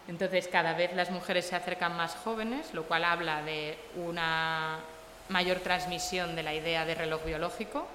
Entonces, 0.08 0.48
cada 0.48 0.72
vez 0.72 0.94
las 0.94 1.10
mujeres 1.10 1.46
se 1.46 1.54
acercan 1.54 1.96
más 1.96 2.14
jóvenes, 2.14 2.72
lo 2.72 2.84
cual 2.84 3.04
habla 3.04 3.42
de 3.42 3.78
una 3.94 4.80
mayor 5.28 5.58
transmisión 5.60 6.34
de 6.34 6.42
la 6.42 6.54
idea 6.54 6.86
de 6.86 6.94
reloj 6.94 7.24
biológico 7.24 7.86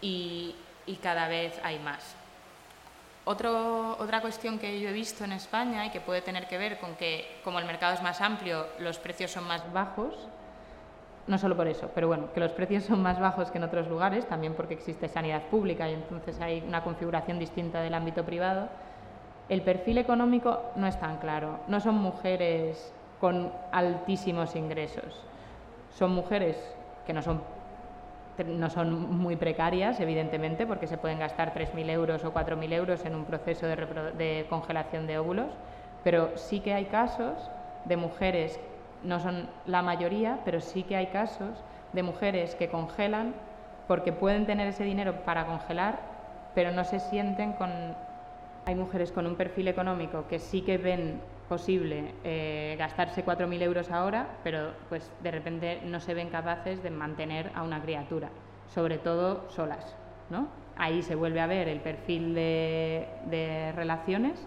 y, 0.00 0.54
cada 1.02 1.28
vez 1.28 1.60
hay 1.62 1.78
más. 1.78 2.16
otra 3.24 4.20
cuestión 4.20 4.58
que 4.58 4.80
yo 4.80 4.88
he 4.88 4.92
visto 4.92 5.24
en 5.24 5.32
España 5.32 5.84
y 5.86 5.90
que 5.90 6.00
puede 6.00 6.22
tener 6.22 6.48
que 6.48 6.56
ver 6.56 6.78
con 6.78 6.94
que 6.96 7.40
como 7.44 7.58
el 7.58 7.66
mercado 7.66 7.94
es 7.94 8.02
más 8.02 8.20
amplio, 8.20 8.66
los 8.78 8.98
precios 8.98 9.30
son 9.30 9.46
más 9.46 9.70
bajos, 9.72 10.14
no 11.26 11.36
solo 11.36 11.54
por 11.54 11.68
eso, 11.68 11.90
pero 11.94 12.08
bueno, 12.08 12.32
que 12.32 12.40
los 12.40 12.52
precios 12.52 12.84
son 12.84 13.02
más 13.02 13.20
bajos 13.20 13.50
que 13.50 13.58
en 13.58 13.64
otros 13.64 13.86
lugares, 13.86 14.26
también 14.26 14.54
porque 14.54 14.74
existe 14.74 15.08
sanidad 15.08 15.42
pública 15.50 15.88
y 15.88 15.92
entonces 15.92 16.40
hay 16.40 16.64
una 16.66 16.82
configuración 16.82 17.38
distinta 17.38 17.82
del 17.82 17.92
ámbito 17.92 18.24
privado, 18.24 18.70
el 19.48 19.62
perfil 19.62 19.98
económico 19.98 20.62
no 20.76 20.86
es 20.86 20.98
tan 21.00 21.18
claro. 21.18 21.60
No 21.68 21.80
son 21.80 21.96
mujeres 21.96 22.92
con 23.20 23.52
altísimos 23.72 24.54
ingresos, 24.56 25.22
son 25.94 26.12
mujeres 26.12 26.56
que 27.06 27.12
no 27.12 27.22
son 27.22 27.42
no 28.44 28.70
son 28.70 29.16
muy 29.16 29.36
precarias, 29.36 30.00
evidentemente, 30.00 30.66
porque 30.66 30.86
se 30.86 30.98
pueden 30.98 31.18
gastar 31.18 31.54
3.000 31.54 31.90
euros 31.90 32.24
o 32.24 32.32
4.000 32.32 32.72
euros 32.72 33.04
en 33.04 33.14
un 33.14 33.24
proceso 33.24 33.66
de, 33.66 34.46
congelación 34.48 35.06
de 35.06 35.18
óvulos, 35.18 35.50
pero 36.04 36.36
sí 36.36 36.60
que 36.60 36.74
hay 36.74 36.86
casos 36.86 37.50
de 37.84 37.96
mujeres, 37.96 38.60
no 39.02 39.20
son 39.20 39.48
la 39.66 39.82
mayoría, 39.82 40.40
pero 40.44 40.60
sí 40.60 40.82
que 40.82 40.96
hay 40.96 41.06
casos 41.06 41.62
de 41.92 42.02
mujeres 42.02 42.54
que 42.54 42.68
congelan 42.68 43.34
porque 43.86 44.12
pueden 44.12 44.46
tener 44.46 44.68
ese 44.68 44.84
dinero 44.84 45.24
para 45.24 45.46
congelar, 45.46 45.98
pero 46.54 46.70
no 46.72 46.84
se 46.84 47.00
sienten 47.00 47.52
con... 47.54 47.70
Hay 48.66 48.74
mujeres 48.74 49.12
con 49.12 49.26
un 49.26 49.36
perfil 49.36 49.68
económico 49.68 50.26
que 50.28 50.38
sí 50.38 50.60
que 50.60 50.76
ven 50.76 51.20
posible 51.48 52.14
eh, 52.24 52.76
gastarse 52.78 53.24
4.000 53.24 53.62
euros 53.62 53.90
ahora, 53.90 54.36
pero 54.44 54.72
pues 54.88 55.10
de 55.22 55.30
repente 55.30 55.80
no 55.84 56.00
se 56.00 56.14
ven 56.14 56.28
capaces 56.28 56.82
de 56.82 56.90
mantener 56.90 57.50
a 57.54 57.62
una 57.62 57.80
criatura, 57.80 58.28
sobre 58.68 58.98
todo 58.98 59.48
solas. 59.50 59.96
¿no? 60.30 60.48
Ahí 60.76 61.02
se 61.02 61.14
vuelve 61.14 61.40
a 61.40 61.46
ver 61.46 61.68
el 61.68 61.80
perfil 61.80 62.34
de, 62.34 63.72
relaciones, 63.74 64.46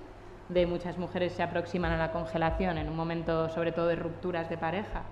de 0.49 0.66
muchas 0.66 0.97
mujeres 0.97 1.34
se 1.34 1.43
aproximan 1.43 1.91
a 1.91 1.97
la 1.97 2.12
congelación 2.12 2.78
en 2.78 2.89
un 2.89 2.95
momento 2.95 3.49
sobre 3.49 3.72
todo 3.72 3.88
de 3.88 3.95
rupturas 3.95 4.49
de 4.49 4.58
pareja 4.58 5.04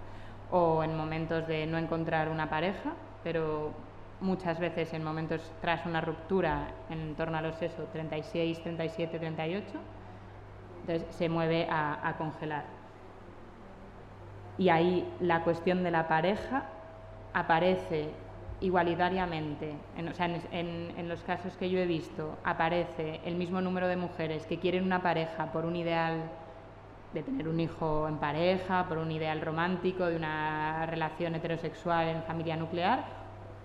o 0.51 0.83
en 0.83 0.95
momentos 0.95 1.47
de 1.47 1.65
no 1.65 1.77
encontrar 1.77 2.29
una 2.29 2.49
pareja, 2.49 2.93
pero 3.23 3.71
muchas 4.21 4.59
veces 4.59 4.93
en 4.93 5.03
momentos 5.03 5.41
tras 5.61 5.85
una 5.85 6.01
ruptura 6.01 6.67
en 6.89 7.15
torno 7.15 7.37
a 7.37 7.41
los 7.41 7.61
eso, 7.61 7.83
36, 7.91 8.61
37, 8.61 9.19
38, 9.19 9.65
entonces 10.89 11.15
se 11.15 11.29
mueve 11.29 11.67
a, 11.69 12.15
congelar. 12.17 12.65
Y 14.57 14.69
ahí 14.69 15.07
la 15.19 15.43
cuestión 15.43 15.83
de 15.83 15.91
la 15.91 16.07
pareja 16.07 16.65
aparece 17.33 18.09
igualitariamente, 18.61 19.73
en, 19.95 20.07
o 20.09 20.13
sea, 20.13 20.25
en, 20.51 21.07
los 21.07 21.23
casos 21.23 21.55
que 21.57 21.69
yo 21.69 21.79
he 21.79 21.85
visto, 21.85 22.37
aparece 22.43 23.21
el 23.23 23.35
mismo 23.35 23.61
número 23.61 23.87
de 23.87 23.95
mujeres 23.95 24.45
que 24.47 24.59
quieren 24.59 24.83
una 24.83 25.01
pareja 25.01 25.51
por 25.51 25.65
un 25.65 25.75
ideal 25.75 26.23
de 27.13 27.23
tener 27.23 27.47
un 27.47 27.59
hijo 27.59 28.07
en 28.07 28.17
pareja, 28.17 28.87
por 28.87 28.97
un 28.97 29.11
ideal 29.11 29.41
romántico, 29.41 30.05
de 30.07 30.15
una 30.15 30.85
relación 30.87 31.35
heterosexual 31.35 32.07
en 32.09 32.23
familia 32.23 32.57
nuclear, 32.57 33.18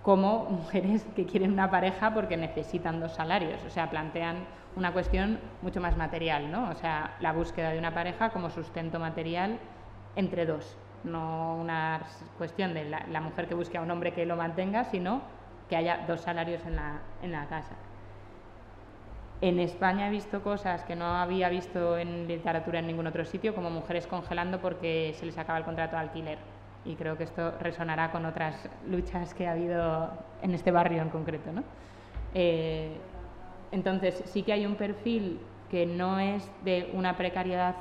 como 0.05 0.45
mujeres 0.45 1.03
que 1.15 1.25
quieren 1.25 1.51
una 1.51 1.71
pareja 1.71 2.13
porque 2.13 2.37
necesitan 2.37 2.99
dos 2.99 3.13
salarios, 3.13 3.59
o 3.65 3.71
sea, 3.71 3.89
plantean 3.89 4.45
una 4.75 4.93
cuestión 4.93 5.39
mucho 5.63 5.81
más 5.81 5.97
material, 5.97 6.51
¿no? 6.51 6.69
O 6.69 6.75
sea, 6.75 7.15
la 7.21 7.33
búsqueda 7.33 7.71
de 7.71 7.79
una 7.79 7.91
pareja 7.91 8.29
como 8.29 8.51
sustento 8.51 8.99
material 8.99 9.57
entre 10.15 10.45
dos, 10.45 10.77
no 11.03 11.55
una 11.55 12.03
cuestión 12.37 12.75
de 12.75 12.85
la, 12.85 13.19
mujer 13.19 13.47
que 13.47 13.55
busque 13.55 13.79
a 13.79 13.81
un 13.81 13.89
hombre 13.89 14.13
que 14.13 14.27
lo 14.27 14.35
mantenga, 14.35 14.83
sino 14.83 15.23
que 15.69 15.75
haya 15.75 16.05
dos 16.07 16.21
salarios 16.21 16.63
en 16.67 16.75
la, 16.75 16.99
en 17.23 17.31
la 17.31 17.47
casa. 17.47 17.73
En 19.41 19.59
España 19.59 20.07
he 20.07 20.11
visto 20.11 20.43
cosas 20.43 20.83
que 20.83 20.95
no 20.95 21.05
había 21.05 21.49
visto 21.49 21.97
en 21.97 22.27
literatura 22.27 22.77
en 22.77 22.85
ningún 22.85 23.07
otro 23.07 23.25
sitio, 23.25 23.55
como 23.55 23.71
mujeres 23.71 24.05
congelando 24.05 24.59
porque 24.59 25.15
se 25.17 25.25
les 25.25 25.35
acaba 25.39 25.57
el 25.57 25.65
contrato 25.65 25.95
de 25.95 26.03
alquiler 26.03 26.54
y 26.85 26.95
creo 26.95 27.17
que 27.17 27.23
esto 27.23 27.51
resonará 27.59 28.11
con 28.11 28.25
otras 28.25 28.69
luchas 28.87 29.33
que 29.33 29.47
ha 29.47 29.51
habido 29.51 30.11
en 30.41 30.53
este 30.53 30.71
barrio 30.71 31.01
en 31.01 31.09
concreto. 31.09 31.51
¿no? 31.51 31.63
Eh, 32.33 32.95
entonces, 33.71 34.21
sí 34.25 34.43
que 34.43 34.53
hay 34.53 34.65
un 34.65 34.75
perfil 34.75 35.39
que 35.69 35.85
no 35.85 36.19
es 36.19 36.49
de 36.63 36.91
una 36.93 37.17
precariedad 37.17 37.75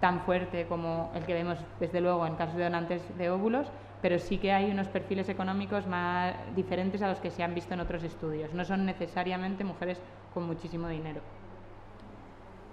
tan 0.00 0.20
fuerte 0.22 0.66
como 0.66 1.12
el 1.14 1.24
que 1.24 1.34
vemos, 1.34 1.58
desde 1.78 2.00
luego, 2.00 2.26
en 2.26 2.36
casos 2.36 2.56
de 2.56 2.64
donantes 2.64 3.02
de 3.18 3.30
óvulos, 3.30 3.66
pero 4.00 4.18
sí 4.18 4.38
que 4.38 4.50
hay 4.50 4.70
unos 4.70 4.88
perfiles 4.88 5.28
económicos 5.28 5.86
más 5.86 6.34
diferentes 6.56 7.02
a 7.02 7.08
los 7.08 7.20
que 7.20 7.30
se 7.30 7.42
han 7.42 7.54
visto 7.54 7.74
en 7.74 7.80
otros 7.80 8.02
estudios. 8.02 8.54
No 8.54 8.64
son 8.64 8.86
necesariamente 8.86 9.62
mujeres 9.62 10.00
con 10.32 10.44
muchísimo 10.44 10.88
dinero. 10.88 11.20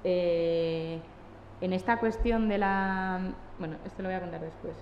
Eh, 0.05 0.99
en 1.59 1.73
esta 1.73 1.97
cuestión 1.97 2.47
de 2.47 2.59
la... 2.59 3.19
Bueno, 3.59 3.75
esto 3.86 4.01
lo 4.03 4.07
voy 4.07 4.15
a 4.15 4.21
contar 4.21 4.39
después. 4.39 4.75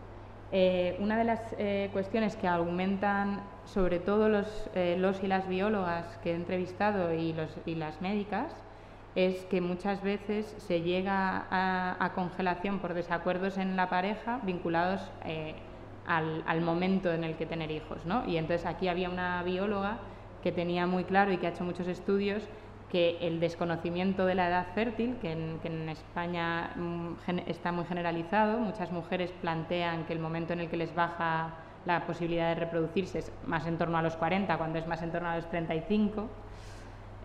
Eh, 0.51 0.95
una 0.99 1.17
de 1.17 1.23
las 1.23 1.41
eh, 1.57 1.89
cuestiones 1.91 2.35
que 2.35 2.47
aumentan 2.47 3.41
sobre 3.65 3.99
todo 3.99 4.29
los, 4.29 4.69
eh, 4.75 4.95
los, 4.99 5.23
y 5.23 5.27
las 5.27 5.47
biólogas 5.47 6.17
que 6.23 6.31
he 6.31 6.35
entrevistado 6.35 7.13
y, 7.13 7.33
los, 7.33 7.49
y 7.65 7.75
las 7.75 7.99
médicas 8.01 8.53
es 9.15 9.45
que 9.45 9.59
muchas 9.59 10.03
veces 10.03 10.55
se 10.59 10.81
llega 10.81 11.47
a, 11.49 12.11
congelación 12.13 12.79
por 12.79 12.93
desacuerdos 12.93 13.57
en 13.57 13.75
la 13.75 13.89
pareja 13.89 14.39
vinculados 14.43 15.01
al, 16.05 16.43
al, 16.45 16.61
momento 16.61 17.11
en 17.13 17.23
el 17.23 17.35
que 17.37 17.45
tener 17.45 17.71
hijos. 17.71 18.05
¿no? 18.05 18.27
Y 18.27 18.35
entonces 18.37 18.67
aquí 18.67 18.89
había 18.89 19.09
una 19.09 19.41
bióloga 19.43 19.99
que 20.43 20.51
tenía 20.51 20.85
muy 20.85 21.05
claro 21.05 21.31
y 21.31 21.37
que 21.37 21.47
ha 21.47 21.51
hecho 21.51 21.63
muchos 21.63 21.87
estudios 21.87 22.43
que 22.95 23.17
el 23.19 23.41
desconocimiento 23.41 24.25
de 24.25 24.35
la 24.35 24.47
edad 24.47 24.67
fértil, 24.73 25.17
que 25.17 25.33
en, 25.33 25.89
España 25.89 26.71
mm, 26.77 27.15
está 27.45 27.73
muy 27.73 27.83
generalizado, 27.83 28.57
muchas 28.57 28.89
mujeres 28.89 29.33
plantean 29.41 30.05
que 30.05 30.13
el 30.13 30.19
momento 30.19 30.53
en 30.53 30.61
el 30.61 30.69
que 30.69 30.77
les 30.77 30.95
baja 30.95 31.55
la 31.85 32.05
posibilidad 32.05 32.47
de 32.47 32.55
reproducirse 32.55 33.19
es 33.19 33.33
más 33.45 33.67
en 33.67 33.77
torno 33.77 33.97
a 33.97 34.01
los 34.01 34.15
40, 34.15 34.57
cuando 34.57 34.79
es 34.79 34.87
más 34.87 35.01
en 35.01 35.11
torno 35.11 35.27
a 35.27 35.35
los 35.35 35.49
35. 35.49 36.29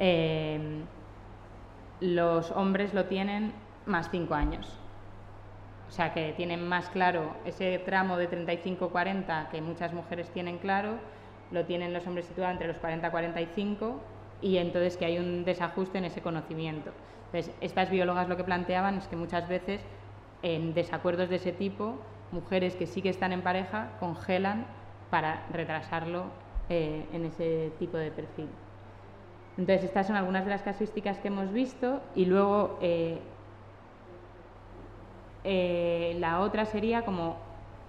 Em, 0.00 0.86
los 2.00 2.50
hombres 2.50 2.92
lo 2.92 3.04
tienen 3.04 3.52
más 3.86 4.10
5 4.10 4.34
años. 4.34 4.76
O 5.88 5.92
sea 5.92 6.12
que 6.12 6.32
tienen 6.32 6.66
más 6.66 6.88
claro 6.88 7.36
ese 7.44 7.78
tramo 7.78 8.16
de 8.16 8.28
35-40 8.28 9.48
que 9.50 9.62
muchas 9.62 9.92
mujeres 9.92 10.30
tienen 10.30 10.58
claro, 10.58 10.98
lo 11.52 11.64
tienen 11.64 11.92
los 11.92 12.04
hombres 12.08 12.26
situados 12.26 12.54
entre 12.54 12.66
los 12.66 12.78
40 12.78 13.08
y 14.42 14.52
45 14.52 14.54
y 14.54 14.56
entonces 14.58 14.96
que 14.96 15.04
hay 15.04 15.18
un 15.18 15.44
desajuste 15.44 15.98
en 15.98 16.04
ese 16.04 16.20
conocimiento. 16.20 16.90
Entonces, 17.26 17.54
estas 17.60 17.90
biólogas 17.90 18.28
lo 18.28 18.36
que 18.36 18.44
planteaban 18.44 18.96
es 18.96 19.06
que 19.06 19.16
muchas 19.16 19.48
veces 19.48 19.80
en 20.42 20.74
desacuerdos 20.74 21.28
de 21.28 21.36
ese 21.36 21.52
tipo, 21.52 21.96
mujeres 22.32 22.74
que 22.74 22.86
sí 22.86 23.02
que 23.02 23.10
están 23.10 23.32
en 23.32 23.42
pareja 23.42 23.92
congelan 24.00 24.66
para 25.10 25.46
retrasarlo 25.52 26.24
eh, 26.68 27.06
en 27.12 27.24
ese 27.24 27.72
tipo 27.78 27.96
de 27.96 28.10
perfil. 28.10 28.48
Entonces, 29.58 29.84
estas 29.84 30.06
son 30.06 30.16
algunas 30.16 30.44
de 30.44 30.50
las 30.50 30.62
casuísticas 30.62 31.18
que 31.18 31.28
hemos 31.28 31.52
visto 31.52 32.00
y 32.14 32.24
luego 32.24 32.78
eh, 32.80 33.18
eh, 35.44 36.16
la 36.18 36.40
otra 36.40 36.64
sería 36.64 37.02
como 37.02 37.36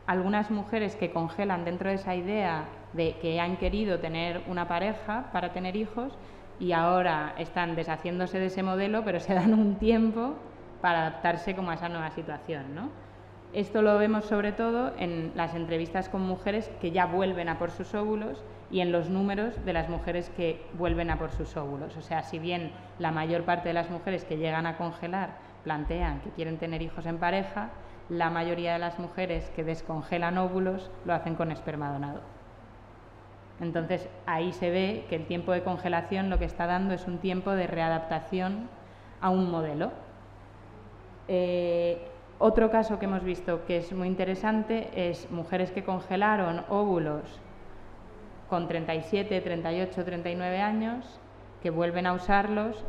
algunas 0.07 0.51
mujeres 0.51 0.95
que 0.95 1.11
congelan 1.11 1.63
dentro 1.63 1.89
de 1.89 1.95
esa 1.95 2.15
idea 2.15 2.65
de 2.93 3.15
que 3.21 3.39
han 3.39 3.57
querido 3.57 3.99
tener 3.99 4.41
una 4.47 4.67
pareja 4.67 5.29
para 5.31 5.53
tener 5.53 5.75
hijos 5.75 6.13
y 6.61 6.73
ahora 6.73 7.33
están 7.39 7.75
deshaciéndose 7.75 8.37
de 8.37 8.45
ese 8.45 8.61
modelo, 8.61 9.03
pero 9.03 9.19
se 9.19 9.33
dan 9.33 9.53
un 9.55 9.75
tiempo 9.75 10.35
para 10.79 11.07
adaptarse 11.07 11.55
como 11.55 11.71
a 11.71 11.73
esa 11.73 11.89
nueva 11.89 12.11
situación. 12.11 12.75
¿no? 12.75 12.89
Esto 13.51 13.81
lo 13.81 13.97
vemos 13.97 14.25
sobre 14.25 14.51
todo 14.51 14.93
en 14.99 15.31
las 15.33 15.55
entrevistas 15.55 16.07
con 16.07 16.21
mujeres 16.21 16.71
que 16.79 16.91
ya 16.91 17.07
vuelven 17.07 17.49
a 17.49 17.57
por 17.57 17.71
sus 17.71 17.95
óvulos 17.95 18.43
y 18.69 18.81
en 18.81 18.91
los 18.91 19.09
números 19.09 19.55
de 19.65 19.73
las 19.73 19.89
mujeres 19.89 20.29
que 20.37 20.63
vuelven 20.77 21.09
a 21.09 21.17
por 21.17 21.31
sus 21.31 21.57
óvulos. 21.57 21.97
O 21.97 22.01
sea, 22.01 22.21
si 22.21 22.37
bien 22.37 22.71
la 22.99 23.11
mayor 23.11 23.41
parte 23.43 23.69
de 23.69 23.73
las 23.73 23.89
mujeres 23.89 24.23
que 24.23 24.37
llegan 24.37 24.67
a 24.67 24.77
congelar 24.77 25.31
plantean 25.63 26.21
que 26.21 26.29
quieren 26.29 26.59
tener 26.59 26.83
hijos 26.83 27.07
en 27.07 27.17
pareja, 27.17 27.71
la 28.07 28.29
mayoría 28.29 28.73
de 28.73 28.79
las 28.79 28.99
mujeres 28.99 29.49
que 29.55 29.63
descongelan 29.63 30.37
óvulos 30.37 30.91
lo 31.05 31.13
hacen 31.15 31.33
con 31.33 31.51
esperma 31.51 31.91
donado. 31.91 32.21
Entonces 33.61 34.09
ahí 34.25 34.51
se 34.51 34.71
ve 34.71 35.05
que 35.07 35.15
el 35.15 35.27
tiempo 35.27 35.51
de 35.51 35.63
congelación 35.63 36.29
lo 36.29 36.39
que 36.39 36.45
está 36.45 36.65
dando 36.65 36.95
es 36.95 37.07
un 37.07 37.19
tiempo 37.19 37.51
de 37.51 37.67
readaptación 37.67 38.67
a 39.21 39.29
un 39.29 39.51
modelo. 39.51 39.91
Eh, 41.27 42.07
otro 42.39 42.71
caso 42.71 42.97
que 42.97 43.05
hemos 43.05 43.23
visto 43.23 43.63
que 43.65 43.77
es 43.77 43.93
muy 43.93 44.07
interesante 44.07 44.89
es 44.95 45.29
mujeres 45.29 45.71
que 45.71 45.83
congelaron 45.83 46.65
óvulos 46.69 47.39
con 48.49 48.67
37, 48.67 49.39
38, 49.39 50.03
39 50.03 50.59
años, 50.59 51.19
que 51.61 51.69
vuelven 51.69 52.07
a 52.07 52.13
usarlos 52.13 52.83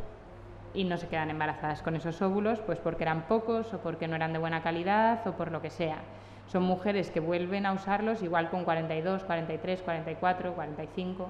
y 0.73 0.85
no 0.85 0.97
se 0.97 1.07
quedan 1.07 1.29
embarazadas 1.29 1.83
con 1.83 1.95
esos 1.95 2.19
óvulos, 2.23 2.59
pues 2.61 2.79
porque 2.79 3.03
eran 3.03 3.27
pocos 3.27 3.71
o 3.75 3.77
porque 3.77 4.07
no 4.07 4.15
eran 4.15 4.33
de 4.33 4.39
buena 4.39 4.63
calidad 4.63 5.25
o 5.27 5.33
por 5.33 5.51
lo 5.51 5.61
que 5.61 5.69
sea. 5.69 5.99
Son 6.47 6.63
mujeres 6.63 7.09
que 7.09 7.19
vuelven 7.19 7.65
a 7.65 7.73
usarlos 7.73 8.21
igual 8.21 8.49
con 8.49 8.63
42, 8.63 9.23
43, 9.23 9.81
44, 9.81 10.53
45. 10.53 11.29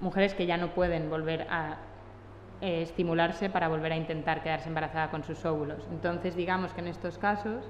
Mujeres 0.00 0.34
que 0.34 0.46
ya 0.46 0.56
no 0.56 0.68
pueden 0.68 1.10
volver 1.10 1.46
a 1.50 1.78
eh, 2.60 2.82
estimularse 2.82 3.50
para 3.50 3.68
volver 3.68 3.92
a 3.92 3.96
intentar 3.96 4.42
quedarse 4.42 4.68
embarazada 4.68 5.10
con 5.10 5.24
sus 5.24 5.44
óvulos. 5.44 5.86
Entonces, 5.90 6.34
digamos 6.36 6.72
que 6.72 6.80
en 6.80 6.88
estos 6.88 7.18
casos 7.18 7.64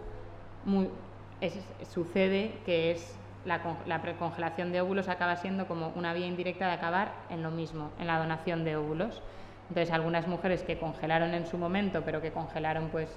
sucede 1.91 2.59
que 2.67 2.91
es 2.91 3.17
la, 3.45 3.61
la 3.87 4.01
congelación 4.19 4.73
de 4.73 4.81
óvulos 4.81 5.09
acaba 5.09 5.37
siendo 5.37 5.67
como 5.67 5.93
una 5.95 6.13
vía 6.13 6.27
indirecta 6.27 6.67
de 6.67 6.73
acabar 6.73 7.13
en 7.31 7.43
lo 7.43 7.51
mismo, 7.51 7.91
en 7.99 8.07
la 8.07 8.19
donación 8.19 8.65
de 8.65 8.77
óvulos. 8.77 9.23
Entonces, 9.69 9.93
algunas 9.93 10.27
mujeres 10.27 10.63
que 10.63 10.79
congelaron 10.79 11.35
en 11.35 11.47
su 11.47 11.59
momento, 11.59 12.03
pero 12.05 12.23
que 12.23 12.33
congelaron 12.33 12.89
pues 12.89 13.15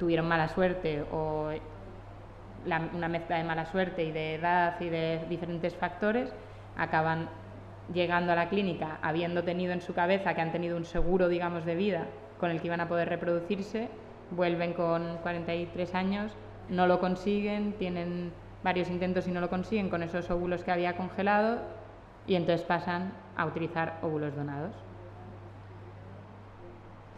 tuvieron 0.00 0.26
mala 0.26 0.48
suerte 0.48 1.04
o 1.12 1.50
una 2.94 3.08
mezcla 3.08 3.36
de 3.36 3.44
mala 3.44 3.66
suerte 3.66 4.02
y 4.02 4.12
de 4.12 4.34
edad 4.36 4.80
y 4.80 4.88
de 4.88 5.20
diferentes 5.28 5.76
factores, 5.76 6.32
acaban 6.76 7.28
llegando 7.92 8.32
a 8.32 8.34
la 8.34 8.48
clínica 8.48 8.98
habiendo 9.02 9.44
tenido 9.44 9.72
en 9.72 9.82
su 9.82 9.92
cabeza 9.92 10.34
que 10.34 10.40
han 10.40 10.52
tenido 10.52 10.76
un 10.78 10.86
seguro, 10.86 11.28
digamos, 11.28 11.66
de 11.66 11.74
vida 11.74 12.06
con 12.38 12.50
el 12.50 12.60
que 12.60 12.68
iban 12.68 12.80
a 12.80 12.88
poder 12.88 13.10
reproducirse, 13.10 13.88
vuelven 14.30 14.72
con 14.72 15.18
43 15.18 15.94
años, 15.94 16.32
no 16.70 16.86
lo 16.86 16.98
consiguen, 16.98 17.74
tienen 17.74 18.32
varios 18.64 18.88
intentos 18.88 19.28
y 19.28 19.32
no 19.32 19.40
lo 19.40 19.50
consiguen 19.50 19.90
con 19.90 20.02
esos 20.02 20.30
óvulos 20.30 20.64
que 20.64 20.72
había 20.72 20.96
congelado 20.96 21.58
y 22.26 22.36
entonces 22.36 22.66
pasan 22.66 23.12
a 23.36 23.44
utilizar 23.44 23.98
óvulos 24.02 24.34
donados. 24.34 24.89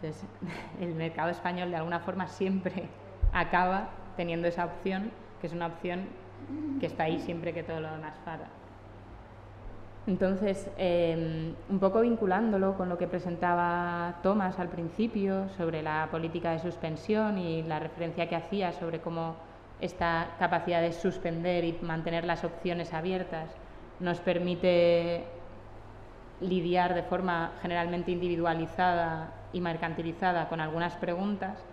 Entonces, 0.03 0.27
el 0.81 0.95
mercado 0.95 1.29
español 1.29 1.71
de 1.71 1.77
alguna 1.77 1.99
forma 1.99 2.27
siempre 2.27 2.89
acaba 3.33 3.89
teniendo 4.17 4.47
esa 4.47 4.65
opción, 4.65 5.11
que 5.39 5.47
es 5.47 5.53
una 5.53 5.67
opción 5.67 6.07
que 6.79 6.87
está 6.87 7.03
ahí 7.03 7.19
siempre 7.19 7.53
que 7.53 7.63
todo 7.63 7.79
lo 7.79 7.89
demás. 7.89 8.13
Entonces, 10.05 10.69
em, 10.77 11.55
un 11.69 11.79
poco 11.79 12.01
vinculándolo 12.01 12.75
con 12.75 12.89
lo 12.89 12.97
que 12.97 13.07
presentaba 13.07 14.15
Tomás 14.21 14.59
al 14.59 14.67
principio 14.67 15.47
sobre 15.55 15.81
la 15.81 16.09
política 16.11 16.51
de 16.51 16.59
suspensión 16.59 17.37
y 17.37 17.63
la 17.63 17.79
referencia 17.79 18.27
que 18.27 18.35
hacía 18.35 18.73
sobre 18.73 18.99
cómo 18.99 19.35
esta 19.79 20.35
capacidad 20.39 20.81
de 20.81 20.91
suspender 20.91 21.63
y 21.63 21.79
mantener 21.81 22.25
las 22.25 22.43
opciones 22.43 22.93
abiertas 22.93 23.49
nos 24.01 24.19
permite 24.19 25.23
lidiar 26.41 26.93
de 26.93 27.03
forma 27.03 27.53
generalmente 27.61 28.11
individualizada 28.11 29.31
y 29.53 29.61
mercantilizada 29.61 30.49
con 30.49 30.59
algunas 30.59 30.95
preguntas, 30.95 31.63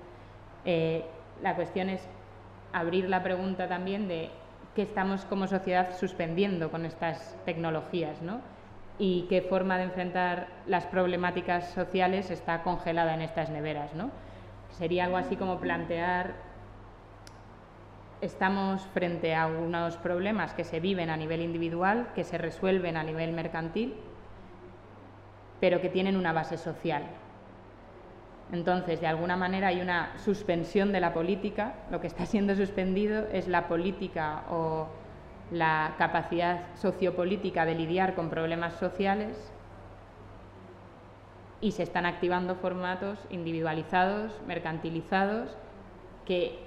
eh, 0.64 1.04
la 1.42 1.56
cuestión 1.56 1.88
es 1.88 2.06
abrir 2.72 3.08
la 3.08 3.22
pregunta 3.22 3.68
también 3.68 4.06
de 4.06 4.30
qué 4.74 4.82
estamos 4.82 5.24
como 5.24 5.46
sociedad 5.46 5.96
suspendiendo 5.98 6.70
con 6.70 6.84
estas 6.84 7.36
tecnologías, 7.44 8.22
¿no? 8.22 8.40
Y 8.98 9.26
qué 9.28 9.40
forma 9.42 9.78
de 9.78 9.84
enfrentar 9.84 10.48
las 10.66 10.86
problemáticas 10.86 11.70
sociales 11.70 12.30
está 12.30 12.62
congelada 12.62 13.14
en 13.14 13.22
estas 13.22 13.50
neveras, 13.50 13.94
¿no? 13.94 14.10
Sería 14.70 15.06
algo 15.06 15.16
así 15.16 15.36
como 15.36 15.58
plantear 15.58 16.34
estamos 18.20 18.82
frente 18.92 19.34
a 19.34 19.46
unos 19.46 19.96
problemas 19.96 20.52
que 20.52 20.64
se 20.64 20.78
viven 20.78 21.10
a 21.10 21.16
nivel 21.16 21.40
individual, 21.40 22.08
que 22.14 22.24
se 22.24 22.38
resuelven 22.38 22.96
a 22.96 23.02
nivel 23.02 23.32
mercantil, 23.32 23.94
pero 25.58 25.80
que 25.80 25.88
tienen 25.88 26.16
una 26.16 26.32
base 26.32 26.58
social, 26.58 27.04
entonces, 28.52 29.00
de 29.00 29.06
alguna 29.06 29.36
manera 29.36 29.68
hay 29.68 29.80
una 29.80 30.18
suspensión 30.18 30.92
de 30.92 31.00
la 31.00 31.12
política. 31.12 31.74
Lo 31.90 32.00
que 32.00 32.08
está 32.08 32.26
siendo 32.26 32.56
suspendido 32.56 33.26
es 33.32 33.46
la 33.46 33.68
política 33.68 34.42
o 34.50 34.88
la 35.52 35.94
capacidad 35.98 36.62
sociopolítica 36.74 37.64
de 37.64 37.74
lidiar 37.74 38.14
con 38.14 38.28
problemas 38.28 38.74
sociales 38.74 39.52
y 41.60 41.72
se 41.72 41.82
están 41.82 42.06
activando 42.06 42.56
formatos 42.56 43.18
individualizados, 43.30 44.40
mercantilizados, 44.46 45.56
que 46.24 46.58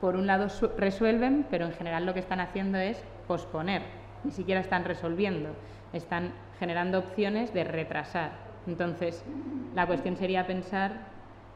por 0.00 0.16
un 0.16 0.26
lado 0.26 0.48
resuelven, 0.76 1.46
pero 1.50 1.64
en 1.66 1.72
general 1.72 2.04
lo 2.06 2.14
que 2.14 2.20
están 2.20 2.40
haciendo 2.40 2.78
es 2.78 3.02
posponer, 3.26 3.82
ni 4.22 4.30
siquiera 4.32 4.60
están 4.60 4.84
resolviendo, 4.84 5.50
están 5.92 6.32
generando 6.58 6.98
opciones 6.98 7.54
de 7.54 7.64
retrasar. 7.64 8.32
Entonces, 8.66 9.24
la 9.74 9.86
cuestión 9.86 10.16
sería 10.16 10.46
pensar 10.46 11.13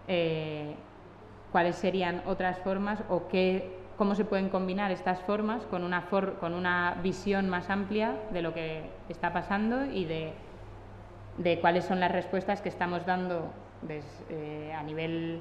eh, 0.09 0.75
cuáles 1.53 1.77
serían 1.77 2.23
otras 2.27 2.59
formas 2.59 3.03
o 3.09 3.29
qué, 3.29 3.79
cómo 3.97 4.15
se 4.15 4.25
pueden 4.25 4.49
combinar 4.49 4.91
estas 4.91 5.21
formas 5.21 5.65
con 5.67 5.85
una, 5.85 6.07
con 6.41 6.55
una 6.55 6.99
visión 7.03 7.49
más 7.49 7.71
amplia 7.71 8.17
de 8.33 8.43
lo 8.43 8.55
que 8.55 8.91
está 9.09 9.33
pasando 9.33 9.87
y 9.87 10.05
de, 10.05 10.33
de 11.37 11.61
cuáles 11.61 11.85
son 11.85 12.01
las 12.01 12.13
respuestas 12.13 12.61
que 12.61 12.69
estamos 12.69 13.07
dando 13.07 13.51
eh, 13.89 14.73
a 14.77 14.83
nivel 14.83 15.41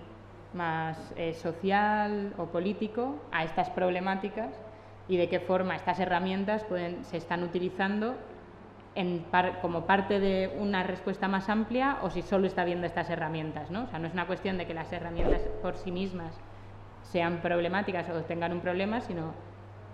más 0.53 1.13
eh, 1.15 1.33
social 1.33 2.33
o 2.37 2.45
político 2.45 3.15
a 3.31 3.43
estas 3.43 3.69
problemáticas 3.69 4.53
y 5.07 5.17
de 5.17 5.29
qué 5.29 5.39
forma 5.39 5.75
estas 5.75 5.99
herramientas 5.99 6.65
se 7.01 7.17
están 7.17 7.43
utilizando 7.43 8.15
como 9.61 9.85
parte 9.85 10.19
de 10.19 10.55
una 10.59 10.83
respuesta 10.83 11.27
más 11.27 11.49
amplia 11.49 11.97
o 12.01 12.09
si 12.09 12.21
solo 12.21 12.47
está 12.47 12.63
viendo 12.63 12.87
estas 12.87 13.09
herramientas. 13.09 13.69
¿no? 13.69 13.83
O 13.83 13.87
sea, 13.87 13.99
no 13.99 14.07
es 14.07 14.13
una 14.13 14.25
cuestión 14.25 14.57
de 14.57 14.65
que 14.65 14.73
las 14.73 14.91
herramientas 14.91 15.41
por 15.61 15.75
sí 15.77 15.91
mismas 15.91 16.33
sean 17.03 17.37
problemáticas 17.41 18.09
o 18.09 18.21
tengan 18.21 18.51
un 18.51 18.59
problema, 18.59 19.01
sino 19.01 19.33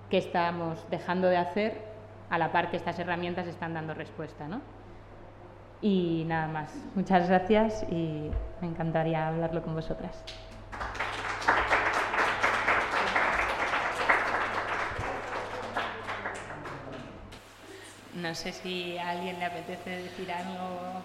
qué 0.09 0.17
estamos 0.17 0.85
dejando 0.89 1.27
de 1.27 1.37
hacer 1.37 1.81
a 2.29 2.37
la 2.37 2.51
par 2.51 2.71
que 2.71 2.77
estas 2.77 2.97
herramientas 2.97 3.47
están 3.47 3.73
dando 3.73 3.93
respuesta. 3.93 4.47
¿no? 4.47 4.61
Y 5.81 6.23
nada 6.27 6.47
más. 6.47 6.73
Muchas 6.95 7.27
gracias 7.27 7.85
y 7.91 8.29
me 8.61 8.67
encantaría 8.67 9.27
hablarlo 9.27 9.61
con 9.63 9.75
vosotras. 9.75 10.23
No 18.23 18.33
sé 18.33 18.53
si 18.53 18.97
a 18.97 19.09
alguien 19.09 19.37
le 19.37 19.43
apetece 19.43 19.89
decir 19.89 20.31
algo. 20.31 21.03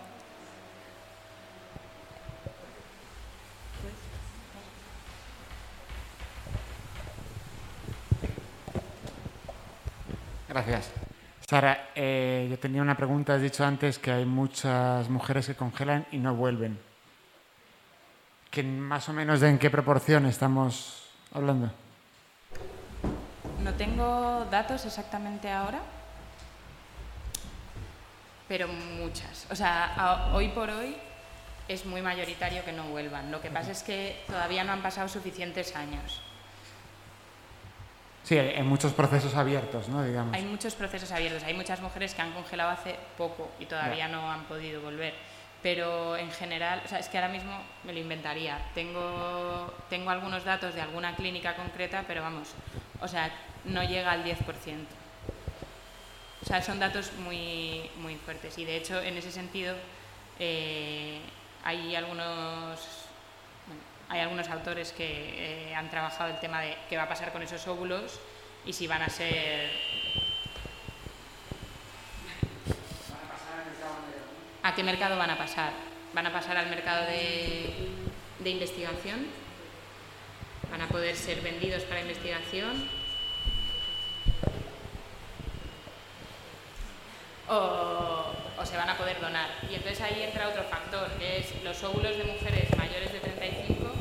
Gracias. 10.48 10.92
Sara, 11.44 11.88
eh, 11.96 12.46
yo 12.48 12.56
tenía 12.60 12.82
una 12.82 12.96
pregunta. 12.96 13.34
Has 13.34 13.42
dicho 13.42 13.64
antes 13.64 13.98
que 13.98 14.12
hay 14.12 14.24
muchas 14.24 15.08
mujeres 15.08 15.48
que 15.48 15.56
congelan 15.56 16.06
y 16.12 16.18
no 16.18 16.36
vuelven. 16.36 16.78
¿Que 18.52 18.62
más 18.62 19.08
o 19.08 19.12
menos 19.12 19.40
de 19.40 19.48
en 19.48 19.58
qué 19.58 19.70
proporción 19.70 20.24
estamos 20.26 21.10
hablando? 21.34 21.72
No 23.64 23.74
tengo 23.74 24.46
datos 24.52 24.86
exactamente 24.86 25.50
ahora, 25.50 25.80
pero 28.48 28.66
muchas. 28.66 29.46
O 29.50 29.54
sea, 29.54 30.30
hoy 30.32 30.48
por 30.48 30.70
hoy 30.70 30.96
es 31.68 31.84
muy 31.84 32.00
mayoritario 32.00 32.64
que 32.64 32.72
no 32.72 32.84
vuelvan. 32.84 33.30
Lo 33.30 33.40
que 33.40 33.50
pasa 33.50 33.70
es 33.70 33.82
que 33.82 34.22
todavía 34.26 34.64
no 34.64 34.72
han 34.72 34.82
pasado 34.82 35.06
suficientes 35.06 35.76
años. 35.76 36.22
Sí, 38.24 38.36
hay 38.36 38.62
muchos 38.62 38.92
procesos 38.92 39.34
abiertos, 39.34 39.88
¿no? 39.88 40.02
Digamos. 40.02 40.34
Hay 40.34 40.44
muchos 40.44 40.74
procesos 40.74 41.12
abiertos. 41.12 41.42
Hay 41.44 41.54
muchas 41.54 41.80
mujeres 41.80 42.14
que 42.14 42.22
han 42.22 42.32
congelado 42.32 42.70
hace 42.70 42.96
poco 43.16 43.50
y 43.58 43.66
todavía 43.66 44.08
no 44.08 44.30
han 44.30 44.44
podido 44.44 44.80
volver. 44.82 45.14
Pero 45.62 46.16
en 46.16 46.30
general, 46.30 46.82
o 46.84 46.88
sea, 46.88 46.98
es 46.98 47.08
que 47.08 47.18
ahora 47.18 47.30
mismo 47.30 47.52
me 47.84 47.92
lo 47.92 47.98
inventaría. 47.98 48.58
Tengo, 48.74 49.72
tengo 49.90 50.10
algunos 50.10 50.44
datos 50.44 50.74
de 50.74 50.80
alguna 50.80 51.16
clínica 51.16 51.56
concreta, 51.56 52.04
pero 52.06 52.22
vamos, 52.22 52.54
o 53.00 53.08
sea, 53.08 53.30
no 53.64 53.82
llega 53.82 54.12
al 54.12 54.24
10%. 54.24 54.36
O 56.42 56.46
sea, 56.46 56.62
son 56.62 56.78
datos 56.78 57.12
muy, 57.24 57.90
muy 57.96 58.16
fuertes 58.16 58.56
y 58.58 58.64
de 58.64 58.76
hecho 58.76 59.00
en 59.02 59.16
ese 59.16 59.32
sentido 59.32 59.74
eh, 60.38 61.20
hay 61.64 61.96
algunos 61.96 62.80
hay 64.08 64.20
algunos 64.20 64.48
autores 64.48 64.92
que 64.92 65.70
eh, 65.70 65.74
han 65.74 65.90
trabajado 65.90 66.30
el 66.30 66.40
tema 66.40 66.62
de 66.62 66.76
qué 66.88 66.96
va 66.96 67.02
a 67.02 67.08
pasar 67.08 67.32
con 67.32 67.42
esos 67.42 67.66
óvulos 67.66 68.20
y 68.64 68.72
si 68.72 68.86
van 68.86 69.02
a 69.02 69.08
ser 69.08 69.70
¿A 74.62 74.74
qué 74.74 74.82
mercado 74.82 75.16
van 75.16 75.30
a 75.30 75.38
pasar? 75.38 75.72
¿Van 76.12 76.26
a 76.26 76.32
pasar 76.32 76.56
al 76.56 76.68
mercado 76.68 77.06
de, 77.06 77.72
de 78.38 78.50
investigación? 78.50 79.26
¿Van 80.70 80.82
a 80.82 80.88
poder 80.88 81.16
ser 81.16 81.40
vendidos 81.40 81.84
para 81.84 82.02
investigación? 82.02 82.86
O, 87.50 88.24
se 88.64 88.76
van 88.76 88.90
a 88.90 88.96
poder 88.96 89.20
donar. 89.20 89.48
Y 89.70 89.74
entonces 89.74 90.00
ahí 90.00 90.22
entra 90.22 90.48
otro 90.48 90.62
factor, 90.64 91.08
que 91.18 91.38
es 91.38 91.62
los 91.62 91.82
óvulos 91.84 92.16
de 92.16 92.24
mujeres 92.24 92.76
mayores 92.76 93.12
de 93.12 93.20
35. 93.20 93.92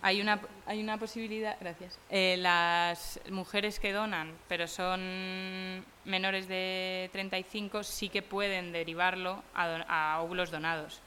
Hay 0.00 0.20
una, 0.20 0.40
hay 0.66 0.80
una 0.80 0.98
posibilidad, 0.98 1.56
gracias. 1.60 1.98
Eh, 2.10 2.36
las 2.38 3.20
mujeres 3.30 3.78
que 3.78 3.92
donan, 3.92 4.32
pero 4.48 4.66
son 4.66 5.84
menores 6.04 6.48
de 6.48 7.10
35, 7.12 7.84
sí 7.84 8.08
que 8.08 8.22
pueden 8.22 8.72
derivarlo 8.72 9.42
a, 9.54 10.14
a 10.14 10.20
óvulos 10.22 10.50
donados. 10.50 11.00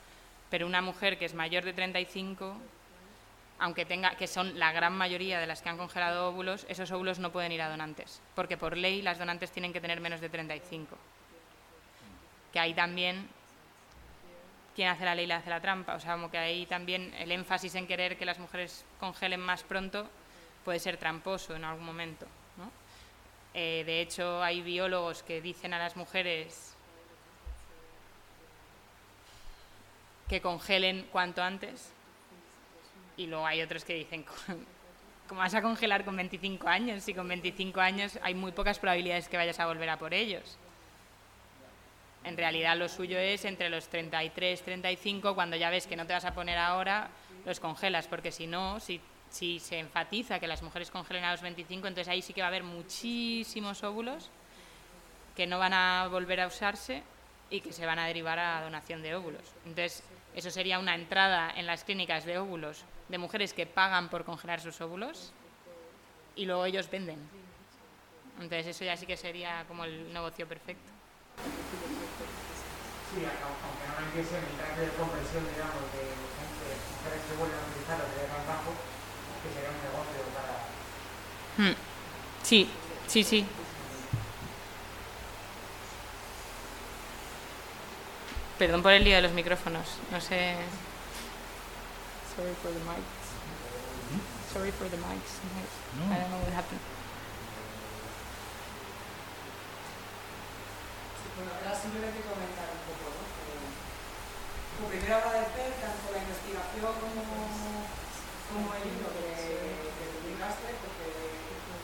Pero 0.49 0.67
una 0.67 0.81
mujer 0.81 1.17
que 1.17 1.25
es 1.25 1.33
mayor 1.33 1.65
de 1.65 1.73
35 1.73 2.55
aunque 3.59 3.85
tenga, 3.85 4.15
que 4.15 4.27
son 4.27 4.59
la 4.59 4.71
gran 4.71 4.93
mayoría 4.93 5.39
de 5.39 5.47
las 5.47 5.61
que 5.61 5.69
han 5.69 5.77
congelado 5.77 6.29
óvulos, 6.29 6.65
esos 6.69 6.91
óvulos 6.91 7.19
no 7.19 7.31
pueden 7.31 7.51
ir 7.51 7.61
a 7.61 7.69
donantes, 7.69 8.21
porque 8.35 8.57
por 8.57 8.75
ley 8.75 9.01
las 9.01 9.17
donantes 9.17 9.51
tienen 9.51 9.71
que 9.71 9.81
tener 9.81 10.01
menos 10.01 10.21
de 10.21 10.29
35. 10.29 10.97
Que 12.51 12.59
ahí 12.59 12.73
también, 12.73 13.27
quien 14.75 14.89
hace 14.89 15.05
la 15.05 15.15
ley 15.15 15.25
le 15.25 15.35
hace 15.35 15.49
la 15.49 15.61
trampa, 15.61 15.95
o 15.95 15.99
sea, 15.99 16.13
como 16.13 16.29
que 16.29 16.37
ahí 16.37 16.65
también 16.65 17.13
el 17.17 17.31
énfasis 17.31 17.75
en 17.75 17.87
querer 17.87 18.17
que 18.17 18.25
las 18.25 18.39
mujeres 18.39 18.85
congelen 18.99 19.39
más 19.39 19.63
pronto 19.63 20.09
puede 20.65 20.79
ser 20.79 20.97
tramposo 20.97 21.55
en 21.55 21.63
algún 21.63 21.85
momento. 21.85 22.25
Eh, 23.57 23.83
de 23.85 24.01
hecho, 24.01 24.43
hay 24.43 24.61
biólogos 24.61 25.23
que 25.23 25.39
dicen 25.39 25.73
a 25.73 25.79
las 25.79 25.95
mujeres 25.95 26.75
que 30.27 30.41
congelen 30.41 31.07
cuanto 31.09 31.41
antes 31.41 31.94
y 33.17 33.27
luego 33.27 33.45
hay 33.45 33.61
otros 33.61 33.83
que 33.83 33.93
dicen 33.93 34.25
¿cómo 35.27 35.39
vas 35.39 35.53
a 35.53 35.61
congelar 35.61 36.05
con 36.05 36.15
25 36.15 36.67
años? 36.67 37.03
Si 37.03 37.13
con 37.13 37.27
25 37.27 37.79
años 37.81 38.19
hay 38.21 38.33
muy 38.33 38.51
pocas 38.51 38.79
probabilidades 38.79 39.27
que 39.27 39.37
vayas 39.37 39.59
a 39.59 39.65
volver 39.65 39.89
a 39.89 39.97
por 39.97 40.13
ellos. 40.13 40.57
En 42.23 42.37
realidad 42.37 42.75
lo 42.75 42.89
suyo 42.89 43.19
es 43.19 43.45
entre 43.45 43.69
los 43.69 43.87
33, 43.87 44.61
35, 44.63 45.35
cuando 45.35 45.55
ya 45.57 45.69
ves 45.69 45.85
que 45.85 45.95
no 45.95 46.07
te 46.07 46.13
vas 46.13 46.25
a 46.25 46.33
poner 46.33 46.57
ahora, 46.57 47.09
los 47.45 47.59
congelas, 47.59 48.07
porque 48.07 48.31
si 48.31 48.47
no, 48.47 48.79
si, 48.79 48.99
si 49.29 49.59
se 49.59 49.77
enfatiza 49.77 50.39
que 50.39 50.47
las 50.47 50.63
mujeres 50.63 50.89
congelen 50.89 51.23
a 51.23 51.31
los 51.31 51.41
25, 51.41 51.87
entonces 51.87 52.07
ahí 52.11 52.23
sí 52.23 52.33
que 52.33 52.41
va 52.41 52.47
a 52.47 52.49
haber 52.49 52.63
muchísimos 52.63 53.83
óvulos 53.83 54.31
que 55.35 55.45
no 55.45 55.59
van 55.59 55.73
a 55.73 56.07
volver 56.07 56.41
a 56.41 56.47
usarse 56.47 57.03
y 57.51 57.61
que 57.61 57.73
se 57.73 57.85
van 57.85 57.99
a 57.99 58.07
derivar 58.07 58.39
a 58.39 58.61
donación 58.61 59.03
de 59.03 59.13
óvulos. 59.13 59.43
Entonces, 59.65 60.01
eso 60.33 60.49
sería 60.49 60.79
una 60.79 60.95
entrada 60.95 61.51
en 61.55 61.67
las 61.67 61.83
clínicas 61.83 62.25
de 62.25 62.39
óvulos 62.39 62.85
de 63.07 63.17
mujeres 63.17 63.53
que 63.53 63.65
pagan 63.65 64.09
por 64.09 64.25
congelar 64.25 64.61
sus 64.61 64.79
óvulos 64.81 65.31
y 66.35 66.45
luego 66.45 66.65
ellos 66.65 66.89
venden. 66.89 67.19
Entonces, 68.39 68.67
eso 68.67 68.83
ya 68.83 68.97
sí 68.97 69.05
que 69.05 69.15
sería 69.15 69.65
como 69.67 69.85
el 69.85 70.11
negocio 70.11 70.47
perfecto. 70.47 70.91
Sí, 73.13 73.23
aunque 73.23 73.87
no 73.87 74.07
empiece 74.07 74.37
en 74.37 74.43
mitad 74.51 74.75
de 74.75 74.89
conversión, 74.97 75.45
digamos, 75.47 75.83
de 75.93 76.03
gente, 76.35 76.67
mujeres 76.99 77.21
que 77.29 77.35
vuelven 77.37 77.59
a 77.59 77.67
utilizar 77.69 77.97
lo 77.99 78.05
que 78.11 78.21
dejan 78.21 78.47
bajo, 78.47 78.71
que 79.41 79.49
sería 79.53 79.69
un 79.71 79.79
negocio 79.79 80.19
para... 80.35 81.71
Hmm. 81.71 81.75
Sí, 82.43 82.69
sí, 83.07 83.23
sí. 83.23 83.45
Perdón 88.57 88.81
por 88.81 88.91
el 88.91 89.03
lío 89.03 89.15
de 89.15 89.21
los 89.21 89.33
micrófonos. 89.33 89.97
No 90.11 90.19
sé. 90.19 90.55
Sorry 92.35 92.51
for 92.59 92.67
the 92.67 92.83
mics. 92.83 93.15
Sorry 94.51 94.71
for 94.75 94.91
the 94.91 94.99
mics. 94.99 95.39
No. 95.95 96.03
I 96.11 96.19
don't 96.19 96.35
know 96.35 96.43
what 96.43 96.51
happened. 96.51 96.83
Bueno, 101.39 101.51
era 101.63 101.71
simplemente 101.71 102.19
comentar 102.27 102.75
un 102.75 102.83
poco, 102.91 103.07
¿no? 103.07 103.23
Que, 103.23 103.55
como 104.75 104.91
primero 104.91 105.15
agradecer 105.15 105.79
tanto 105.79 106.11
la 106.11 106.27
investigación 106.27 106.91
como, 106.99 107.23
como 107.23 108.67
el 108.75 108.83
libro 108.83 109.15
que, 109.15 109.95
que 109.95 110.05
publicaste, 110.19 110.75
porque 110.83 111.07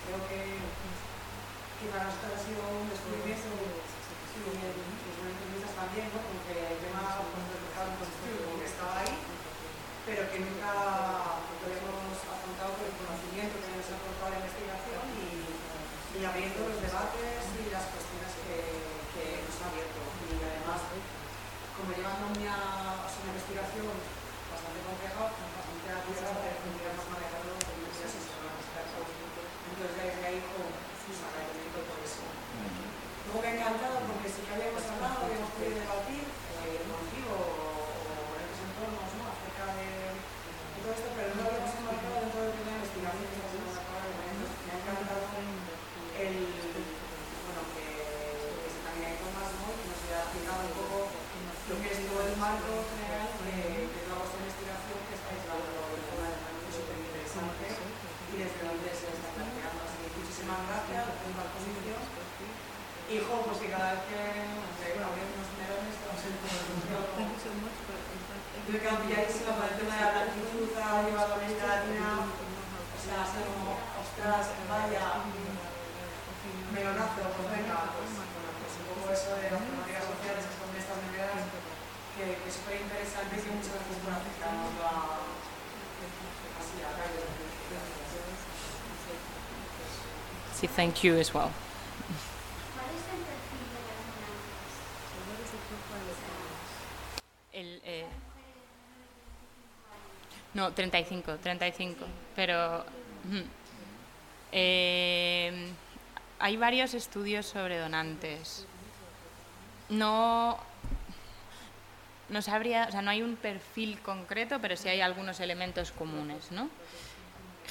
creo 0.04 0.20
que, 0.28 0.60
que 1.80 1.86
para 1.96 2.12
nosotros 2.12 2.36
ha 2.36 2.44
sido 2.44 2.60
un 2.76 2.92
descubrimiento 2.92 3.48
y 3.56 4.44
los 4.44 5.32
entrevistas 5.32 5.80
también, 5.80 6.12
¿no? 6.12 6.20
Como 6.20 6.44
nunca 10.42 11.38
podemos 11.62 12.18
afrontado 12.26 12.74
por 12.74 12.86
el 12.90 12.96
conocimiento 12.98 13.62
que 13.62 13.70
nos 13.78 13.90
aportado 13.94 14.34
la 14.34 14.42
investigación 14.42 15.04
y, 15.14 15.46
y, 16.18 16.20
abriendo 16.26 16.66
los 16.66 16.82
debates 16.82 17.42
y 17.62 17.70
las 17.70 17.86
cuestiones 17.94 18.32
que, 18.42 18.58
que 19.14 19.24
nos 19.46 19.56
ha 19.62 19.70
abierto. 19.70 20.02
Y 20.02 20.42
además, 20.42 20.82
como 21.78 21.94
llevando 21.94 22.34
una, 22.34 22.58
una 23.06 23.30
investigación 23.38 23.94
Hijo, 63.72 63.80
pues 63.80 63.80
que 63.80 63.80
cada 63.80 63.96
vez 63.96 64.04
que 64.04 64.20
no 64.52 64.68
sé, 64.76 64.92
bueno, 64.92 65.08
abrimos 65.08 65.32
unos 65.32 65.56
melones, 65.56 65.96
estamos 65.96 66.20
en 66.28 66.36
Yo 68.68 68.72
me 68.72 68.84
quedo 68.84 69.00
pilladísima 69.00 69.56
con 69.56 69.64
el 69.64 69.80
tema 69.80 69.96
de 69.96 70.02
la 70.04 70.12
gratitud, 70.12 70.76
ha 70.76 71.08
llevado 71.08 71.32
a 71.32 71.40
América 71.40 71.72
Latina, 71.72 72.28
o 72.28 73.00
sea, 73.00 73.24
ha 73.24 73.32
sido 73.32 73.48
como, 73.48 73.80
ostras, 73.96 74.52
vaya, 74.68 75.24
melonazo, 76.76 77.32
pues 77.32 77.48
venga, 77.48 77.96
pues, 77.96 78.12
bueno, 78.12 78.52
pues 78.60 78.76
un 78.76 78.92
poco 78.92 79.08
eso 79.08 79.40
de 79.40 79.56
las 79.56 79.64
temáticas 79.64 80.04
sociales 80.04 80.44
que 80.52 80.56
son 80.60 80.68
de 80.76 80.80
estas 80.84 81.00
medidas, 81.08 81.48
que, 82.20 82.44
que 82.44 82.48
es 82.52 82.56
súper 82.60 82.76
interesante 82.76 83.40
y 83.40 83.44
que 83.48 83.56
muchas 83.56 83.72
gracias 83.72 84.04
por 84.04 84.12
acercarnos 84.20 84.76
a, 84.84 85.24
así 86.60 86.76
a 86.84 86.92
la 86.92 87.08
calle. 87.08 87.24
Sí, 90.60 90.68
thank 90.68 91.08
you 91.08 91.16
as 91.18 91.34
well. 91.34 91.50
¿Cuál 91.52 92.94
es 92.94 93.02
el 93.10 93.26
perfil 93.26 93.66
de 93.74 93.82
las 93.82 93.98
donantes? 94.06 94.78
El, 97.52 97.82
eh, 97.84 98.06
no, 100.54 100.72
35, 100.74 101.38
35. 101.38 102.06
Pero. 102.36 102.86
Eh, 104.52 105.72
hay 106.40 106.58
varios 106.58 106.94
estudios 106.94 107.46
sobre 107.46 107.78
donantes. 107.78 108.66
No, 109.90 110.58
no 112.30 112.42
sabría, 112.42 112.88
o 112.88 112.92
sea, 112.92 113.02
no 113.02 113.12
hay 113.12 113.22
un 113.22 113.36
perfil 113.36 114.00
concreto, 114.00 114.60
pero 114.60 114.76
sí 114.76 114.90
hay 114.90 115.02
algunos 115.02 115.40
elementos 115.40 115.92
comunes, 115.92 116.52
¿no? 116.52 116.70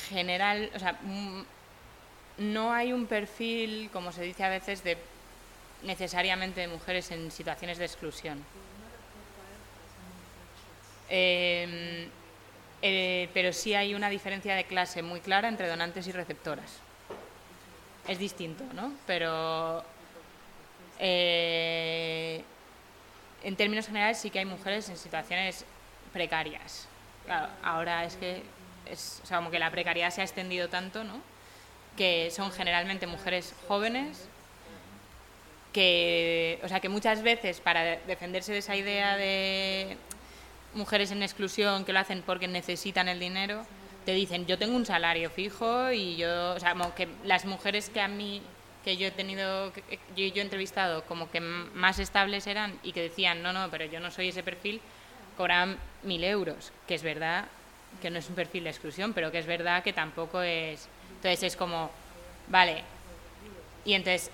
General, 0.09 0.71
o 0.75 0.79
sea, 0.79 0.93
mm, 1.03 1.43
no 2.39 2.73
hay 2.73 2.93
un 2.93 3.07
perfil, 3.07 3.91
como 3.93 4.13
se 4.13 4.23
dice 4.23 4.45
a 4.45 4.49
veces, 4.49 4.85
de 4.85 4.97
necesariamente 5.83 6.61
de 6.61 6.69
mujeres 6.69 7.11
en 7.11 7.31
situaciones 7.31 7.79
de 7.79 7.87
exclusión. 7.87 8.45
Eh, 11.09 12.09
eh, 12.83 13.29
pero 13.35 13.53
sí 13.53 13.75
hay 13.75 13.95
una 13.95 14.09
diferencia 14.09 14.55
de 14.55 14.65
clase 14.65 15.03
muy 15.03 15.21
clara 15.21 15.49
entre 15.49 15.69
donantes 15.69 16.07
y 16.07 16.13
receptoras. 16.13 16.79
Es 18.09 18.19
distinto, 18.19 18.65
¿no? 18.75 18.93
Pero 19.07 19.85
eh, 20.99 22.43
en 23.43 23.57
términos 23.57 23.87
generales 23.87 24.19
sí 24.19 24.31
que 24.31 24.39
hay 24.41 24.45
mujeres 24.45 24.89
en 24.89 24.97
situaciones 24.97 25.65
precarias. 26.13 26.87
Ahora 27.63 28.05
es 28.05 28.17
que 28.17 28.43
es, 28.87 29.21
o 29.23 29.27
sea, 29.27 29.37
como 29.39 29.51
que 29.51 29.59
la 29.59 29.71
precariedad 29.71 30.11
se 30.11 30.21
ha 30.21 30.25
extendido 30.25 30.69
tanto, 30.69 31.05
¿no? 31.05 31.21
Que 31.97 32.31
son 32.31 32.51
generalmente 32.51 33.07
mujeres 33.07 33.55
jóvenes 33.69 34.27
que, 35.73 36.59
o 36.65 36.69
sea, 36.69 36.81
que 36.81 36.89
muchas 36.89 37.23
veces 37.23 37.61
para 37.61 37.83
de- 37.83 38.01
defenderse 38.07 38.53
de 38.53 38.59
esa 38.59 38.75
idea 38.75 39.17
de 39.17 39.97
mujeres 40.75 41.11
en 41.11 41.23
exclusión 41.23 41.85
que 41.85 41.93
lo 41.93 41.99
hacen 41.99 42.23
porque 42.25 42.49
necesitan 42.49 43.09
el 43.09 43.21
dinero, 43.21 43.65
te 44.05 44.13
dicen, 44.13 44.47
yo 44.47 44.59
tengo 44.59 44.77
un 44.77 44.87
salario 44.87 45.31
fijo 45.31 45.91
y 45.93 46.17
yo, 46.17 46.55
o 46.55 46.61
sea, 46.61 46.73
como 46.73 46.95
que 46.95 47.09
las 47.25 47.45
mujeres 47.45 47.91
que 47.91 48.01
a 48.01 48.09
mí, 48.09 48.43
que 48.85 48.97
yo 48.97 49.09
he 49.09 49.11
tenido, 49.11 49.73
que 49.73 49.99
yo, 50.17 50.41
he 50.41 50.41
entrevistado, 50.41 51.05
como 51.05 51.31
que 51.31 51.41
más 51.41 51.99
estables 51.99 52.47
eran 52.47 52.79
y 52.83 52.93
que 52.93 53.03
decían, 53.03 53.43
no, 53.43 53.53
no, 53.53 53.69
pero 53.71 53.85
yo 53.85 54.01
no 54.01 54.11
soy 54.11 54.29
ese 54.29 54.43
perfil, 54.43 54.81
cobraban 55.37 55.79
mil 56.03 56.25
euros, 56.25 56.73
que 56.87 56.95
es 56.95 57.03
verdad 57.03 57.47
que 58.01 58.11
no 58.11 58.19
es 58.19 58.29
un 58.29 58.37
perfil 58.37 58.65
de 58.65 58.71
exclusión, 58.71 59.13
pero 59.13 59.33
que 59.33 59.39
es 59.39 59.47
verdad 59.47 59.83
que 59.83 59.93
tampoco 59.93 60.43
es... 60.43 60.89
Entonces 61.17 61.43
es 61.43 61.57
como, 61.57 61.91
vale, 62.49 62.83
y 63.85 63.95
entonces 63.95 64.31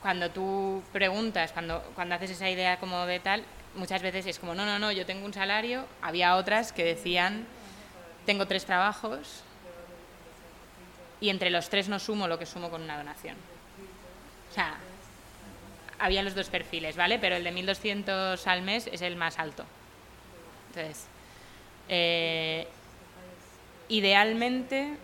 cuando 0.00 0.30
tú 0.30 0.82
preguntas, 0.92 1.52
cuando, 1.52 1.82
cuando 1.94 2.14
haces 2.14 2.30
esa 2.30 2.48
idea 2.48 2.78
como 2.78 3.06
de 3.06 3.18
tal, 3.18 3.42
muchas 3.76 4.02
veces 4.02 4.26
es 4.26 4.38
como, 4.38 4.54
no, 4.54 4.66
no, 4.66 4.78
no, 4.78 4.92
yo 4.92 5.06
tengo 5.06 5.24
un 5.24 5.32
salario. 5.32 5.86
Había 6.02 6.36
otras 6.36 6.72
que 6.72 6.84
decían, 6.84 7.46
tengo 8.24 8.46
tres 8.46 8.64
trabajos 8.64 9.42
y 11.20 11.30
entre 11.30 11.50
los 11.50 11.68
tres 11.68 11.88
no 11.88 11.98
sumo 11.98 12.28
lo 12.28 12.38
que 12.38 12.46
sumo 12.46 12.70
con 12.70 12.82
una 12.82 12.96
donación. 12.96 13.36
O 14.50 14.54
sea, 14.54 14.76
había 15.98 16.22
los 16.22 16.34
dos 16.34 16.48
perfiles, 16.48 16.96
¿vale? 16.96 17.18
Pero 17.18 17.36
el 17.36 17.44
de 17.44 17.52
1.200 17.52 18.46
al 18.46 18.62
mes 18.62 18.88
es 18.92 19.02
el 19.02 19.16
más 19.16 19.38
alto. 19.38 19.64
Entonces, 20.68 21.06
eh, 21.88 22.66
idealmente, 23.88 24.96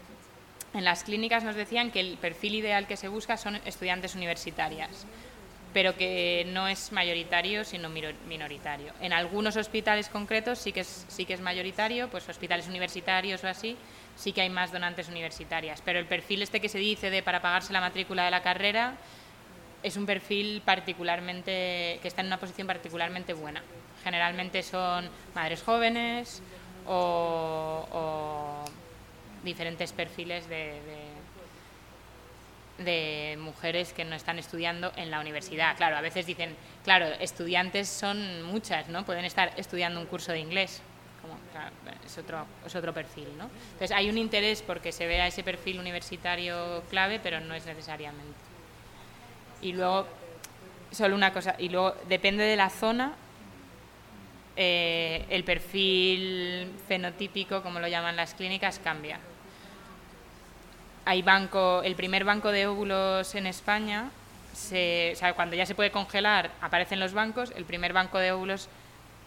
en 0.75 0.85
las 0.85 1.05
clínicas 1.05 1.45
nos 1.45 1.55
decían 1.55 1.91
que 1.91 2.01
el 2.01 2.19
perfil 2.19 2.57
ideal 2.57 2.87
que 2.87 2.97
se 2.97 3.09
busca 3.09 3.37
son 3.37 3.57
estudiantes 3.65 4.15
universitarias 4.15 5.07
pero 5.73 5.97
que 5.97 6.45
no 6.49 6.69
es 6.69 6.93
mayoritario, 6.93 7.65
sino 7.65 7.89
minoritario. 7.89 8.93
En 9.01 9.13
algunos 9.13 9.57
hospitales 9.57 10.09
concretos 10.09 10.59
sí 10.59 10.73
que 10.73 10.81
es, 10.81 11.07
sí 11.09 11.25
que 11.25 11.35
es 11.35 11.41
mayoritario, 11.41 12.09
pues 12.09 12.29
hospitales 12.29 12.69
universitarios 12.69 13.43
o 13.45 13.49
así, 13.49 13.77
sí 14.17 14.33
que 14.33 14.43
hay 14.43 14.51
más 14.51 14.71
donantes 14.73 15.09
universitarias, 15.09 15.81
pero 15.85 15.99
el 15.99 16.07
perfil 16.07 16.43
este 16.43 16.61
que 16.61 16.69
se 16.69 16.79
dice 16.79 17.09
de 17.11 17.23
para 17.23 17.41
pagarse 17.41 17.73
la 17.73 17.81
matrícula 17.81 18.25
de 18.25 18.31
la 18.31 18.43
carrera 18.43 18.95
es 19.83 19.97
un 19.97 20.05
perfil 20.07 20.63
particularmente 20.65 21.99
que 22.03 22.09
está 22.09 22.21
en 22.21 22.27
una 22.29 22.39
posición 22.39 22.67
particularmente 22.67 23.33
buena. 23.33 23.63
Generalmente 24.05 24.63
son 24.63 25.09
madres 25.35 25.63
jóvenes 25.63 26.43
o, 26.87 28.65
diferentes 29.43 29.93
perfiles 29.93 30.49
de- 30.49 30.81
de 32.85 33.37
mujeres 33.41 33.93
que 33.93 34.05
no 34.05 34.15
están 34.15 34.39
estudiando 34.39 34.93
en 34.97 35.11
la 35.11 35.21
universidad. 35.21 35.77
Claro, 35.77 35.97
a 35.97 36.01
veces 36.01 36.27
dicen, 36.27 36.57
claro, 36.85 37.07
estudiantes 37.21 37.89
son 37.89 38.43
muchas, 38.43 38.89
¿no? 38.89 39.05
Pueden 39.05 39.25
estar 39.25 39.53
estudiando 39.57 40.01
un 40.01 40.07
curso 40.07 40.33
de 40.33 40.41
inglés. 40.41 40.83
Como, 41.21 41.39
es, 42.05 42.19
otro, 42.19 42.47
es 42.67 42.75
otro 42.75 42.93
perfil, 42.93 43.29
¿no? 43.39 43.49
Entonces 43.73 43.93
hay 43.93 44.11
un 44.11 44.19
interés 44.19 44.63
porque 44.63 44.91
se 44.91 45.07
vea 45.07 45.27
ese 45.27 45.45
perfil 45.45 45.79
universitario 45.79 46.83
clave, 46.91 47.21
pero 47.23 47.41
no 47.41 47.55
es 47.55 47.65
necesariamente. 47.65 48.35
Y 49.61 49.73
luego, 49.73 50.09
solo 50.91 51.15
una 51.15 51.33
cosa, 51.33 51.55
y 51.59 51.69
luego 51.69 51.95
depende 52.09 52.43
de 52.43 52.57
la 52.57 52.71
zona, 52.71 53.13
eh, 54.57 55.25
el 55.31 55.45
perfil 55.45 56.73
fenotípico, 56.87 57.63
como 57.63 57.81
lo 57.81 57.89
llaman 57.89 58.17
las 58.17 58.35
clínicas, 58.35 58.81
cambia. 58.81 59.21
Hay 61.05 61.23
banco, 61.23 61.83
el 61.83 61.95
primer 61.95 62.25
banco 62.25 62.51
de 62.51 62.67
óvulos 62.67 63.35
en 63.35 63.47
España, 63.47 64.11
se, 64.53 65.13
o 65.15 65.17
sea, 65.17 65.35
cuando 65.35 65.57
ya 65.57 65.67
se 65.67 65.75
puede 65.75 65.91
congelar, 65.91 66.51
aparecen 66.61 67.01
los 67.01 67.13
bancos, 67.13 67.53
el 67.57 67.65
primer 67.65 67.93
banco 67.93 68.19
de 68.19 68.33
óvulos 68.33 68.69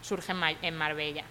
surge 0.02 0.32
en, 0.32 0.42
en 0.62 0.76
Marbella. 0.76 1.24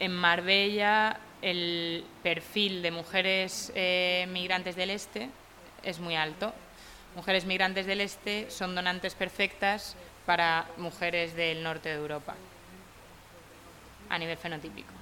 En 0.00 0.12
Marbella 0.12 1.18
el 1.42 2.04
perfil 2.22 2.82
de 2.82 2.90
mujeres 2.90 3.72
eh, 3.74 4.26
migrantes 4.30 4.76
del 4.76 4.90
este 4.90 5.30
es 5.82 5.98
muy 6.00 6.16
alto. 6.16 6.52
Mujeres 7.14 7.44
migrantes 7.44 7.86
del 7.86 8.00
este 8.00 8.50
son 8.50 8.74
donantes 8.74 9.14
perfectas 9.14 9.96
para 10.26 10.66
mujeres 10.76 11.34
del 11.34 11.62
norte 11.62 11.88
de 11.88 11.96
Europa 11.96 12.34
a 14.08 14.18
nivel 14.18 14.36
fenotípico. 14.36 14.92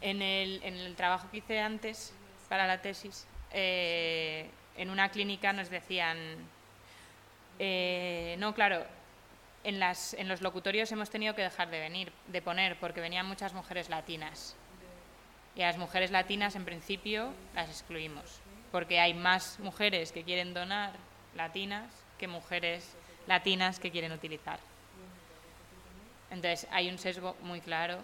En 0.00 0.22
el, 0.22 0.62
en 0.62 0.74
el 0.74 0.94
trabajo 0.94 1.28
que 1.30 1.38
hice 1.38 1.60
antes 1.60 2.14
para 2.48 2.66
la 2.66 2.80
tesis, 2.80 3.26
eh, 3.52 4.48
en 4.76 4.90
una 4.90 5.08
clínica 5.10 5.52
nos 5.52 5.70
decían, 5.70 6.18
eh, 7.58 8.36
no, 8.38 8.54
claro, 8.54 8.84
en, 9.64 9.80
las, 9.80 10.14
en 10.14 10.28
los 10.28 10.40
locutorios 10.40 10.90
hemos 10.92 11.10
tenido 11.10 11.34
que 11.34 11.42
dejar 11.42 11.70
de 11.70 11.80
venir, 11.80 12.12
de 12.28 12.40
poner, 12.40 12.78
porque 12.78 13.00
venían 13.00 13.26
muchas 13.26 13.52
mujeres 13.54 13.88
latinas. 13.88 14.56
Y 15.56 15.62
a 15.62 15.66
las 15.66 15.78
mujeres 15.78 16.12
latinas, 16.12 16.54
en 16.54 16.64
principio, 16.64 17.32
las 17.54 17.68
excluimos, 17.68 18.40
porque 18.70 19.00
hay 19.00 19.14
más 19.14 19.58
mujeres 19.58 20.12
que 20.12 20.22
quieren 20.22 20.54
donar 20.54 20.92
latinas 21.34 21.86
que 22.18 22.28
mujeres 22.28 22.96
latinas 23.26 23.80
que 23.80 23.90
quieren 23.90 24.12
utilizar. 24.12 24.60
Entonces, 26.30 26.68
hay 26.70 26.88
un 26.88 26.98
sesgo 26.98 27.36
muy 27.42 27.60
claro 27.60 27.98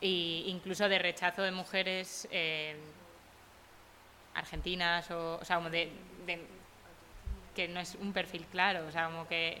e 0.00 0.44
incluso 0.46 0.88
de 0.88 0.98
rechazo 0.98 1.42
de 1.42 1.50
mujeres 1.50 2.26
eh, 2.30 2.76
argentinas 4.34 5.10
o, 5.10 5.38
o 5.40 5.44
sea, 5.44 5.56
como 5.56 5.70
de, 5.70 5.90
que 7.54 7.68
no 7.68 7.80
es 7.80 7.96
un 7.96 8.12
perfil 8.12 8.46
claro, 8.50 8.86
o 8.86 8.92
sea, 8.92 9.06
como 9.06 9.26
que 9.28 9.60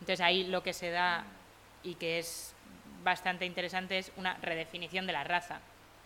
entonces 0.00 0.20
ahí 0.20 0.44
lo 0.44 0.62
que 0.62 0.72
se 0.72 0.90
da 0.90 1.24
y 1.82 1.94
que 1.94 2.18
es 2.18 2.54
bastante 3.02 3.46
interesante 3.46 3.98
es 3.98 4.12
una 4.16 4.34
redefinición 4.42 5.06
de 5.06 5.12
la 5.14 5.24
raza. 5.24 5.60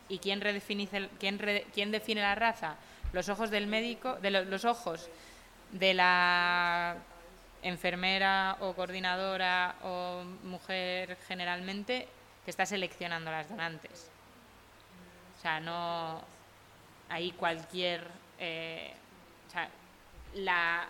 ¿Y 0.08 0.18
quién 0.18 0.40
redefine, 0.40 0.88
quién, 1.18 1.38
re- 1.38 1.66
quién 1.74 1.90
define 1.90 2.20
la 2.20 2.34
raza? 2.34 2.76
Los 3.12 3.28
ojos 3.28 3.50
del 3.50 3.66
médico, 3.66 4.14
de 4.16 4.30
lo- 4.30 4.44
los 4.44 4.64
ojos 4.64 5.08
de 5.72 5.94
la 5.94 6.96
enfermera 7.62 8.56
o 8.60 8.74
coordinadora 8.74 9.74
o 9.82 10.22
mujer 10.44 11.16
generalmente 11.26 12.06
que 12.44 12.50
está 12.50 12.66
seleccionando 12.66 13.30
las 13.30 13.48
donantes. 13.48 14.10
O 15.38 15.40
sea, 15.40 15.60
no 15.60 16.22
hay 17.08 17.32
cualquier... 17.32 18.06
eh, 18.38 18.94
o 19.48 19.50
sea, 19.50 19.68
la, 20.34 20.86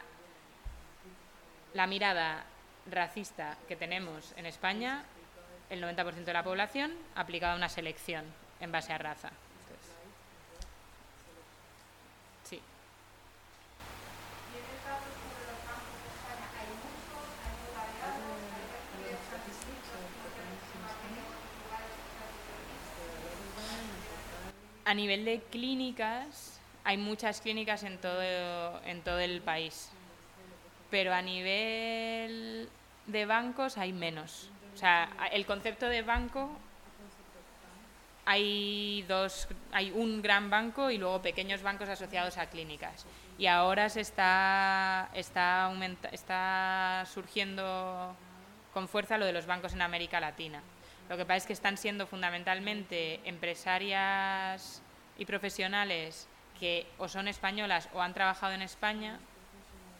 la 1.75 1.87
mirada 1.87 2.45
racista 2.91 3.57
que 3.69 3.77
tenemos 3.77 4.33
en 4.37 4.47
España, 4.47 5.05
el 5.71 5.83
90% 5.83 6.25
de 6.25 6.33
la 6.33 6.43
población 6.43 6.93
aplicada 7.15 7.55
a 7.55 7.57
una 7.57 7.69
selección 7.69 8.25
en 8.61 8.73
base 8.73 8.93
a 8.93 8.99
raza. 8.99 9.29
Entonces, 9.29 9.97
sí. 12.45 12.61
A 24.85 24.95
nivel 24.95 25.25
de 25.25 25.41
clínicas, 25.51 26.61
hay 26.85 26.97
muchas 26.99 27.41
clínicas 27.41 27.83
en 27.85 27.99
todo, 27.99 28.21
en 28.85 29.01
todo 29.03 29.19
el 29.19 29.41
país, 29.41 29.91
pero 30.91 31.15
a 31.15 31.23
nivel 31.23 32.69
de 33.07 33.27
bancos 33.27 33.79
hay 33.79 33.93
menos. 33.93 34.51
O 34.75 34.77
sea, 34.77 35.09
el 35.33 35.47
concepto 35.47 35.87
de 35.87 36.03
banco 36.03 36.51
hay 38.27 39.03
dos, 39.09 39.49
hay 39.73 39.91
un 39.91 40.21
gran 40.23 40.51
banco 40.51 40.91
y 40.91 40.99
luego 40.99 41.21
pequeños 41.23 41.63
bancos 41.63 41.89
asociados 41.89 42.37
a 42.39 42.47
clínicas. 42.47 43.07
Y 43.39 43.47
ahora 43.47 43.89
se 43.89 44.01
está, 44.01 45.09
está, 45.15 45.65
aumenta- 45.65 46.09
está 46.11 47.05
surgiendo 47.13 48.15
con 48.73 48.89
fuerza 48.89 49.19
lo 49.19 49.27
de 49.27 49.33
los 49.33 49.47
bancos 49.47 49.73
en 49.73 49.83
América 49.83 50.21
Latina. 50.21 50.63
Lo 51.09 51.17
que 51.17 51.25
pasa 51.25 51.37
es 51.37 51.47
que 51.47 51.53
están 51.53 51.77
siendo 51.77 52.07
fundamentalmente 52.07 53.21
empresarias 53.25 54.83
y 55.19 55.25
profesionales 55.27 56.27
que 56.59 56.87
o 56.99 57.09
son 57.09 57.29
españolas 57.29 57.89
o 57.93 58.01
han 58.01 58.15
trabajado 58.15 58.53
en 58.55 58.63
España, 58.63 59.19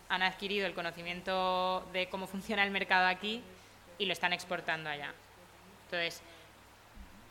han 0.09 0.23
adquirido 0.23 0.67
el 0.67 0.75
conocimiento 0.75 1.87
de 1.93 2.09
cómo 2.09 2.27
funciona 2.27 2.65
el 2.65 2.71
mercado 2.71 3.07
aquí 3.07 3.43
y 3.99 4.07
lo 4.07 4.13
están 4.13 4.33
exportando 4.33 4.89
allá. 4.89 5.13
Entonces, 5.87 6.23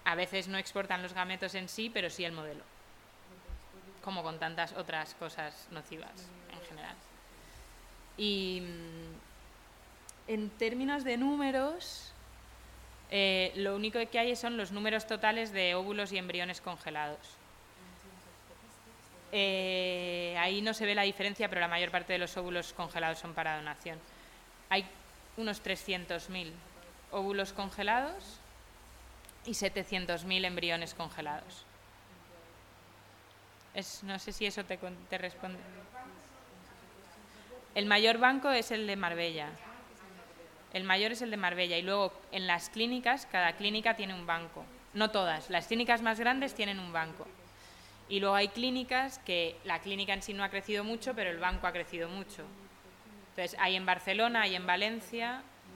a 0.06 0.16
veces 0.16 0.48
no 0.48 0.58
exportan 0.58 1.02
los 1.02 1.14
gametos 1.14 1.56
en 1.56 1.70
sí, 1.70 1.90
pero 1.90 2.10
sí 2.10 2.26
el 2.26 2.32
modelo, 2.32 2.64
como 4.04 4.22
con 4.24 4.40
tantas 4.40 4.74
otras 4.74 5.14
cosas 5.16 5.68
nocivas 5.72 6.30
en 6.52 6.62
general. 6.68 6.96
Y 8.18 8.62
mm, 8.62 10.32
en 10.32 10.50
términos 10.52 11.04
de 11.04 11.18
números, 11.18 12.13
eh, 13.16 13.52
lo 13.58 13.76
único 13.76 14.00
que 14.10 14.18
hay 14.18 14.36
son 14.36 14.58
los 14.58 14.72
números 14.72 15.06
totales 15.06 15.52
de 15.52 15.76
óvulos 15.76 16.12
y 16.12 16.18
embriones 16.18 16.62
congelados. 16.62 17.20
Eh, 19.32 20.36
ahí 20.40 20.64
no 20.64 20.74
se 20.74 20.88
ve 20.88 20.96
la 20.96 21.04
diferencia, 21.04 21.48
pero 21.48 21.62
la 21.62 21.68
mayor 21.68 21.92
parte 21.92 22.14
de 22.14 22.18
los 22.18 22.36
óvulos 22.38 22.74
congelados 22.74 23.20
son 23.20 23.36
para 23.36 23.58
donación. 23.58 24.00
Hay 24.70 24.88
unos 25.38 25.64
300.000 25.64 26.54
óvulos 27.12 27.54
congelados 27.54 28.40
y 29.46 29.52
700.000 29.52 30.46
embriones 30.46 30.96
congelados. 30.96 31.66
No 34.02 34.18
sé 34.18 34.32
si 34.32 34.48
eso 34.48 34.66
te, 34.66 34.80
te 35.10 35.18
responde. 35.20 35.60
El 37.76 37.86
mayor 37.86 38.18
banco 38.18 38.50
es 38.50 38.72
el 38.72 38.88
de 38.88 38.96
Marbella. 38.96 39.52
El 40.74 40.84
mayor 40.84 41.12
es 41.12 41.22
el 41.22 41.32
de 41.32 41.38
Marbella 41.38 41.78
y 41.78 41.84
luego 41.84 42.12
en 42.32 42.48
las 42.48 42.70
clínicas, 42.70 43.28
cada 43.32 43.54
clínica 43.54 43.96
tiene 43.96 44.14
un 44.14 44.26
banco. 44.26 44.66
No 44.94 45.12
todas, 45.12 45.50
las 45.50 45.68
clínicas 45.68 46.02
más 46.02 46.20
grandes 46.20 46.56
tienen 46.56 46.80
un 46.80 46.92
banco. 46.92 47.28
Y 48.10 48.20
luego 48.20 48.36
hay 48.36 48.50
clínicas 48.50 49.20
que 49.20 49.56
la 49.64 49.80
clínica 49.80 50.14
en 50.14 50.22
sí 50.22 50.34
no 50.34 50.44
ha 50.44 50.50
crecido 50.50 50.84
mucho, 50.84 51.14
pero 51.14 51.30
el 51.30 51.38
banco 51.38 51.68
ha 51.68 51.72
crecido 51.72 52.10
mucho. 52.10 52.44
Entonces 53.30 53.58
hay 53.60 53.76
en 53.76 53.86
Barcelona, 53.86 54.42
hay 54.42 54.56
en 54.56 54.68
Valencia 54.68 55.44